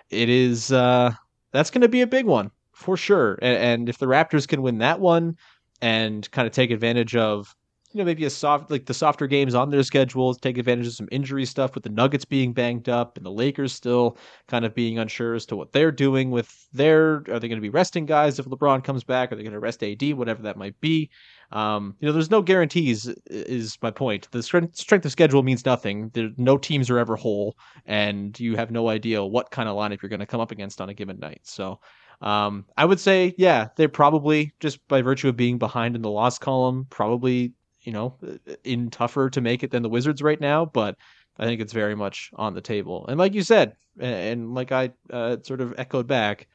it 0.10 0.30
is 0.30 0.72
uh 0.72 1.12
that's 1.52 1.70
going 1.70 1.82
to 1.82 1.90
be 1.90 2.02
a 2.02 2.08
big 2.08 2.26
one 2.26 2.52
for 2.74 2.98
sure. 2.98 3.38
And, 3.42 3.58
and 3.58 3.90
if 3.90 3.98
the 3.98 4.06
Raptors 4.06 4.48
can 4.48 4.62
win 4.62 4.80
that 4.80 5.00
one 5.00 5.38
and 5.82 6.30
kind 6.32 6.48
of 6.48 6.54
take 6.54 6.72
advantage 6.72 7.16
of 7.16 7.56
you 7.98 8.04
know 8.04 8.06
maybe 8.06 8.26
a 8.26 8.30
soft 8.30 8.70
like 8.70 8.86
the 8.86 8.94
softer 8.94 9.26
games 9.26 9.56
on 9.56 9.72
their 9.72 9.82
schedules, 9.82 10.38
take 10.38 10.60
advantage 10.60 10.86
of 10.86 10.94
some 10.94 11.10
injury 11.12 11.46
stuff 11.46 11.74
with 11.74 11.84
the 11.84 11.90
Nuggets 11.90 12.26
being 12.26 12.54
banged 12.54 12.90
up 12.90 13.18
and 13.18 13.26
the 13.26 13.32
Lakers 13.32 13.74
still 13.74 14.20
kind 14.48 14.66
of 14.66 14.76
being 14.76 15.00
unsure 15.00 15.34
as 15.34 15.48
to 15.48 15.56
what 15.56 15.72
they're 15.72 15.92
doing 15.92 16.30
with 16.30 16.68
their 16.72 17.24
are 17.28 17.40
they 17.40 17.48
going 17.48 17.58
to 17.58 17.62
be 17.62 17.70
resting 17.70 18.06
guys 18.06 18.38
if 18.38 18.46
LeBron 18.46 18.84
comes 18.84 19.04
back? 19.04 19.32
Are 19.32 19.36
they 19.36 19.42
going 19.42 19.54
to 19.54 19.60
rest 19.60 19.84
AD? 19.84 20.14
Whatever 20.14 20.44
that 20.44 20.58
might 20.58 20.80
be. 20.80 21.10
Um, 21.52 21.96
you 22.00 22.06
know, 22.06 22.12
there's 22.12 22.30
no 22.30 22.44
guarantees. 22.44 23.08
Is 23.26 23.80
my 23.82 23.90
point. 23.90 24.30
The 24.30 24.44
strength 24.44 25.06
of 25.06 25.12
schedule 25.12 25.42
means 25.42 25.66
nothing. 25.66 26.12
There, 26.14 26.30
no 26.38 26.60
teams 26.60 26.92
are 26.92 27.00
ever 27.00 27.16
whole, 27.16 27.58
and 27.88 28.40
you 28.40 28.58
have 28.58 28.70
no 28.70 28.90
idea 28.90 29.26
what 29.26 29.50
kind 29.50 29.68
of 29.68 29.76
lineup 29.76 30.04
you're 30.04 30.10
going 30.10 30.20
to 30.20 30.28
come 30.28 30.42
up 30.42 30.52
against 30.52 30.82
on 30.82 30.90
a 30.90 30.94
given 30.94 31.18
night. 31.18 31.42
So, 31.46 31.80
um, 32.22 32.66
I 32.78 32.86
would 32.86 33.00
say, 33.00 33.34
yeah, 33.40 33.70
they're 33.76 33.90
probably 33.90 34.54
just 34.60 34.88
by 34.88 35.02
virtue 35.02 35.30
of 35.30 35.36
being 35.36 35.58
behind 35.58 35.96
in 35.96 36.04
the 36.04 36.12
loss 36.12 36.38
column, 36.38 36.86
probably 36.92 37.54
you 37.82 37.92
know 37.92 38.18
in 38.64 38.90
tougher 38.90 39.30
to 39.30 39.42
make 39.42 39.64
it 39.64 39.72
than 39.72 39.84
the 39.84 39.90
Wizards 39.90 40.22
right 40.22 40.40
now. 40.40 40.66
But 40.66 40.96
I 41.38 41.46
think 41.46 41.62
it's 41.62 41.74
very 41.74 41.96
much 41.96 42.32
on 42.36 42.54
the 42.54 42.62
table. 42.62 43.06
And 43.08 43.20
like 43.20 43.34
you 43.34 43.44
said, 43.44 43.74
and 44.00 44.54
like 44.54 44.72
I 44.72 44.92
uh, 45.12 45.38
sort 45.44 45.62
of 45.62 45.74
echoed 45.78 46.08
back, 46.08 46.48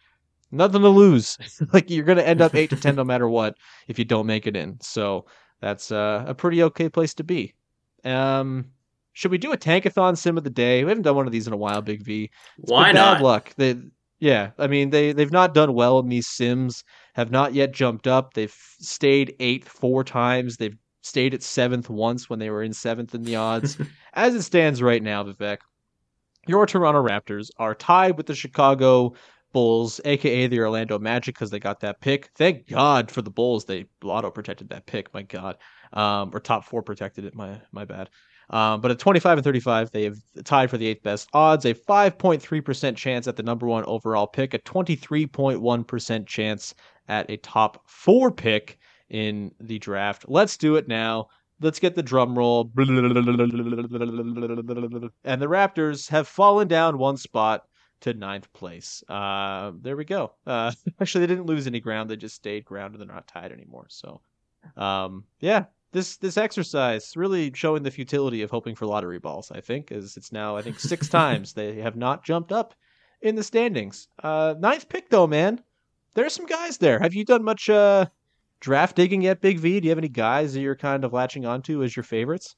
nothing 0.50 0.82
to 0.82 0.88
lose. 0.88 1.38
like 1.72 1.90
you're 1.90 2.04
going 2.04 2.18
to 2.18 2.26
end 2.26 2.40
up 2.40 2.54
eight 2.54 2.70
to 2.70 2.76
ten 2.76 2.96
no 2.96 3.04
matter 3.04 3.28
what 3.28 3.56
if 3.88 3.98
you 3.98 4.04
don't 4.04 4.26
make 4.26 4.46
it 4.46 4.56
in. 4.56 4.78
So 4.80 5.26
that's 5.61 5.92
uh, 5.92 6.24
a 6.26 6.35
pretty 6.35 6.62
okay 6.64 6.88
place 6.88 7.14
to 7.14 7.24
be. 7.24 7.54
Um, 8.04 8.66
should 9.12 9.30
we 9.30 9.38
do 9.38 9.52
a 9.52 9.58
tankathon 9.58 10.16
sim 10.16 10.38
of 10.38 10.44
the 10.44 10.50
day? 10.50 10.85
We 10.85 10.90
haven't 10.90 11.02
done 11.02 11.16
one 11.16 11.26
of 11.26 11.32
these 11.32 11.46
in 11.46 11.52
a 11.52 11.58
while, 11.58 11.82
Big 11.82 12.02
V. 12.02 12.30
It's 12.58 12.70
Why 12.70 12.92
bad 12.92 12.94
not? 12.94 13.22
luck. 13.22 13.54
They, 13.56 13.76
yeah, 14.18 14.50
I 14.58 14.66
mean 14.66 14.90
they 14.90 15.12
they've 15.12 15.32
not 15.32 15.54
done 15.54 15.74
well 15.74 15.98
in 15.98 16.08
these 16.08 16.28
sims. 16.28 16.82
Have 17.14 17.30
not 17.30 17.54
yet 17.54 17.72
jumped 17.72 18.06
up. 18.06 18.35
They've 18.35 18.54
stayed 18.80 19.35
eighth 19.38 19.68
four 19.68 20.02
times. 20.02 20.56
They've 20.56 20.76
stayed 21.02 21.34
at 21.34 21.42
seventh 21.42 21.90
once 21.90 22.30
when 22.30 22.38
they 22.38 22.50
were 22.50 22.62
in 22.62 22.72
seventh 22.72 23.14
in 23.14 23.22
the 23.22 23.36
odds. 23.36 23.76
As 24.14 24.34
it 24.34 24.42
stands 24.42 24.80
right 24.80 25.02
now, 25.02 25.24
Vivek, 25.24 25.58
your 26.46 26.66
Toronto 26.66 27.06
Raptors 27.06 27.50
are 27.58 27.74
tied 27.74 28.16
with 28.16 28.26
the 28.26 28.34
Chicago 28.34 29.14
Bulls, 29.52 30.00
aka 30.04 30.46
the 30.46 30.60
Orlando 30.60 30.98
Magic, 30.98 31.34
because 31.34 31.50
they 31.50 31.58
got 31.58 31.80
that 31.80 32.00
pick. 32.00 32.30
Thank 32.34 32.68
God 32.68 33.10
for 33.10 33.20
the 33.20 33.30
Bulls. 33.30 33.66
They 33.66 33.86
lotto 34.02 34.30
protected 34.30 34.70
that 34.70 34.86
pick. 34.86 35.12
My 35.12 35.22
God, 35.22 35.58
um, 35.92 36.30
or 36.32 36.40
top 36.40 36.64
four 36.64 36.82
protected 36.82 37.26
it. 37.26 37.34
My 37.34 37.60
my 37.70 37.84
bad. 37.84 38.08
Um, 38.50 38.80
but 38.80 38.90
at 38.90 38.98
25 38.98 39.38
and 39.38 39.44
35, 39.44 39.90
they 39.92 40.04
have 40.04 40.18
tied 40.44 40.68
for 40.68 40.76
the 40.76 40.86
eighth 40.86 41.02
best 41.02 41.28
odds, 41.32 41.64
a 41.64 41.72
5.3% 41.72 42.96
chance 42.96 43.26
at 43.26 43.36
the 43.36 43.42
number 43.42 43.66
one 43.66 43.84
overall 43.84 44.26
pick, 44.26 44.52
a 44.52 44.58
23.1% 44.58 46.26
chance 46.26 46.74
at 47.08 47.30
a 47.30 47.38
top 47.38 47.82
four 47.86 48.30
pick 48.30 48.78
in 49.12 49.53
the 49.61 49.79
draft. 49.79 50.25
Let's 50.27 50.57
do 50.57 50.75
it 50.77 50.88
now. 50.88 51.29
Let's 51.61 51.79
get 51.79 51.94
the 51.94 52.03
drum 52.03 52.37
roll. 52.37 52.72
And 52.75 52.88
the 55.40 55.46
Raptors 55.46 56.09
have 56.09 56.27
fallen 56.27 56.66
down 56.66 56.98
one 56.98 57.18
spot 57.18 57.66
to 58.01 58.14
ninth 58.14 58.53
place. 58.53 59.05
Uh, 59.09 59.72
there 59.81 59.96
we 59.96 60.05
go. 60.05 60.33
Uh, 60.44 60.72
actually, 61.01 61.20
they 61.20 61.33
didn't 61.33 61.46
lose 61.46 61.68
any 61.68 61.79
ground. 61.79 62.11
They 62.11 62.16
just 62.16 62.35
stayed 62.35 62.64
grounded. 62.64 63.01
they're 63.01 63.07
not 63.07 63.29
tied 63.29 63.53
anymore. 63.53 63.87
So, 63.90 64.22
um, 64.77 65.25
yeah, 65.40 65.66
this 65.92 66.16
this 66.16 66.38
exercise 66.38 67.12
really 67.14 67.53
showing 67.55 67.83
the 67.83 67.90
futility 67.90 68.42
of 68.42 68.51
hoping 68.51 68.75
for 68.75 68.87
lottery 68.87 69.18
balls. 69.18 69.53
I 69.53 69.61
think 69.61 69.92
as 69.92 70.16
it's 70.16 70.33
now 70.33 70.57
I 70.57 70.62
think 70.62 70.81
six 70.81 71.09
times 71.11 71.53
they 71.53 71.77
have 71.77 71.96
not 71.96 72.25
jumped 72.25 72.51
up 72.51 72.75
in 73.20 73.37
the 73.37 73.44
standings. 73.44 74.09
Uh, 74.22 74.55
ninth 74.59 74.88
pick 74.88 75.11
though, 75.11 75.27
man. 75.27 75.62
There's 76.14 76.33
some 76.33 76.46
guys 76.46 76.79
there. 76.79 76.98
Have 76.98 77.14
you 77.14 77.25
done 77.25 77.44
much 77.44 77.70
uh, 77.70 78.07
draft 78.62 78.96
digging 78.96 79.20
yet, 79.22 79.40
Big 79.42 79.59
V? 79.59 79.79
Do 79.81 79.85
you 79.87 79.90
have 79.90 79.98
any 79.98 80.09
guys 80.09 80.55
that 80.55 80.61
you're 80.61 80.75
kind 80.77 81.05
of 81.05 81.12
latching 81.12 81.44
onto 81.44 81.83
as 81.83 81.94
your 81.94 82.05
favorites? 82.05 82.57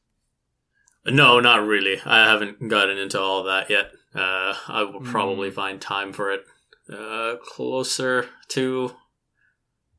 No, 1.06 1.40
not 1.40 1.66
really. 1.66 2.00
I 2.06 2.24
haven't 2.30 2.68
gotten 2.68 2.96
into 2.96 3.20
all 3.20 3.42
that 3.44 3.68
yet. 3.68 3.90
Uh, 4.14 4.54
I 4.68 4.84
will 4.84 5.00
probably 5.00 5.48
Hmm. 5.48 5.54
find 5.54 5.80
time 5.80 6.12
for 6.12 6.30
it 6.30 6.44
uh, 6.92 7.36
closer 7.44 8.28
to 8.48 8.94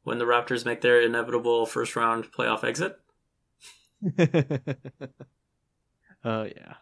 when 0.04 0.18
the 0.20 0.26
Raptors 0.26 0.66
make 0.66 0.82
their 0.82 1.02
inevitable 1.02 1.66
first 1.66 1.96
round 1.96 2.32
playoff 2.32 2.64
exit. 2.64 2.98
Oh 6.26 6.44
yeah. 6.44 6.74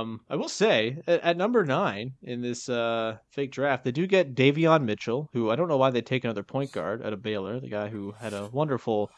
Um, 0.00 0.20
I 0.30 0.36
will 0.36 0.48
say 0.48 1.02
at, 1.06 1.20
at 1.20 1.36
number 1.36 1.64
nine 1.64 2.14
in 2.22 2.40
this 2.40 2.68
uh, 2.68 3.18
fake 3.30 3.52
draft, 3.52 3.84
they 3.84 3.92
do 3.92 4.06
get 4.06 4.34
Davion 4.34 4.84
Mitchell, 4.84 5.28
who 5.34 5.50
I 5.50 5.56
don't 5.56 5.68
know 5.68 5.76
why 5.76 5.90
they 5.90 6.00
take 6.02 6.24
another 6.24 6.42
point 6.42 6.72
guard 6.72 7.04
out 7.04 7.12
of 7.12 7.22
Baylor, 7.22 7.60
the 7.60 7.68
guy 7.68 7.88
who 7.88 8.12
had 8.18 8.32
a 8.32 8.48
wonderful 8.52 9.10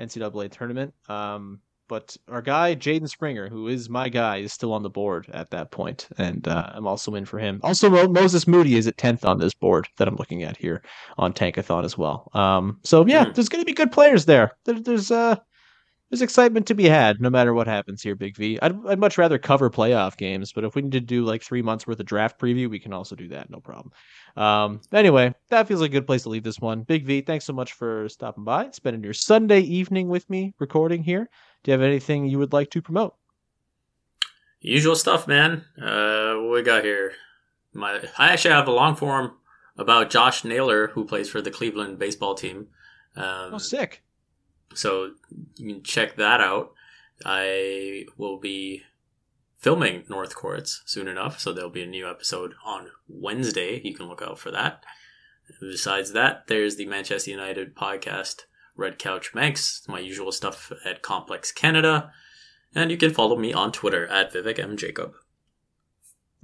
NCAA 0.00 0.50
tournament. 0.50 0.94
Um, 1.08 1.60
but 1.88 2.16
our 2.28 2.42
guy 2.42 2.74
Jaden 2.74 3.08
Springer, 3.08 3.48
who 3.48 3.68
is 3.68 3.88
my 3.88 4.08
guy, 4.08 4.38
is 4.38 4.52
still 4.52 4.72
on 4.72 4.82
the 4.82 4.90
board 4.90 5.28
at 5.32 5.50
that 5.50 5.70
point, 5.70 6.08
and 6.18 6.48
uh, 6.48 6.70
I'm 6.72 6.86
also 6.86 7.14
in 7.14 7.24
for 7.26 7.38
him. 7.38 7.60
Also, 7.62 7.88
Mo- 7.88 8.08
Moses 8.08 8.48
Moody 8.48 8.74
is 8.74 8.86
at 8.88 8.96
tenth 8.96 9.24
on 9.24 9.38
this 9.38 9.54
board 9.54 9.86
that 9.98 10.08
I'm 10.08 10.16
looking 10.16 10.42
at 10.42 10.56
here 10.56 10.82
on 11.18 11.32
Tankathon 11.32 11.84
as 11.84 11.96
well. 11.96 12.28
Um, 12.34 12.80
so 12.82 13.06
yeah, 13.06 13.26
Hmm. 13.26 13.32
there's 13.34 13.48
going 13.48 13.62
to 13.62 13.66
be 13.66 13.72
good 13.74 13.92
players 13.92 14.24
there. 14.24 14.52
there 14.64 14.80
there's 14.80 15.10
uh 15.12 15.36
there's 16.10 16.22
excitement 16.22 16.66
to 16.66 16.74
be 16.74 16.84
had 16.84 17.20
no 17.20 17.30
matter 17.30 17.52
what 17.52 17.66
happens 17.66 18.02
here, 18.02 18.14
Big 18.14 18.36
V. 18.36 18.58
I'd, 18.62 18.74
I'd 18.86 18.98
much 19.00 19.18
rather 19.18 19.38
cover 19.38 19.70
playoff 19.70 20.16
games, 20.16 20.52
but 20.52 20.64
if 20.64 20.74
we 20.74 20.82
need 20.82 20.92
to 20.92 21.00
do 21.00 21.24
like 21.24 21.42
three 21.42 21.62
months 21.62 21.86
worth 21.86 21.98
of 21.98 22.06
draft 22.06 22.40
preview, 22.40 22.70
we 22.70 22.78
can 22.78 22.92
also 22.92 23.16
do 23.16 23.28
that, 23.28 23.50
no 23.50 23.58
problem. 23.58 23.92
Um, 24.36 24.80
anyway, 24.92 25.34
that 25.48 25.66
feels 25.66 25.80
like 25.80 25.90
a 25.90 25.94
good 25.94 26.06
place 26.06 26.22
to 26.22 26.28
leave 26.28 26.44
this 26.44 26.60
one. 26.60 26.82
Big 26.82 27.04
V, 27.04 27.22
thanks 27.22 27.44
so 27.44 27.52
much 27.52 27.72
for 27.72 28.08
stopping 28.08 28.44
by, 28.44 28.70
spending 28.70 29.02
your 29.02 29.14
Sunday 29.14 29.60
evening 29.60 30.08
with 30.08 30.28
me 30.30 30.54
recording 30.58 31.02
here. 31.02 31.28
Do 31.64 31.70
you 31.70 31.72
have 31.72 31.82
anything 31.82 32.26
you 32.26 32.38
would 32.38 32.52
like 32.52 32.70
to 32.70 32.82
promote? 32.82 33.14
Usual 34.60 34.96
stuff, 34.96 35.26
man. 35.26 35.64
Uh, 35.80 36.34
what 36.36 36.52
we 36.52 36.62
got 36.62 36.84
here? 36.84 37.12
My 37.72 38.00
I 38.16 38.30
actually 38.30 38.54
have 38.54 38.68
a 38.68 38.72
long 38.72 38.96
form 38.96 39.32
about 39.76 40.10
Josh 40.10 40.44
Naylor, 40.44 40.88
who 40.88 41.04
plays 41.04 41.28
for 41.28 41.42
the 41.42 41.50
Cleveland 41.50 41.98
baseball 41.98 42.34
team. 42.34 42.68
Um, 43.16 43.54
Oh, 43.54 43.58
sick. 43.58 44.02
So 44.76 45.12
you 45.56 45.74
can 45.74 45.82
check 45.82 46.16
that 46.16 46.40
out. 46.40 46.72
I 47.24 48.06
will 48.16 48.38
be 48.38 48.82
filming 49.56 50.04
North 50.08 50.34
Courts 50.34 50.82
soon 50.86 51.08
enough, 51.08 51.40
so 51.40 51.52
there'll 51.52 51.70
be 51.70 51.82
a 51.82 51.86
new 51.86 52.08
episode 52.08 52.54
on 52.64 52.88
Wednesday. 53.08 53.80
You 53.82 53.94
can 53.94 54.06
look 54.06 54.22
out 54.22 54.38
for 54.38 54.50
that. 54.50 54.84
Besides 55.60 56.12
that, 56.12 56.46
there's 56.48 56.76
the 56.76 56.86
Manchester 56.86 57.30
United 57.30 57.74
podcast, 57.74 58.42
Red 58.76 58.98
Couch 58.98 59.34
Manx, 59.34 59.82
my 59.88 60.00
usual 60.00 60.32
stuff 60.32 60.72
at 60.84 61.02
Complex 61.02 61.52
Canada. 61.52 62.12
And 62.74 62.90
you 62.90 62.96
can 62.96 63.14
follow 63.14 63.36
me 63.36 63.52
on 63.52 63.72
Twitter 63.72 64.06
at 64.08 64.32
Vivek 64.32 64.58
M. 64.58 64.76
Jacob. 64.76 65.14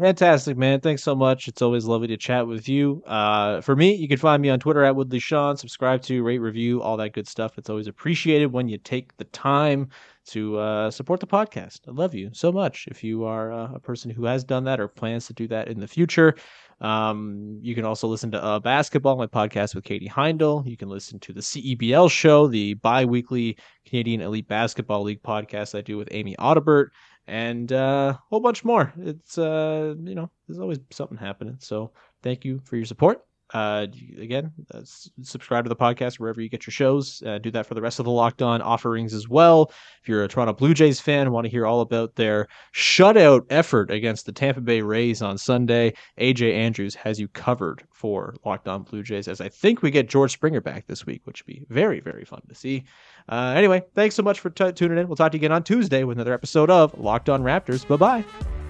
Fantastic, 0.03 0.57
man. 0.57 0.81
Thanks 0.81 1.01
so 1.05 1.15
much. 1.15 1.47
It's 1.47 1.63
always 1.63 1.85
lovely 1.85 2.09
to 2.09 2.17
chat 2.17 2.49
with 2.49 2.69
you. 2.69 3.05
Uh, 3.07 3.61
for 3.61 3.77
me, 3.77 3.95
you 3.95 4.09
can 4.09 4.19
find 4.19 4.43
me 4.43 4.51
on 4.51 4.59
Twitter 4.59 4.83
at 4.83 4.97
Woodley 4.97 5.21
Sean. 5.21 5.57
Subscribe 5.57 6.03
to, 6.03 6.25
rate, 6.25 6.41
review, 6.41 6.83
all 6.83 6.97
that 6.97 7.13
good 7.13 7.29
stuff. 7.29 7.57
It's 7.57 7.71
always 7.71 7.87
appreciated 7.87 8.47
when 8.47 8.69
you 8.69 8.79
take 8.79 9.17
the 9.19 9.25
time 9.27 9.91
to 10.27 10.59
uh, 10.59 10.91
support 10.91 11.21
the 11.21 11.29
podcast. 11.29 11.83
I 11.87 11.93
love 11.93 12.17
you 12.17 12.31
so 12.33 12.51
much. 12.51 12.89
If 12.91 13.05
you 13.05 13.23
are 13.23 13.53
uh, 13.53 13.75
a 13.75 13.79
person 13.79 14.11
who 14.11 14.25
has 14.25 14.43
done 14.43 14.65
that 14.65 14.81
or 14.81 14.89
plans 14.89 15.29
to 15.29 15.35
do 15.35 15.47
that 15.47 15.69
in 15.69 15.79
the 15.79 15.87
future, 15.87 16.35
um, 16.81 17.61
you 17.63 17.77
can 17.77 17.85
also 17.85 18.09
listen 18.09 18.33
to 18.33 18.43
uh, 18.43 18.59
Basketball, 18.59 19.17
my 19.17 19.29
podcast 19.29 19.77
with 19.77 19.85
Katie 19.85 20.09
Heindel. 20.09 20.67
You 20.67 20.77
can 20.77 20.89
listen 20.89 21.21
to 21.21 21.33
the 21.33 21.41
CEBL 21.41 22.11
show, 22.11 22.49
the 22.49 22.75
bi 22.75 23.05
weekly 23.05 23.57
Canadian 23.87 24.21
Elite 24.21 24.49
Basketball 24.49 25.05
League 25.05 25.23
podcast 25.23 25.79
I 25.79 25.81
do 25.81 25.97
with 25.97 26.09
Amy 26.11 26.35
Audibert 26.41 26.89
and 27.27 27.73
uh, 27.73 28.15
a 28.17 28.23
whole 28.31 28.41
bunch 28.41 28.65
more. 28.65 28.93
It's 28.99 29.39
uh, 29.39 29.95
you 30.03 30.15
know, 30.15 30.31
there's 30.47 30.59
always 30.59 30.79
something 30.91 31.19
happening. 31.19 31.57
So 31.61 31.93
thank 32.23 32.45
you 32.45 32.61
for 32.65 32.77
your 32.77 32.87
support. 32.87 33.23
Uh, 33.53 33.87
again, 34.19 34.51
uh, 34.73 34.81
subscribe 35.23 35.65
to 35.65 35.69
the 35.69 35.77
podcast 35.77 36.19
wherever 36.19 36.41
you 36.41 36.49
get 36.49 36.67
your 36.67 36.73
shows. 36.73 37.23
Uh, 37.27 37.39
do 37.39 37.51
that 37.51 37.67
for 37.67 37.75
the 37.75 37.83
rest 37.83 37.99
of 37.99 38.05
the 38.05 38.11
Locked 38.11 38.43
On 38.43 38.63
offerings 38.63 39.13
as 39.13 39.29
well. 39.29 39.71
If 40.03 40.09
you're 40.09 40.25
a 40.25 40.29
Toronto 40.29 40.53
Blue 40.53 40.75
Jays 40.75 41.01
fan, 41.01 41.33
want 41.33 41.45
to 41.45 41.51
hear 41.51 41.67
all 41.67 41.81
about 41.81 42.17
their 42.17 42.49
shutout 42.75 43.47
effort 43.51 43.91
against 43.91 44.27
the 44.27 44.33
Tampa 44.33 44.61
Bay 44.61 44.81
Rays 44.81 45.23
on 45.23 45.37
Sunday, 45.37 45.93
AJ 46.19 46.55
Andrews 46.55 46.95
has 46.95 47.21
you 47.21 47.29
covered 47.29 47.85
for 47.91 48.35
Locked 48.45 48.69
On 48.69 48.83
Blue 48.83 49.03
Jays. 49.03 49.29
As 49.29 49.41
I 49.41 49.49
think 49.49 49.83
we 49.83 49.91
get 49.91 50.09
George 50.09 50.33
Springer 50.33 50.61
back 50.61 50.87
this 50.87 51.07
week, 51.07 51.21
which 51.25 51.43
would 51.43 51.55
be 51.55 51.65
very, 51.69 52.01
very 52.01 52.25
fun 52.25 52.43
to 52.49 52.55
see. 52.55 52.85
Uh, 53.29 53.55
anyway, 53.57 53.83
thanks 53.95 54.15
so 54.15 54.23
much 54.23 54.41
for 54.41 54.51
t- 54.51 54.73
tuning 54.73 54.99
in. 54.99 55.07
We'll 55.07 55.17
talk 55.17 55.33
to 55.33 55.37
you 55.37 55.41
again 55.41 55.53
on 55.53 55.63
Tuesday 55.63 56.05
with 56.05 56.17
another 56.17 56.33
episode 56.33 56.71
of 56.71 56.99
Locked 56.99 57.29
On 57.29 57.43
Raptors. 57.43 57.87
Bye 57.87 57.97
bye. 57.97 58.62